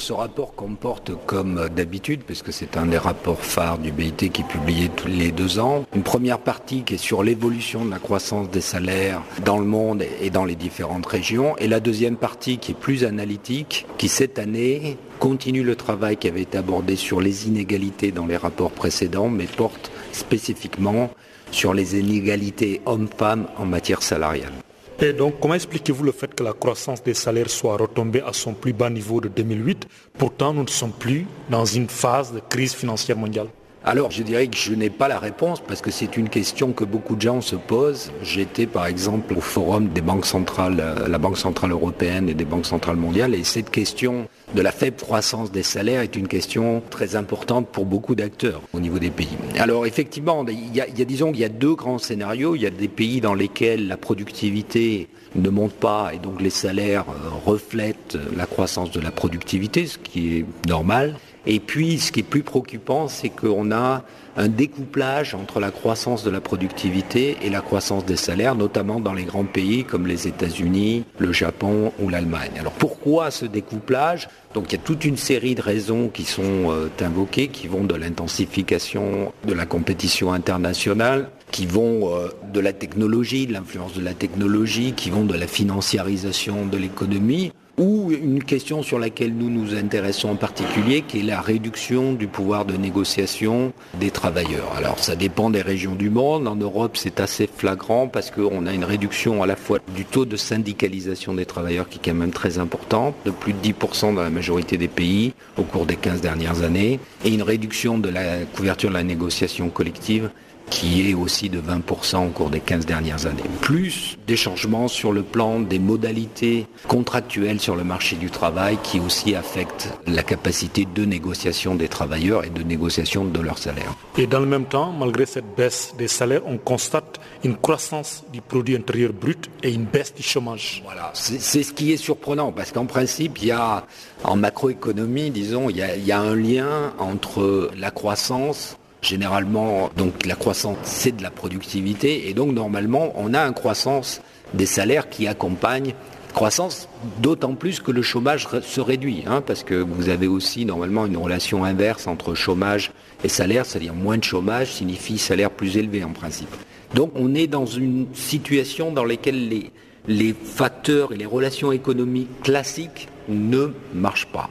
Ce 0.00 0.14
rapport 0.14 0.54
comporte, 0.54 1.12
comme 1.26 1.68
d'habitude, 1.68 2.22
puisque 2.26 2.54
c'est 2.54 2.78
un 2.78 2.86
des 2.86 2.96
rapports 2.96 3.42
phares 3.42 3.76
du 3.76 3.92
BIT 3.92 4.30
qui 4.30 4.40
est 4.40 4.48
publié 4.48 4.88
tous 4.88 5.08
les 5.08 5.30
deux 5.30 5.58
ans, 5.58 5.84
une 5.94 6.02
première 6.02 6.38
partie 6.38 6.84
qui 6.84 6.94
est 6.94 6.96
sur 6.96 7.22
l'évolution 7.22 7.84
de 7.84 7.90
la 7.90 7.98
croissance 7.98 8.48
des 8.48 8.62
salaires 8.62 9.20
dans 9.44 9.58
le 9.58 9.66
monde 9.66 10.02
et 10.22 10.30
dans 10.30 10.46
les 10.46 10.54
différentes 10.54 11.04
régions, 11.04 11.54
et 11.58 11.68
la 11.68 11.80
deuxième 11.80 12.16
partie 12.16 12.56
qui 12.56 12.72
est 12.72 12.74
plus 12.74 13.04
analytique, 13.04 13.86
qui 13.98 14.08
cette 14.08 14.38
année 14.38 14.96
continue 15.18 15.62
le 15.62 15.76
travail 15.76 16.16
qui 16.16 16.28
avait 16.28 16.42
été 16.42 16.56
abordé 16.56 16.96
sur 16.96 17.20
les 17.20 17.46
inégalités 17.46 18.10
dans 18.10 18.24
les 18.24 18.38
rapports 18.38 18.70
précédents, 18.70 19.28
mais 19.28 19.44
porte 19.44 19.92
spécifiquement 20.12 21.10
sur 21.50 21.74
les 21.74 22.00
inégalités 22.00 22.80
hommes-femmes 22.86 23.48
en 23.58 23.66
matière 23.66 24.02
salariale. 24.02 24.54
Et 25.02 25.14
donc, 25.14 25.40
comment 25.40 25.54
expliquez-vous 25.54 26.04
le 26.04 26.12
fait 26.12 26.34
que 26.34 26.44
la 26.44 26.52
croissance 26.52 27.02
des 27.02 27.14
salaires 27.14 27.48
soit 27.48 27.74
retombée 27.78 28.20
à 28.20 28.34
son 28.34 28.52
plus 28.52 28.74
bas 28.74 28.90
niveau 28.90 29.22
de 29.22 29.28
2008 29.28 29.88
Pourtant, 30.18 30.52
nous 30.52 30.62
ne 30.62 30.68
sommes 30.68 30.92
plus 30.92 31.26
dans 31.48 31.64
une 31.64 31.88
phase 31.88 32.34
de 32.34 32.40
crise 32.40 32.74
financière 32.74 33.16
mondiale. 33.16 33.46
Alors 33.82 34.10
je 34.10 34.22
dirais 34.22 34.46
que 34.46 34.58
je 34.58 34.74
n'ai 34.74 34.90
pas 34.90 35.08
la 35.08 35.18
réponse 35.18 35.62
parce 35.66 35.80
que 35.80 35.90
c'est 35.90 36.18
une 36.18 36.28
question 36.28 36.72
que 36.72 36.84
beaucoup 36.84 37.16
de 37.16 37.22
gens 37.22 37.40
se 37.40 37.56
posent. 37.56 38.12
J'étais 38.22 38.66
par 38.66 38.84
exemple 38.84 39.32
au 39.32 39.40
forum 39.40 39.88
des 39.88 40.02
banques 40.02 40.26
centrales, 40.26 40.80
euh, 40.80 41.08
la 41.08 41.16
Banque 41.16 41.38
centrale 41.38 41.70
européenne 41.70 42.28
et 42.28 42.34
des 42.34 42.44
banques 42.44 42.66
centrales 42.66 42.96
mondiales 42.96 43.34
et 43.34 43.42
cette 43.42 43.70
question 43.70 44.28
de 44.54 44.62
la 44.62 44.72
faible 44.72 44.96
croissance 44.96 45.52
des 45.52 45.62
salaires 45.62 46.02
est 46.02 46.16
une 46.16 46.28
question 46.28 46.82
très 46.90 47.16
importante 47.16 47.68
pour 47.68 47.84
beaucoup 47.84 48.14
d'acteurs 48.14 48.62
au 48.72 48.80
niveau 48.80 48.98
des 48.98 49.10
pays. 49.10 49.28
Alors 49.58 49.86
effectivement, 49.86 50.44
il 50.48 50.74
y 50.74 50.80
a, 50.80 50.86
disons 50.86 51.32
qu'il 51.32 51.40
y 51.40 51.44
a 51.44 51.48
deux 51.48 51.74
grands 51.74 51.98
scénarios. 51.98 52.56
Il 52.56 52.62
y 52.62 52.66
a 52.66 52.70
des 52.70 52.88
pays 52.88 53.20
dans 53.20 53.34
lesquels 53.34 53.88
la 53.88 53.96
productivité 53.96 55.08
ne 55.34 55.48
monte 55.48 55.72
pas 55.72 56.10
et 56.12 56.18
donc 56.18 56.40
les 56.40 56.50
salaires 56.50 57.04
euh, 57.08 57.28
reflètent 57.46 58.18
la 58.36 58.46
croissance 58.46 58.90
de 58.90 59.00
la 59.00 59.10
productivité, 59.10 59.86
ce 59.86 59.98
qui 59.98 60.38
est 60.38 60.44
normal. 60.68 61.16
Et 61.46 61.60
puis, 61.60 61.98
ce 61.98 62.12
qui 62.12 62.20
est 62.20 62.24
plus 62.24 62.42
préoccupant, 62.42 63.08
c'est 63.08 63.30
qu'on 63.30 63.72
a 63.72 64.02
un 64.36 64.48
découplage 64.48 65.34
entre 65.34 65.60
la 65.60 65.70
croissance 65.70 66.22
de 66.22 66.30
la 66.30 66.40
productivité 66.40 67.36
et 67.42 67.50
la 67.50 67.60
croissance 67.60 68.04
des 68.04 68.16
salaires, 68.16 68.54
notamment 68.54 69.00
dans 69.00 69.12
les 69.12 69.24
grands 69.24 69.44
pays 69.44 69.84
comme 69.84 70.06
les 70.06 70.28
États-Unis, 70.28 71.04
le 71.18 71.32
Japon 71.32 71.92
ou 71.98 72.08
l'Allemagne. 72.08 72.52
Alors 72.58 72.72
pourquoi 72.72 73.30
ce 73.30 73.44
découplage? 73.44 74.28
Donc 74.54 74.66
il 74.68 74.76
y 74.76 74.78
a 74.78 74.82
toute 74.82 75.04
une 75.04 75.16
série 75.16 75.54
de 75.54 75.62
raisons 75.62 76.08
qui 76.08 76.24
sont 76.24 76.70
euh, 76.70 76.88
invoquées, 77.00 77.48
qui 77.48 77.66
vont 77.66 77.84
de 77.84 77.94
l'intensification 77.94 79.32
de 79.46 79.52
la 79.52 79.66
compétition 79.66 80.32
internationale, 80.32 81.28
qui 81.50 81.66
vont 81.66 82.14
euh, 82.14 82.28
de 82.52 82.60
la 82.60 82.72
technologie, 82.72 83.46
de 83.46 83.52
l'influence 83.52 83.94
de 83.94 84.02
la 84.02 84.14
technologie, 84.14 84.92
qui 84.92 85.10
vont 85.10 85.24
de 85.24 85.34
la 85.34 85.46
financiarisation 85.46 86.66
de 86.66 86.78
l'économie 86.78 87.52
ou 87.80 88.12
une 88.12 88.44
question 88.44 88.82
sur 88.82 88.98
laquelle 88.98 89.34
nous 89.34 89.48
nous 89.48 89.74
intéressons 89.74 90.28
en 90.28 90.36
particulier, 90.36 91.00
qui 91.00 91.20
est 91.20 91.22
la 91.22 91.40
réduction 91.40 92.12
du 92.12 92.26
pouvoir 92.26 92.66
de 92.66 92.76
négociation 92.76 93.72
des 93.98 94.10
travailleurs. 94.10 94.70
Alors 94.76 94.98
ça 94.98 95.16
dépend 95.16 95.48
des 95.48 95.62
régions 95.62 95.94
du 95.94 96.10
monde. 96.10 96.46
En 96.46 96.56
Europe, 96.56 96.98
c'est 96.98 97.20
assez 97.20 97.48
flagrant 97.48 98.06
parce 98.06 98.30
qu'on 98.30 98.66
a 98.66 98.74
une 98.74 98.84
réduction 98.84 99.42
à 99.42 99.46
la 99.46 99.56
fois 99.56 99.78
du 99.96 100.04
taux 100.04 100.26
de 100.26 100.36
syndicalisation 100.36 101.32
des 101.32 101.46
travailleurs 101.46 101.88
qui 101.88 101.98
est 101.98 102.02
quand 102.04 102.14
même 102.14 102.32
très 102.32 102.58
importante, 102.58 103.14
de 103.24 103.30
plus 103.30 103.54
de 103.54 103.58
10% 103.60 104.14
dans 104.14 104.22
la 104.22 104.30
majorité 104.30 104.76
des 104.76 104.88
pays 104.88 105.32
au 105.56 105.62
cours 105.62 105.86
des 105.86 105.96
15 105.96 106.20
dernières 106.20 106.62
années, 106.62 107.00
et 107.24 107.30
une 107.30 107.42
réduction 107.42 107.96
de 107.96 108.10
la 108.10 108.44
couverture 108.56 108.90
de 108.90 108.94
la 108.94 109.04
négociation 109.04 109.70
collective 109.70 110.28
qui 110.70 111.10
est 111.10 111.14
aussi 111.14 111.50
de 111.50 111.60
20% 111.60 112.26
au 112.26 112.30
cours 112.30 112.50
des 112.50 112.60
15 112.60 112.86
dernières 112.86 113.26
années. 113.26 113.42
Plus 113.60 114.16
des 114.26 114.36
changements 114.36 114.88
sur 114.88 115.12
le 115.12 115.22
plan 115.22 115.60
des 115.60 115.78
modalités 115.78 116.66
contractuelles 116.88 117.60
sur 117.60 117.76
le 117.76 117.84
marché 117.84 118.16
du 118.16 118.30
travail 118.30 118.78
qui 118.82 119.00
aussi 119.00 119.34
affectent 119.34 119.92
la 120.06 120.22
capacité 120.22 120.86
de 120.86 121.04
négociation 121.04 121.74
des 121.74 121.88
travailleurs 121.88 122.44
et 122.44 122.50
de 122.50 122.62
négociation 122.62 123.24
de 123.24 123.40
leurs 123.40 123.58
salaires. 123.58 123.94
Et 124.16 124.26
dans 124.26 124.40
le 124.40 124.46
même 124.46 124.66
temps, 124.66 124.92
malgré 124.92 125.26
cette 125.26 125.56
baisse 125.56 125.94
des 125.98 126.08
salaires, 126.08 126.42
on 126.46 126.58
constate 126.58 127.20
une 127.44 127.56
croissance 127.56 128.24
du 128.32 128.40
produit 128.40 128.76
intérieur 128.76 129.12
brut 129.12 129.50
et 129.62 129.72
une 129.72 129.84
baisse 129.84 130.14
du 130.14 130.22
chômage. 130.22 130.82
Voilà, 130.84 131.10
c'est 131.14 131.62
ce 131.62 131.72
qui 131.72 131.92
est 131.92 131.96
surprenant 131.96 132.52
parce 132.52 132.72
qu'en 132.72 132.86
principe, 132.86 133.38
il 133.42 133.48
y 133.48 133.50
a 133.50 133.86
en 134.24 134.36
macroéconomie, 134.36 135.30
disons, 135.30 135.70
il 135.70 135.76
y, 135.76 135.82
a, 135.82 135.96
il 135.96 136.04
y 136.04 136.12
a 136.12 136.20
un 136.20 136.36
lien 136.36 136.92
entre 136.98 137.70
la 137.76 137.90
croissance 137.90 138.76
Généralement, 139.02 139.90
donc 139.96 140.26
la 140.26 140.34
croissance, 140.34 140.76
c'est 140.82 141.16
de 141.16 141.22
la 141.22 141.30
productivité 141.30 142.28
et 142.28 142.34
donc 142.34 142.52
normalement, 142.52 143.12
on 143.16 143.32
a 143.32 143.40
une 143.40 143.54
croissance 143.54 144.20
des 144.52 144.66
salaires 144.66 145.08
qui 145.08 145.26
accompagne 145.26 145.94
croissance, 146.32 146.88
d'autant 147.20 147.54
plus 147.54 147.80
que 147.80 147.90
le 147.90 148.02
chômage 148.02 148.46
se 148.62 148.80
réduit, 148.80 149.24
hein, 149.26 149.42
parce 149.44 149.64
que 149.64 149.74
vous 149.74 150.08
avez 150.08 150.26
aussi 150.26 150.64
normalement 150.64 151.06
une 151.06 151.16
relation 151.16 151.64
inverse 151.64 152.06
entre 152.06 152.34
chômage 152.34 152.92
et 153.24 153.28
salaire, 153.28 153.66
c'est-à-dire 153.66 153.94
moins 153.94 154.18
de 154.18 154.24
chômage 154.24 154.72
signifie 154.72 155.18
salaire 155.18 155.50
plus 155.50 155.76
élevé 155.76 156.04
en 156.04 156.10
principe. 156.10 156.54
Donc 156.94 157.12
on 157.14 157.34
est 157.34 157.46
dans 157.46 157.66
une 157.66 158.06
situation 158.14 158.92
dans 158.92 159.04
laquelle 159.04 159.48
les, 159.48 159.70
les 160.08 160.34
facteurs 160.34 161.12
et 161.12 161.16
les 161.16 161.26
relations 161.26 161.72
économiques 161.72 162.42
classiques 162.42 163.08
ne 163.28 163.72
marchent 163.94 164.26
pas. 164.26 164.50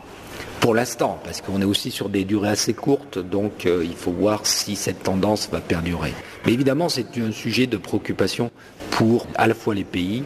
Pour 0.60 0.76
l'instant, 0.76 1.20
parce 1.24 1.42
qu'on 1.42 1.62
est 1.62 1.66
aussi 1.66 1.90
sur 1.90 2.10
des 2.10 2.26
durées 2.26 2.50
assez 2.50 2.74
courtes, 2.74 3.18
donc 3.18 3.66
euh, 3.66 3.84
il 3.84 3.96
faut 3.96 4.12
voir 4.12 4.46
si 4.46 4.76
cette 4.76 5.04
tendance 5.04 5.50
va 5.52 5.62
perdurer. 5.62 6.14
Mais 6.46 6.54
évidemment, 6.54 6.90
c'est 6.90 7.18
un 7.18 7.32
sujet 7.32 7.66
de 7.66 7.78
préoccupation 7.78 8.52
pour 8.92 9.26
à 9.36 9.48
la 9.48 9.54
fois 9.54 9.74
les 9.74 9.84
pays, 9.84 10.24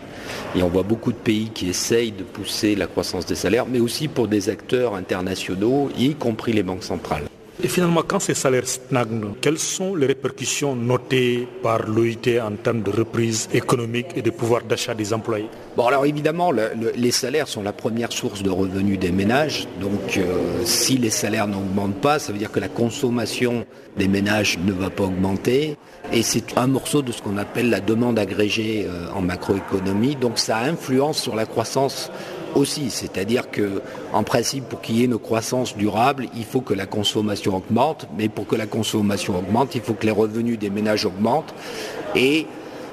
et 0.55 0.63
on 0.63 0.69
voit 0.69 0.83
beaucoup 0.83 1.11
de 1.11 1.17
pays 1.17 1.49
qui 1.53 1.69
essayent 1.69 2.11
de 2.11 2.23
pousser 2.23 2.75
la 2.75 2.87
croissance 2.87 3.25
des 3.25 3.35
salaires, 3.35 3.65
mais 3.67 3.79
aussi 3.79 4.07
pour 4.07 4.27
des 4.27 4.49
acteurs 4.49 4.95
internationaux, 4.95 5.89
y 5.97 6.15
compris 6.15 6.53
les 6.53 6.63
banques 6.63 6.83
centrales. 6.83 7.23
Et 7.65 7.69
finalement, 7.69 8.03
quand 8.05 8.19
ces 8.19 8.33
salaires 8.33 8.67
stagnent, 8.67 9.35
quelles 9.39 9.57
sont 9.57 9.95
les 9.95 10.05
répercussions 10.05 10.75
notées 10.75 11.47
par 11.61 11.87
l'OIT 11.87 12.41
en 12.45 12.51
termes 12.61 12.81
de 12.81 12.91
reprise 12.91 13.47
économique 13.53 14.07
et 14.17 14.21
de 14.21 14.31
pouvoir 14.31 14.63
d'achat 14.63 14.93
des 14.93 15.13
employés? 15.13 15.47
Bon, 15.77 15.87
alors 15.87 16.05
évidemment, 16.05 16.51
les 16.51 17.11
salaires 17.11 17.47
sont 17.47 17.63
la 17.63 17.71
première 17.71 18.11
source 18.11 18.43
de 18.43 18.49
revenus 18.49 18.99
des 18.99 19.13
ménages. 19.13 19.65
Donc, 19.79 20.17
euh, 20.17 20.61
si 20.65 20.97
les 20.97 21.09
salaires 21.09 21.47
n'augmentent 21.47 22.01
pas, 22.01 22.19
ça 22.19 22.33
veut 22.33 22.37
dire 22.37 22.51
que 22.51 22.59
la 22.59 22.67
consommation 22.67 23.65
des 23.95 24.09
ménages 24.09 24.59
ne 24.59 24.73
va 24.73 24.89
pas 24.89 25.05
augmenter. 25.05 25.77
Et 26.15 26.21
c'est 26.21 26.59
un 26.59 26.67
morceau 26.67 27.01
de 27.01 27.11
ce 27.11 27.23
qu'on 27.23 27.37
appelle 27.37 27.71
la 27.71 27.79
demande 27.79 28.19
agrégée 28.19 28.85
euh, 28.87 29.07
en 29.15 29.21
macroéconomie. 29.21 30.15
Donc, 30.15 30.37
ça 30.37 30.59
influence 30.59 31.17
sur 31.17 31.35
la 31.35 31.47
croissance 31.47 32.11
aussi. 32.53 32.91
C'est-à-dire 32.91 33.49
que, 33.49 33.81
en 34.13 34.21
principe, 34.21 34.65
pour 34.65 34.79
qu'il 34.79 34.97
y 34.97 35.01
ait 35.01 35.05
une 35.05 35.17
croissance 35.17 35.75
durable, 35.75 36.27
il 36.35 36.45
faut 36.45 36.61
que 36.61 36.75
la 36.75 36.85
consommation 36.85 37.55
augmente. 37.55 38.07
Mais 38.15 38.29
pour 38.29 38.45
que 38.45 38.55
la 38.55 38.67
consommation 38.67 39.39
augmente, 39.39 39.73
il 39.73 39.81
faut 39.81 39.95
que 39.95 40.05
les 40.05 40.11
revenus 40.11 40.59
des 40.59 40.69
ménages 40.69 41.05
augmentent. 41.05 41.55
Et 42.15 42.45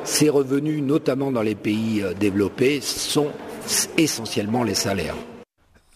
ces 0.04 0.30
revenus, 0.30 0.82
notamment 0.82 1.30
dans 1.30 1.42
les 1.42 1.54
pays 1.54 2.00
euh, 2.02 2.14
développés, 2.14 2.80
sont 2.80 3.28
essentiellement 3.98 4.64
les 4.64 4.74
salaires. 4.74 5.16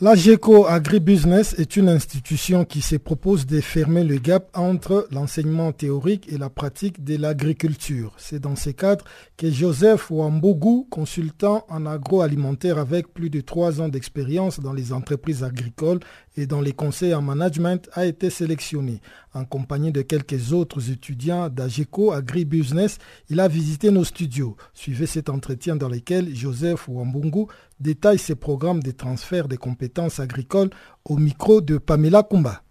La 0.01 0.16
GECO 0.16 0.66
Agribusiness 0.66 1.55
est 1.57 1.76
une 1.76 1.88
institution 1.88 2.64
qui 2.64 2.80
se 2.80 2.97
propose 2.97 3.47
de 3.47 3.61
fermer 3.61 4.03
le 4.03 4.16
gap 4.16 4.51
entre 4.53 5.07
l'enseignement 5.12 5.70
théorique 5.70 6.26
et 6.32 6.36
la 6.36 6.51
pratique 6.51 7.05
de 7.05 7.16
l'agriculture. 7.16 8.12
C'est 8.16 8.40
dans 8.40 8.57
ce 8.57 8.70
cadre 8.70 9.05
que 9.36 9.49
Joseph 9.49 10.11
Wambougou, 10.11 10.88
consultant 10.90 11.64
en 11.68 11.86
agroalimentaire 11.86 12.78
avec 12.78 13.14
plus 13.14 13.30
de 13.30 13.40
trois 13.40 13.80
ans 13.80 13.88
d'expérience 13.88 14.59
dans 14.59 14.72
les 14.72 14.92
entreprises 14.92 15.45
agricoles 15.45 16.01
et 16.36 16.47
dans 16.49 16.61
les 16.61 16.72
conseils 16.72 17.14
en 17.14 17.22
management, 17.22 17.88
a 17.92 18.05
été 18.05 18.30
sélectionné. 18.30 19.01
En 19.32 19.45
compagnie 19.45 19.92
de 19.92 20.03
quelques 20.03 20.53
autres 20.53 20.90
étudiants 20.90 21.49
d'AGECO 21.49 22.11
Agribusiness, 22.11 22.99
il 23.30 23.38
a 23.38 23.47
visité 23.47 23.92
nos 23.92 24.03
studios. 24.05 24.57
Suivez 24.74 25.07
cet 25.07 25.28
entretien 25.28 25.76
dans 25.76 25.88
lequel 25.88 26.34
Joseph 26.34 26.88
Wambungu 26.88 27.47
détaille 27.80 28.18
ses 28.18 28.34
programmes 28.34 28.82
de 28.82 28.90
transfert 28.90 29.48
des 29.48 29.56
compétences 29.56 30.20
agricoles 30.20 30.70
au 31.04 31.16
micro 31.16 31.60
de 31.60 31.78
Pamela 31.78 32.22
Kumba. 32.22 32.62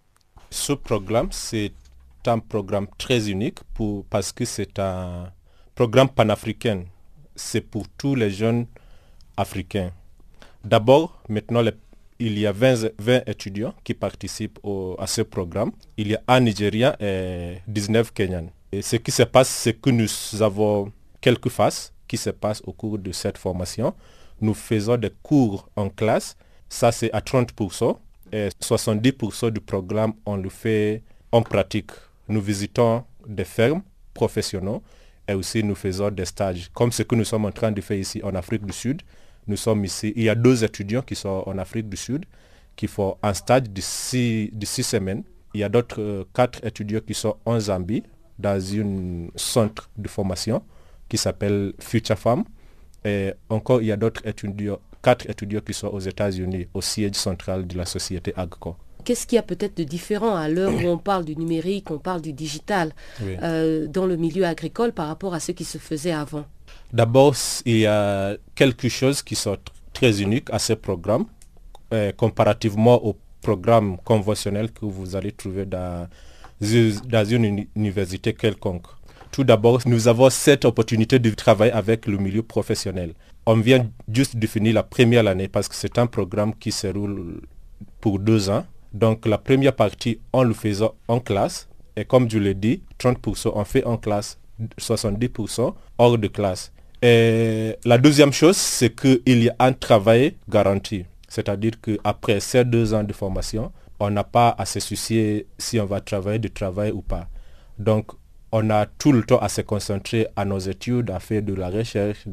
Ce 0.50 0.72
programme, 0.72 1.28
c'est 1.30 1.72
un 2.26 2.38
programme 2.38 2.86
très 2.98 3.30
unique 3.30 3.58
parce 4.10 4.32
que 4.32 4.44
c'est 4.44 4.78
un 4.78 5.30
programme 5.74 6.08
panafricain. 6.08 6.84
C'est 7.36 7.60
pour 7.60 7.88
tous 7.88 8.14
les 8.14 8.30
jeunes 8.30 8.66
africains. 9.36 9.90
D'abord, 10.64 11.20
maintenant, 11.28 11.62
il 12.18 12.38
y 12.38 12.46
a 12.46 12.52
20, 12.52 12.92
20, 12.98 13.22
étudiants 13.26 13.74
qui 13.82 13.92
participent 13.94 14.58
à 14.98 15.06
ce 15.06 15.22
programme. 15.22 15.72
Il 15.96 16.08
y 16.08 16.14
a 16.14 16.22
un 16.28 16.40
Nigérien 16.40 16.94
et 17.00 17.56
19 17.66 18.12
Kenyans. 18.12 18.50
Et 18.72 18.82
ce 18.82 18.96
qui 18.96 19.10
se 19.10 19.24
passe, 19.24 19.48
c'est 19.48 19.74
que 19.74 19.90
nous 19.90 20.08
avons 20.40 20.90
quelques 21.20 21.48
phases 21.48 21.92
qui 22.08 22.16
se 22.16 22.30
passent 22.30 22.62
au 22.66 22.72
cours 22.72 22.98
de 22.98 23.12
cette 23.12 23.38
formation 23.38 23.94
nous 24.44 24.54
faisons 24.54 24.96
des 24.96 25.10
cours 25.22 25.68
en 25.76 25.88
classe. 25.88 26.36
Ça, 26.68 26.92
c'est 26.92 27.12
à 27.12 27.20
30%. 27.20 27.96
Et 28.32 28.48
70% 28.62 29.50
du 29.50 29.60
programme, 29.60 30.14
on 30.26 30.36
le 30.36 30.48
fait 30.48 31.02
en 31.32 31.42
pratique. 31.42 31.90
Nous 32.28 32.40
visitons 32.40 33.04
des 33.26 33.44
fermes 33.44 33.82
professionnelles 34.12 34.80
et 35.28 35.34
aussi 35.34 35.62
nous 35.62 35.74
faisons 35.74 36.10
des 36.10 36.24
stages. 36.24 36.70
Comme 36.74 36.92
ce 36.92 37.02
que 37.02 37.14
nous 37.14 37.24
sommes 37.24 37.44
en 37.44 37.52
train 37.52 37.72
de 37.72 37.80
faire 37.80 37.98
ici 37.98 38.20
en 38.22 38.34
Afrique 38.34 38.64
du 38.66 38.72
Sud. 38.72 39.02
Nous 39.46 39.56
sommes 39.56 39.84
ici. 39.84 40.12
Il 40.16 40.22
y 40.24 40.28
a 40.28 40.34
deux 40.34 40.64
étudiants 40.64 41.02
qui 41.02 41.14
sont 41.14 41.42
en 41.46 41.58
Afrique 41.58 41.88
du 41.88 41.96
Sud 41.96 42.24
qui 42.76 42.86
font 42.88 43.16
un 43.22 43.34
stage 43.34 43.70
de 43.70 43.80
six, 43.80 44.50
semaines. 44.82 45.22
Il 45.54 45.60
y 45.60 45.64
a 45.64 45.68
d'autres 45.68 46.00
euh, 46.00 46.24
quatre 46.34 46.64
étudiants 46.64 47.00
qui 47.06 47.14
sont 47.14 47.36
en 47.44 47.60
Zambie 47.60 48.02
dans 48.38 48.60
un 48.80 49.28
centre 49.36 49.88
de 49.96 50.08
formation 50.08 50.62
qui 51.08 51.16
s'appelle 51.16 51.72
Future 51.78 52.18
Farm. 52.18 52.44
Et 53.04 53.32
encore, 53.50 53.82
il 53.82 53.86
y 53.88 53.92
a 53.92 53.96
d'autres 53.96 54.26
étudiants, 54.26 54.78
quatre 55.02 55.28
étudiants 55.28 55.60
qui 55.60 55.74
sont 55.74 55.88
aux 55.88 56.00
États-Unis, 56.00 56.66
au 56.72 56.80
siège 56.80 57.14
central 57.14 57.66
de 57.66 57.76
la 57.76 57.84
société 57.84 58.32
AGCO. 58.36 58.76
Qu'est-ce 59.04 59.26
qu'il 59.26 59.36
y 59.36 59.38
a 59.38 59.42
peut-être 59.42 59.76
de 59.76 59.84
différent 59.84 60.34
à 60.34 60.48
l'heure 60.48 60.72
où 60.72 60.86
on 60.88 60.96
parle 60.96 61.26
du 61.26 61.36
numérique, 61.36 61.90
on 61.90 61.98
parle 61.98 62.22
du 62.22 62.32
digital 62.32 62.94
euh, 63.22 63.86
dans 63.86 64.06
le 64.06 64.16
milieu 64.16 64.44
agricole 64.46 64.92
par 64.92 65.08
rapport 65.08 65.34
à 65.34 65.40
ce 65.40 65.52
qui 65.52 65.64
se 65.64 65.76
faisait 65.76 66.12
avant? 66.12 66.46
D'abord, 66.90 67.34
il 67.66 67.78
y 67.80 67.86
a 67.86 68.36
quelque 68.54 68.88
chose 68.88 69.22
qui 69.22 69.34
sont 69.34 69.58
très 69.92 70.22
unique 70.22 70.48
à 70.50 70.58
ce 70.58 70.72
programme, 70.72 71.26
euh, 71.92 72.12
comparativement 72.12 73.04
au 73.04 73.14
programme 73.42 73.98
conventionnel 73.98 74.72
que 74.72 74.86
vous 74.86 75.14
allez 75.14 75.32
trouver 75.32 75.66
dans, 75.66 76.08
dans 76.60 77.24
une 77.26 77.66
université 77.76 78.32
quelconque. 78.32 78.86
Tout 79.34 79.42
d'abord, 79.42 79.80
nous 79.86 80.06
avons 80.06 80.30
cette 80.30 80.64
opportunité 80.64 81.18
de 81.18 81.28
travailler 81.30 81.72
avec 81.72 82.06
le 82.06 82.18
milieu 82.18 82.44
professionnel. 82.44 83.14
On 83.46 83.56
vient 83.56 83.84
juste 84.08 84.36
de 84.36 84.46
finir 84.46 84.74
la 84.74 84.84
première 84.84 85.26
année 85.26 85.48
parce 85.48 85.66
que 85.66 85.74
c'est 85.74 85.98
un 85.98 86.06
programme 86.06 86.54
qui 86.54 86.70
se 86.70 86.86
roule 86.86 87.40
pour 88.00 88.20
deux 88.20 88.48
ans. 88.48 88.64
Donc 88.92 89.26
la 89.26 89.36
première 89.38 89.74
partie, 89.74 90.20
on 90.32 90.44
le 90.44 90.54
faisait 90.54 90.84
en 91.08 91.18
classe. 91.18 91.68
Et 91.96 92.04
comme 92.04 92.30
je 92.30 92.38
l'ai 92.38 92.54
dit, 92.54 92.82
30% 93.00 93.50
on 93.56 93.64
fait 93.64 93.82
en 93.84 93.96
classe, 93.96 94.38
70% 94.78 95.74
hors 95.98 96.16
de 96.16 96.28
classe. 96.28 96.70
Et 97.02 97.74
la 97.84 97.98
deuxième 97.98 98.32
chose, 98.32 98.56
c'est 98.56 98.94
qu'il 98.94 99.42
y 99.42 99.48
a 99.48 99.56
un 99.58 99.72
travail 99.72 100.36
garanti. 100.48 101.06
C'est-à-dire 101.26 101.72
qu'après 101.82 102.38
ces 102.38 102.64
deux 102.64 102.94
ans 102.94 103.02
de 103.02 103.12
formation, 103.12 103.72
on 103.98 104.10
n'a 104.10 104.22
pas 104.22 104.54
à 104.56 104.64
se 104.64 104.78
soucier 104.78 105.48
si 105.58 105.80
on 105.80 105.86
va 105.86 106.00
travailler 106.00 106.38
de 106.38 106.46
travail 106.46 106.92
ou 106.92 107.02
pas. 107.02 107.26
Donc 107.80 108.12
on 108.56 108.70
a 108.70 108.86
tout 108.86 109.10
le 109.10 109.24
temps 109.24 109.38
à 109.40 109.48
se 109.48 109.62
concentrer 109.62 110.28
à 110.36 110.44
nos 110.44 110.60
études, 110.60 111.10
à 111.10 111.18
faire 111.18 111.42
de 111.42 111.54
la 111.54 111.68
recherche, 111.70 112.24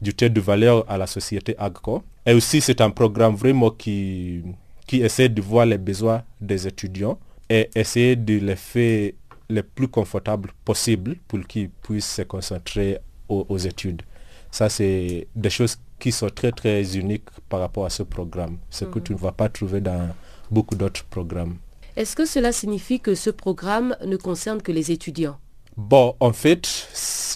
du 0.00 0.12
tête 0.12 0.32
de 0.32 0.40
valeur 0.40 0.84
à 0.90 0.98
la 0.98 1.06
société 1.06 1.54
AGCO. 1.56 2.02
Et 2.26 2.32
aussi, 2.34 2.60
c'est 2.60 2.80
un 2.80 2.90
programme 2.90 3.36
vraiment 3.36 3.70
qui, 3.70 4.42
qui 4.88 5.02
essaie 5.02 5.28
de 5.28 5.40
voir 5.40 5.64
les 5.64 5.78
besoins 5.78 6.24
des 6.40 6.66
étudiants 6.66 7.16
et 7.48 7.70
essayer 7.76 8.16
de 8.16 8.38
les 8.38 8.56
faire 8.56 9.12
les 9.48 9.62
plus 9.62 9.86
confortables 9.86 10.50
possible 10.64 11.14
pour 11.28 11.38
qu'ils 11.46 11.70
puissent 11.70 12.14
se 12.16 12.22
concentrer 12.22 12.98
aux, 13.28 13.56
études. 13.58 14.02
Ça, 14.50 14.68
c'est 14.68 15.28
des 15.36 15.50
choses 15.50 15.76
qui 16.00 16.10
sont 16.10 16.28
très, 16.28 16.50
très 16.50 16.96
uniques 16.98 17.30
par 17.48 17.60
rapport 17.60 17.86
à 17.86 17.90
ce 17.90 18.02
programme. 18.02 18.58
Ce 18.68 18.84
que 18.84 18.98
mhm. 18.98 19.04
tu 19.04 19.12
ne 19.12 19.18
vas 19.18 19.32
pas 19.32 19.48
trouver 19.48 19.80
dans 19.80 20.10
beaucoup 20.50 20.74
d'autres 20.74 21.04
programmes. 21.04 21.58
Est-ce 21.96 22.14
que 22.14 22.26
cela 22.26 22.52
signifie 22.52 23.00
que 23.00 23.14
ce 23.14 23.30
programme 23.30 23.96
ne 24.04 24.16
concerne 24.18 24.60
que 24.60 24.70
les 24.70 24.92
étudiants? 24.92 25.38
Bon, 25.78 26.14
en 26.20 26.32
fait, 26.34 26.88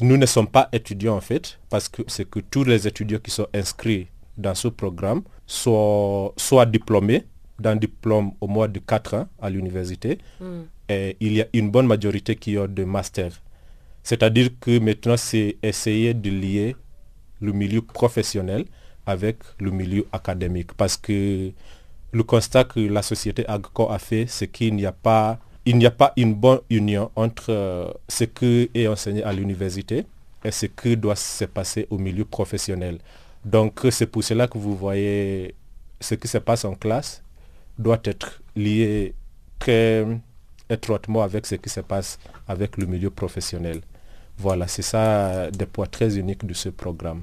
nous 0.02 0.18
ne 0.18 0.26
sommes 0.26 0.48
pas 0.48 0.68
étudiants 0.72 1.16
en 1.16 1.22
fait, 1.22 1.58
parce 1.70 1.88
que 1.88 2.02
c'est 2.06 2.28
que 2.28 2.40
tous 2.40 2.64
les 2.64 2.86
étudiants 2.86 3.18
qui 3.22 3.30
sont 3.30 3.46
inscrits 3.54 4.08
dans 4.36 4.54
ce 4.54 4.68
programme 4.68 5.22
soient, 5.46 6.66
diplômés 6.66 7.24
d'un 7.58 7.76
diplôme 7.76 8.32
au 8.40 8.48
moins 8.48 8.68
de 8.68 8.78
4 8.80 9.14
ans 9.14 9.28
à 9.40 9.48
l'université. 9.48 10.18
Hmm. 10.40 10.62
Et 10.90 11.16
il 11.20 11.32
y 11.34 11.40
a 11.42 11.46
une 11.54 11.70
bonne 11.70 11.86
majorité 11.86 12.36
qui 12.36 12.58
ont 12.58 12.66
de 12.66 12.84
master. 12.84 13.32
C'est-à-dire 14.02 14.50
que 14.60 14.78
maintenant, 14.78 15.16
c'est 15.16 15.56
essayer 15.62 16.12
de 16.12 16.30
lier 16.30 16.76
le 17.40 17.52
milieu 17.52 17.80
professionnel 17.80 18.66
avec 19.06 19.38
le 19.58 19.70
milieu 19.70 20.06
académique. 20.12 20.72
Parce 20.74 20.96
que 20.96 21.52
le 22.12 22.22
constat 22.22 22.64
que 22.64 22.80
la 22.80 23.02
société 23.02 23.46
agricole 23.48 23.88
a 23.90 23.98
fait, 23.98 24.26
c'est 24.28 24.48
qu'il 24.48 24.74
n'y 24.74 24.86
a 24.86 24.92
pas 24.92 25.38
il 25.66 25.76
n'y 25.76 25.86
a 25.86 25.90
pas 25.90 26.12
une 26.16 26.34
bonne 26.34 26.60
union 26.70 27.10
entre 27.16 27.50
euh, 27.52 27.92
ce 28.08 28.24
qui 28.24 28.70
est 28.74 28.86
enseigné 28.86 29.22
à 29.22 29.32
l'université 29.32 30.06
et 30.42 30.50
ce 30.50 30.66
qui 30.66 30.96
doit 30.96 31.16
se 31.16 31.44
passer 31.44 31.86
au 31.90 31.98
milieu 31.98 32.24
professionnel. 32.24 32.98
Donc 33.44 33.80
c'est 33.90 34.06
pour 34.06 34.24
cela 34.24 34.48
que 34.48 34.56
vous 34.58 34.74
voyez 34.74 35.54
ce 36.00 36.14
qui 36.14 36.28
se 36.28 36.38
passe 36.38 36.64
en 36.64 36.74
classe 36.74 37.22
doit 37.78 38.00
être 38.04 38.40
lié 38.56 39.14
très 39.58 40.06
étroitement 40.68 41.22
avec 41.22 41.46
ce 41.46 41.56
qui 41.56 41.68
se 41.68 41.80
passe 41.80 42.18
avec 42.48 42.76
le 42.78 42.86
milieu 42.86 43.10
professionnel. 43.10 43.80
Voilà, 44.38 44.66
c'est 44.66 44.82
ça 44.82 45.50
des 45.50 45.66
points 45.66 45.86
très 45.86 46.16
uniques 46.18 46.46
de 46.46 46.54
ce 46.54 46.70
programme. 46.70 47.22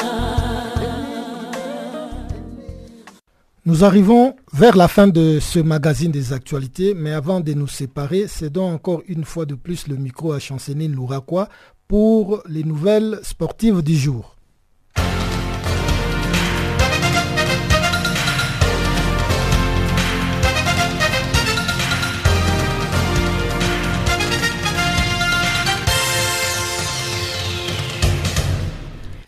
Nous 3.63 3.83
arrivons 3.83 4.35
vers 4.51 4.75
la 4.75 4.87
fin 4.87 5.07
de 5.07 5.37
ce 5.39 5.59
magazine 5.59 6.11
des 6.11 6.33
actualités, 6.33 6.95
mais 6.95 7.11
avant 7.11 7.41
de 7.41 7.53
nous 7.53 7.67
séparer, 7.67 8.27
cédons 8.27 8.67
encore 8.73 9.03
une 9.07 9.23
fois 9.23 9.45
de 9.45 9.53
plus 9.53 9.87
le 9.87 9.97
micro 9.97 10.31
à 10.33 10.39
Chanceline 10.39 10.95
Louraquois 10.95 11.47
pour 11.87 12.41
les 12.49 12.63
nouvelles 12.63 13.19
sportives 13.21 13.83
du 13.83 13.95
jour. 13.95 14.35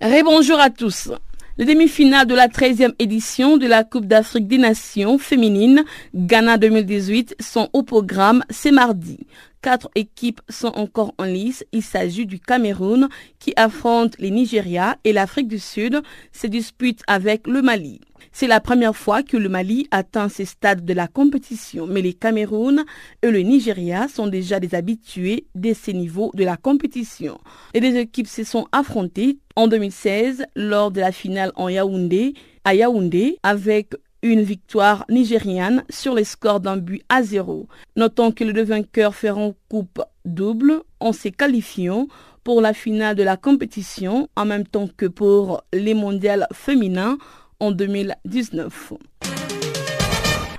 Rebonjour 0.01 0.59
à 0.59 0.71
tous. 0.71 1.11
Les 1.59 1.65
demi-finales 1.65 2.25
de 2.25 2.33
la 2.33 2.47
13e 2.47 2.95
édition 2.97 3.57
de 3.57 3.67
la 3.67 3.83
Coupe 3.83 4.07
d'Afrique 4.07 4.47
des 4.47 4.57
Nations 4.57 5.19
féminines 5.19 5.83
Ghana 6.15 6.57
2018 6.57 7.35
sont 7.39 7.69
au 7.73 7.83
programme 7.83 8.43
ce 8.49 8.69
mardi. 8.69 9.27
Quatre 9.61 9.87
équipes 9.93 10.41
sont 10.49 10.73
encore 10.75 11.13
en 11.19 11.25
lice. 11.25 11.63
Il 11.71 11.83
s'agit 11.83 12.25
du 12.25 12.39
Cameroun 12.39 13.07
qui 13.37 13.53
affronte 13.55 14.17
les 14.17 14.31
Nigeria 14.31 14.97
et 15.03 15.13
l'Afrique 15.13 15.47
du 15.47 15.59
Sud 15.59 16.01
se 16.31 16.47
dispute 16.47 17.03
avec 17.05 17.45
le 17.45 17.61
Mali. 17.61 18.01
C'est 18.31 18.47
la 18.47 18.59
première 18.59 18.95
fois 18.95 19.23
que 19.23 19.37
le 19.37 19.49
Mali 19.49 19.87
atteint 19.91 20.29
ces 20.29 20.45
stades 20.45 20.85
de 20.85 20.93
la 20.93 21.07
compétition, 21.07 21.85
mais 21.87 22.01
les 22.01 22.13
Cameroun 22.13 22.83
et 23.21 23.31
le 23.31 23.39
Nigeria 23.39 24.07
sont 24.07 24.27
déjà 24.27 24.59
des 24.59 24.75
habitués 24.75 25.47
de 25.55 25.73
ces 25.73 25.93
niveaux 25.93 26.31
de 26.33 26.43
la 26.43 26.57
compétition. 26.57 27.39
Les 27.73 27.81
deux 27.81 27.95
équipes 27.97 28.27
se 28.27 28.43
sont 28.43 28.67
affrontées 28.71 29.37
en 29.55 29.67
2016 29.67 30.45
lors 30.55 30.91
de 30.91 30.99
la 31.01 31.11
finale 31.11 31.51
en 31.55 31.69
Yaoundé, 31.69 32.33
à 32.63 32.75
Yaoundé, 32.75 33.37
avec 33.43 33.93
une 34.23 34.41
victoire 34.41 35.05
nigériane 35.09 35.83
sur 35.89 36.15
les 36.15 36.23
scores 36.23 36.61
d'un 36.61 36.77
but 36.77 37.03
à 37.09 37.21
zéro. 37.23 37.67
Notons 37.97 38.31
que 38.31 38.43
les 38.45 38.53
deux 38.53 38.63
vainqueurs 38.63 39.15
feront 39.15 39.53
coupe 39.69 40.01
double 40.25 40.81
en 41.01 41.11
se 41.11 41.27
qualifiant 41.27 42.07
pour 42.43 42.61
la 42.61 42.73
finale 42.73 43.15
de 43.15 43.23
la 43.23 43.37
compétition 43.37 44.29
en 44.35 44.45
même 44.45 44.65
temps 44.65 44.89
que 44.95 45.05
pour 45.05 45.63
les 45.73 45.93
mondiales 45.93 46.47
féminins 46.53 47.17
en 47.63 47.71
2019. 47.71 48.93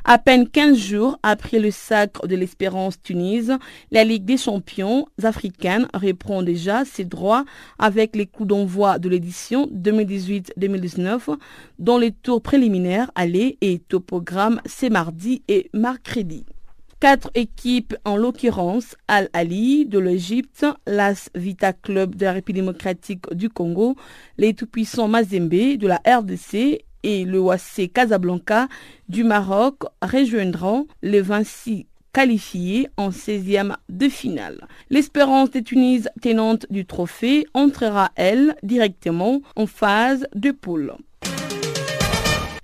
À 0.06 0.18
peine 0.18 0.48
15 0.48 0.76
jours 0.76 1.18
après 1.22 1.58
le 1.58 1.70
sacre 1.70 2.26
de 2.26 2.34
l'Espérance 2.34 3.00
Tunis, 3.02 3.50
la 3.90 4.04
Ligue 4.04 4.24
des 4.24 4.38
champions 4.38 5.06
africaine 5.22 5.86
reprend 5.92 6.42
déjà 6.42 6.84
ses 6.86 7.04
droits 7.04 7.44
avec 7.78 8.16
les 8.16 8.26
coups 8.26 8.48
d'envoi 8.48 8.98
de 8.98 9.10
l'édition 9.10 9.66
2018-2019 9.66 11.36
dont 11.78 11.98
les 11.98 12.12
tours 12.12 12.42
préliminaires 12.42 13.10
allaient 13.14 13.58
et 13.60 13.82
au 13.92 14.00
programme 14.00 14.60
ces 14.64 14.88
mardi 14.88 15.42
et 15.48 15.68
mercredi. 15.74 16.46
Quatre 17.00 17.30
équipes, 17.34 17.94
en 18.06 18.16
l'occurrence 18.16 18.96
Al-Ali 19.08 19.84
de 19.84 19.98
l'Égypte, 19.98 20.64
l'As 20.86 21.28
Vita 21.34 21.74
Club 21.74 22.14
de 22.14 22.24
la 22.24 22.32
République 22.32 22.62
démocratique 22.62 23.30
du 23.34 23.50
Congo, 23.50 23.94
les 24.38 24.54
tout-puissants 24.54 25.08
Mazembe 25.08 25.50
de 25.76 25.86
la 25.86 26.00
RDC 26.06 26.82
et 27.04 27.24
le 27.24 27.38
OAC 27.38 27.92
Casablanca 27.92 28.66
du 29.08 29.22
Maroc 29.22 29.82
rejoindront 30.02 30.88
les 31.02 31.20
Vinci 31.20 31.86
qualifiés 32.12 32.88
en 32.96 33.10
16e 33.10 33.76
de 33.88 34.08
finale. 34.08 34.66
L'Espérance 34.88 35.50
des 35.50 35.62
Tunis 35.62 36.08
tenante 36.22 36.66
du 36.70 36.86
trophée 36.86 37.46
entrera, 37.54 38.10
elle, 38.16 38.56
directement 38.62 39.42
en 39.54 39.66
phase 39.66 40.26
de 40.34 40.50
poule. 40.50 40.94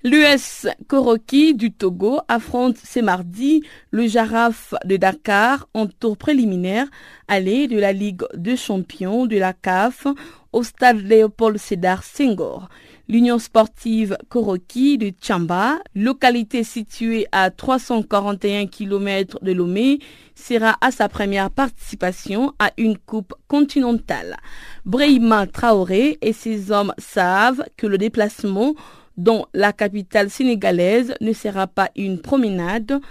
L'US 0.03 0.65
Koroki 0.87 1.53
du 1.53 1.71
Togo 1.71 2.21
affronte 2.27 2.77
ce 2.77 2.99
mardi 3.01 3.61
le 3.91 4.07
Jaraf 4.07 4.73
de 4.83 4.97
Dakar 4.97 5.69
en 5.75 5.85
tour 5.85 6.17
préliminaire 6.17 6.87
aller 7.27 7.67
de 7.67 7.77
la 7.77 7.93
Ligue 7.93 8.23
de 8.33 8.55
champions 8.55 9.27
de 9.27 9.37
la 9.37 9.53
CAF 9.53 10.07
au 10.53 10.63
stade 10.63 11.01
Léopold 11.01 11.57
Sédar 11.59 12.03
Senghor. 12.03 12.67
L'Union 13.11 13.39
sportive 13.39 14.17
Koroki 14.29 14.97
de 14.97 15.11
Chamba, 15.21 15.79
localité 15.95 16.63
située 16.63 17.27
à 17.33 17.51
341 17.51 18.67
km 18.67 19.37
de 19.41 19.51
Lomé, 19.51 19.99
sera 20.33 20.77
à 20.79 20.91
sa 20.91 21.09
première 21.09 21.51
participation 21.51 22.53
à 22.57 22.71
une 22.77 22.97
coupe 22.97 23.33
continentale. 23.49 24.37
Brahima 24.85 25.45
Traoré 25.45 26.19
et 26.21 26.31
ses 26.31 26.71
hommes 26.71 26.93
savent 26.99 27.65
que 27.75 27.85
le 27.85 27.97
déplacement 27.97 28.75
dont 29.17 29.45
la 29.53 29.73
capitale 29.73 30.29
sénégalaise 30.29 31.13
ne 31.19 31.33
sera 31.33 31.67
pas 31.67 31.89
une 31.97 32.21
promenade 32.21 33.01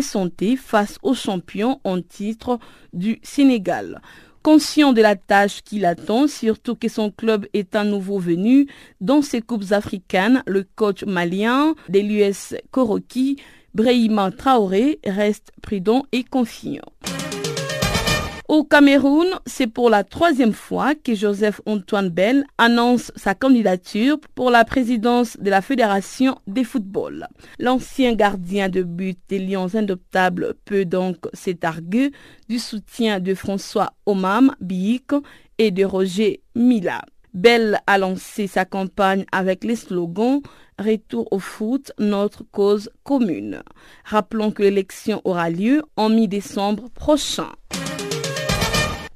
santé 0.00 0.56
face 0.56 0.96
aux 1.02 1.12
champions 1.12 1.82
en 1.84 2.00
titre 2.00 2.58
du 2.94 3.18
Sénégal. 3.22 4.00
Conscient 4.42 4.94
de 4.94 5.02
la 5.02 5.16
tâche 5.16 5.60
qui 5.62 5.78
l'attend, 5.80 6.26
surtout 6.26 6.74
que 6.74 6.88
son 6.88 7.10
club 7.10 7.46
est 7.52 7.76
un 7.76 7.84
nouveau 7.84 8.18
venu 8.18 8.68
dans 9.02 9.20
ces 9.20 9.42
coupes 9.42 9.70
africaines, 9.72 10.42
le 10.46 10.64
coach 10.76 11.04
malien 11.04 11.74
de 11.90 11.98
l'US 11.98 12.56
Koroki, 12.70 13.36
Brahima 13.74 14.30
Traoré, 14.30 14.98
reste 15.04 15.52
prudent 15.60 16.06
et 16.12 16.24
confiant. 16.24 16.90
Au 18.50 18.64
Cameroun, 18.64 19.28
c'est 19.46 19.68
pour 19.68 19.90
la 19.90 20.02
troisième 20.02 20.52
fois 20.52 20.96
que 20.96 21.14
Joseph 21.14 21.60
Antoine 21.66 22.08
Bell 22.08 22.44
annonce 22.58 23.12
sa 23.14 23.36
candidature 23.36 24.18
pour 24.34 24.50
la 24.50 24.64
présidence 24.64 25.36
de 25.38 25.50
la 25.50 25.62
Fédération 25.62 26.36
des 26.48 26.64
football. 26.64 27.28
L'ancien 27.60 28.12
gardien 28.14 28.68
de 28.68 28.82
but 28.82 29.16
des 29.28 29.38
Lions 29.38 29.72
indoptables 29.76 30.54
peut 30.64 30.84
donc 30.84 31.28
s'étarguer 31.32 32.10
du 32.48 32.58
soutien 32.58 33.20
de 33.20 33.34
François 33.34 33.92
Omam 34.04 34.52
Biik 34.60 35.12
et 35.58 35.70
de 35.70 35.84
Roger 35.84 36.40
Mila. 36.56 37.02
Bell 37.32 37.78
a 37.86 37.98
lancé 37.98 38.48
sa 38.48 38.64
campagne 38.64 39.26
avec 39.30 39.62
les 39.62 39.76
slogans 39.76 40.40
Retour 40.76 41.28
au 41.30 41.38
foot, 41.38 41.92
notre 42.00 42.42
cause 42.42 42.90
commune. 43.04 43.62
Rappelons 44.04 44.50
que 44.50 44.64
l'élection 44.64 45.20
aura 45.24 45.50
lieu 45.50 45.82
en 45.96 46.08
mi-décembre 46.08 46.88
prochain. 46.90 47.50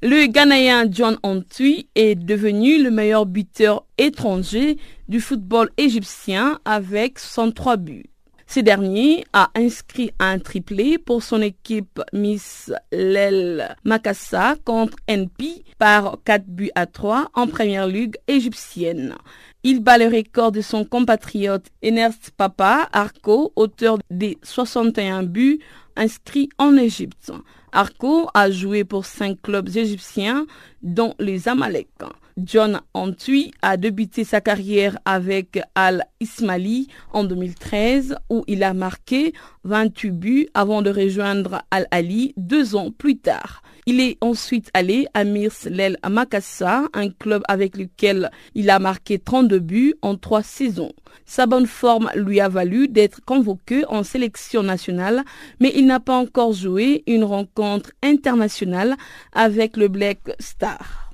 Le 0.07 0.27
Ghanéen 0.27 0.85
John 0.91 1.17
Antwi 1.23 1.89
est 1.95 2.15
devenu 2.15 2.83
le 2.83 2.91
meilleur 2.91 3.25
buteur 3.25 3.87
étranger 3.97 4.77
du 5.09 5.19
football 5.19 5.71
égyptien 5.79 6.61
avec 6.67 7.19
103 7.19 7.79
buts. 7.79 8.05
Ce 8.47 8.61
dernier 8.61 9.25
a 9.33 9.49
inscrit 9.55 10.11
un 10.19 10.39
triplé 10.41 10.99
pour 10.99 11.23
son 11.23 11.41
équipe 11.41 12.03
Miss 12.13 12.71
Lel 12.93 13.75
Makassa 13.85 14.57
contre 14.67 14.99
NP 15.09 15.65
par 15.79 16.19
4 16.23 16.45
buts 16.49 16.71
à 16.75 16.85
3 16.85 17.31
en 17.33 17.47
première 17.47 17.87
ligue 17.87 18.17
égyptienne. 18.29 19.15
Il 19.63 19.81
bat 19.81 19.97
le 19.97 20.15
record 20.15 20.53
de 20.53 20.61
son 20.61 20.85
compatriote 20.85 21.65
Ernest 21.81 22.31
Papa 22.37 22.91
Arco, 22.93 23.55
auteur 23.57 23.97
des 24.11 24.37
61 24.43 25.23
buts 25.23 25.61
inscrits 25.97 26.51
en 26.59 26.77
Égypte. 26.77 27.33
Arco 27.75 28.29
a 28.35 28.53
joué 28.53 28.85
pour 28.85 29.05
cinq 29.05 29.43
clubs 29.43 29.68
égyptiens, 29.77 30.47
dont 30.83 31.14
les 31.18 31.49
Amalek. 31.49 31.89
John 32.37 32.81
Antwi 32.95 33.51
a 33.62 33.77
débuté 33.77 34.22
sa 34.22 34.41
carrière 34.41 34.97
avec 35.05 35.61
Al 35.75 36.05
Ismaili 36.20 36.87
en 37.12 37.25
2013 37.25 38.16
où 38.31 38.45
il 38.47 38.62
a 38.62 38.75
marqué 38.75 39.33
28 39.64 40.11
buts 40.12 40.49
avant 40.55 40.83
de 40.83 40.91
rejoindre 40.91 41.62
Al 41.72 41.89
Ali 41.91 42.33
deux 42.37 42.77
ans 42.77 42.93
plus 42.93 43.18
tard. 43.18 43.62
Il 43.87 44.01
est 44.01 44.16
ensuite 44.22 44.70
allé 44.72 45.07
à 45.12 45.24
Mirs 45.24 45.53
Lel 45.66 45.99
Makassa, 46.09 46.85
un 46.95 47.11
club 47.11 47.43
avec 47.49 47.76
lequel 47.76 48.30
il 48.55 48.70
a 48.70 48.78
marqué 48.78 49.18
32 49.18 49.59
buts 49.59 49.95
en 50.01 50.16
trois 50.16 50.43
saisons. 50.43 50.93
Sa 51.26 51.47
bonne 51.47 51.66
forme 51.66 52.11
lui 52.14 52.41
a 52.41 52.49
valu 52.49 52.89
d'être 52.89 53.20
convoqué 53.24 53.85
en 53.87 54.03
sélection 54.03 54.62
nationale, 54.62 55.22
mais 55.61 55.72
il 55.74 55.87
n'a 55.87 56.01
pas 56.01 56.16
encore 56.16 56.53
joué 56.53 57.03
une 57.07 57.24
rencontre 57.24 57.93
internationale 58.03 58.97
avec 59.32 59.76
le 59.76 59.89
Black 59.89 60.18
Star. 60.39 61.11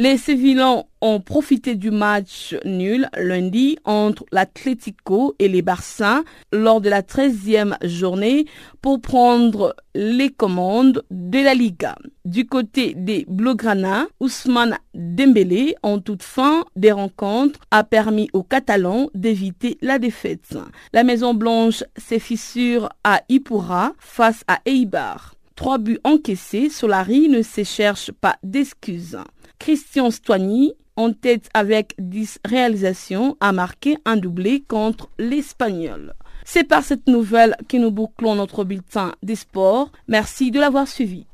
Les 0.00 0.16
Sévillans 0.16 0.88
ont 1.02 1.20
profité 1.20 1.74
du 1.74 1.90
match 1.90 2.56
nul 2.64 3.10
lundi 3.18 3.76
entre 3.84 4.24
l'Atlético 4.32 5.34
et 5.38 5.46
les 5.46 5.60
Barça 5.60 6.22
lors 6.52 6.80
de 6.80 6.88
la 6.88 7.02
13e 7.02 7.76
journée 7.86 8.46
pour 8.80 9.02
prendre 9.02 9.76
les 9.94 10.30
commandes 10.30 11.04
de 11.10 11.40
la 11.40 11.52
Liga. 11.52 11.96
Du 12.24 12.46
côté 12.46 12.94
des 12.94 13.26
Blaugrana, 13.28 14.06
Ousmane 14.20 14.78
Dembélé, 14.94 15.76
en 15.82 15.98
toute 15.98 16.22
fin 16.22 16.64
des 16.76 16.92
rencontres, 16.92 17.60
a 17.70 17.84
permis 17.84 18.30
aux 18.32 18.42
Catalans 18.42 19.10
d'éviter 19.12 19.76
la 19.82 19.98
défaite. 19.98 20.56
La 20.94 21.04
Maison 21.04 21.34
Blanche 21.34 21.84
s'est 21.98 22.20
fissure 22.20 22.88
à 23.04 23.20
Ipura 23.28 23.92
face 23.98 24.44
à 24.48 24.60
Eibar. 24.64 25.34
Trois 25.56 25.76
buts 25.76 26.00
encaissés, 26.04 26.70
Solari 26.70 27.28
ne 27.28 27.42
se 27.42 27.64
cherche 27.64 28.12
pas 28.12 28.38
d'excuses. 28.42 29.18
Christian 29.60 30.10
Stoigny, 30.10 30.72
en 30.96 31.12
tête 31.12 31.48
avec 31.54 31.94
10 31.98 32.40
réalisations, 32.44 33.36
a 33.40 33.52
marqué 33.52 33.96
un 34.04 34.16
doublé 34.16 34.64
contre 34.66 35.10
l'Espagnol. 35.18 36.14
C'est 36.44 36.64
par 36.64 36.82
cette 36.82 37.06
nouvelle 37.06 37.54
que 37.68 37.76
nous 37.76 37.92
bouclons 37.92 38.34
notre 38.34 38.64
bulletin 38.64 39.12
des 39.22 39.36
sports. 39.36 39.92
Merci 40.08 40.50
de 40.50 40.58
l'avoir 40.58 40.88
suivi. 40.88 41.26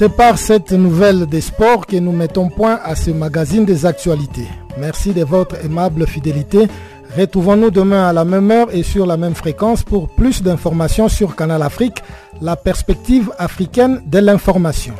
C'est 0.00 0.16
par 0.16 0.38
cette 0.38 0.72
nouvelle 0.72 1.26
des 1.26 1.42
sports 1.42 1.86
que 1.86 1.96
nous 1.96 2.12
mettons 2.12 2.48
point 2.48 2.80
à 2.82 2.96
ce 2.96 3.10
magazine 3.10 3.66
des 3.66 3.84
actualités. 3.84 4.46
Merci 4.78 5.12
de 5.12 5.22
votre 5.22 5.62
aimable 5.62 6.06
fidélité. 6.06 6.68
Retrouvons-nous 7.18 7.70
demain 7.70 8.08
à 8.08 8.14
la 8.14 8.24
même 8.24 8.50
heure 8.50 8.74
et 8.74 8.82
sur 8.82 9.04
la 9.04 9.18
même 9.18 9.34
fréquence 9.34 9.82
pour 9.82 10.08
plus 10.08 10.42
d'informations 10.42 11.10
sur 11.10 11.36
Canal 11.36 11.62
Afrique, 11.62 12.02
la 12.40 12.56
perspective 12.56 13.30
africaine 13.36 14.00
de 14.06 14.20
l'information. 14.20 14.94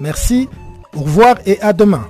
Merci, 0.00 0.50
au 0.94 1.00
revoir 1.00 1.36
et 1.46 1.58
à 1.62 1.72
demain. 1.72 2.06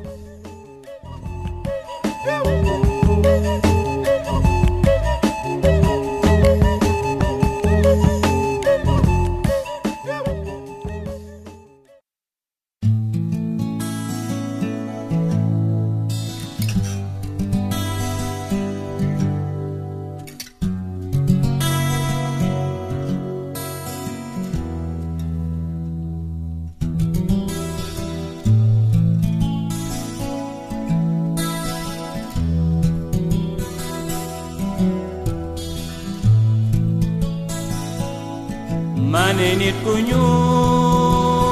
Mane 38.96 39.48
nit 39.60 39.76
ku 39.84 39.92
ñuul 40.08 41.42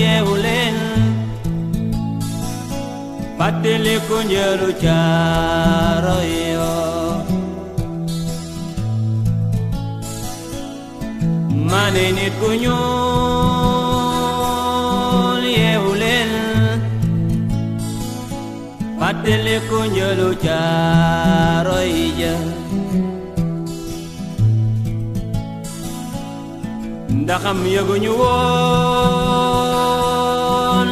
yeewu 0.00 0.34
leen 0.44 0.76
fàttali 3.38 3.94
ku 4.08 4.16
njëru 4.28 4.70
caaro 4.82 6.18
yo 6.52 6.70
mane 11.70 12.04
nit 12.16 12.34
ku 12.40 12.48
ñuul 12.62 13.82
yeewu 15.58 15.90
leen 16.02 16.30
fàttali 18.98 19.56
ku 19.68 19.78
njëru 19.92 20.28
caaro 20.44 21.78
yi 21.94 22.06
ja 27.28 27.34
ndaxam 27.34 27.58
yëguñu 27.74 28.12
woon 28.20 28.88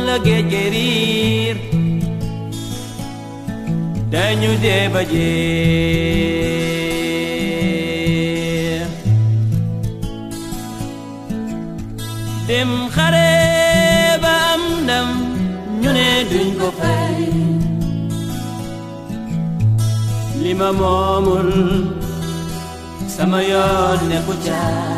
la 0.07 0.17
géej 0.27 0.45
gi 0.51 0.63
riir 0.75 1.57
dañu 4.13 4.51
dee 4.63 4.87
ba 4.95 5.03
dem 12.49 12.71
xare 12.95 13.31
ba 14.23 14.33
am 14.55 14.63
ndam 14.85 15.09
ñu 15.81 15.91
ne 15.99 16.09
duñ 16.31 16.49
ko 16.61 16.69
fay. 16.79 17.17
Li 20.43 20.53
ma 20.61 20.69
moomul 20.81 21.51
sama 23.15 23.39
yoon 23.51 24.01
ne 24.11 24.19
ku 24.27 24.35
caa 24.47 24.94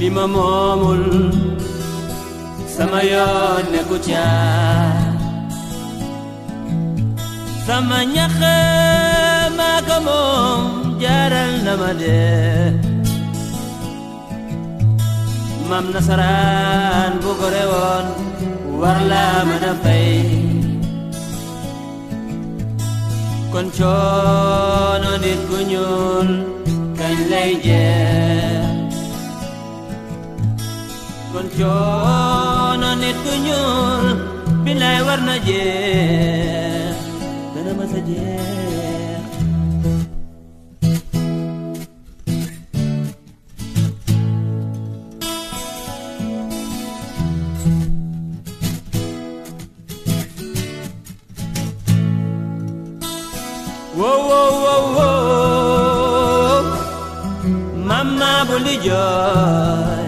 Lima 0.00 0.24
momul 0.24 1.04
مامل 1.04 1.04
sama 2.64 3.00
yon 3.04 3.64
ma 3.74 3.82
kucha 3.90 4.28
Sama 7.66 7.98
jaaral 11.02 11.52
na 11.66 11.72
ma 11.80 11.90
dee 12.00 12.72
maam 15.68 15.86
nasaraan 15.94 17.12
bu 17.22 17.30
ko 17.40 17.46
rewoon 17.56 18.06
Koncon 23.52 25.02
adit 25.12 25.40
kunyul 25.50 26.28
can 26.94 27.16
lay 27.30 27.52
je 27.66 27.86
Koncon 31.34 32.82
adit 32.90 33.16
kunyul 33.26 34.06
bin 34.62 34.78
lay 34.78 34.98
warna 35.02 35.34
je 35.42 35.66
Dana 37.54 37.72
masa 37.78 37.98
je 38.06 38.30
Buli 58.48 58.76
joy. 58.78 60.00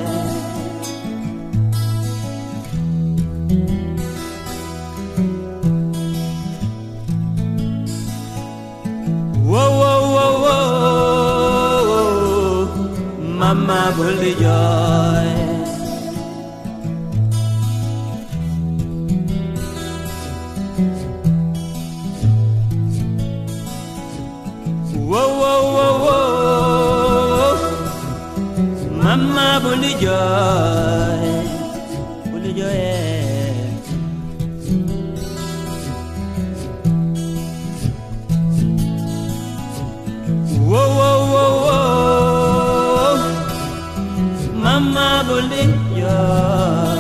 Whoa, 9.45 9.71
whoa, 9.81 10.01
whoa, 10.15 10.33
whoa. 10.45 11.83
Mama 13.21 13.81
buli 13.97 14.33
joy. 14.41 15.32
Mama 29.13 29.61
buli 29.61 29.93
joy 30.01 31.21
Buli 32.33 32.51
joy 32.57 32.81
Whoa, 40.65 40.89
whoa, 40.97 41.19
whoa, 41.33 41.53
whoa. 41.67 43.17
Mama 44.65 45.09
buli 45.29 45.63
joy 45.93 46.92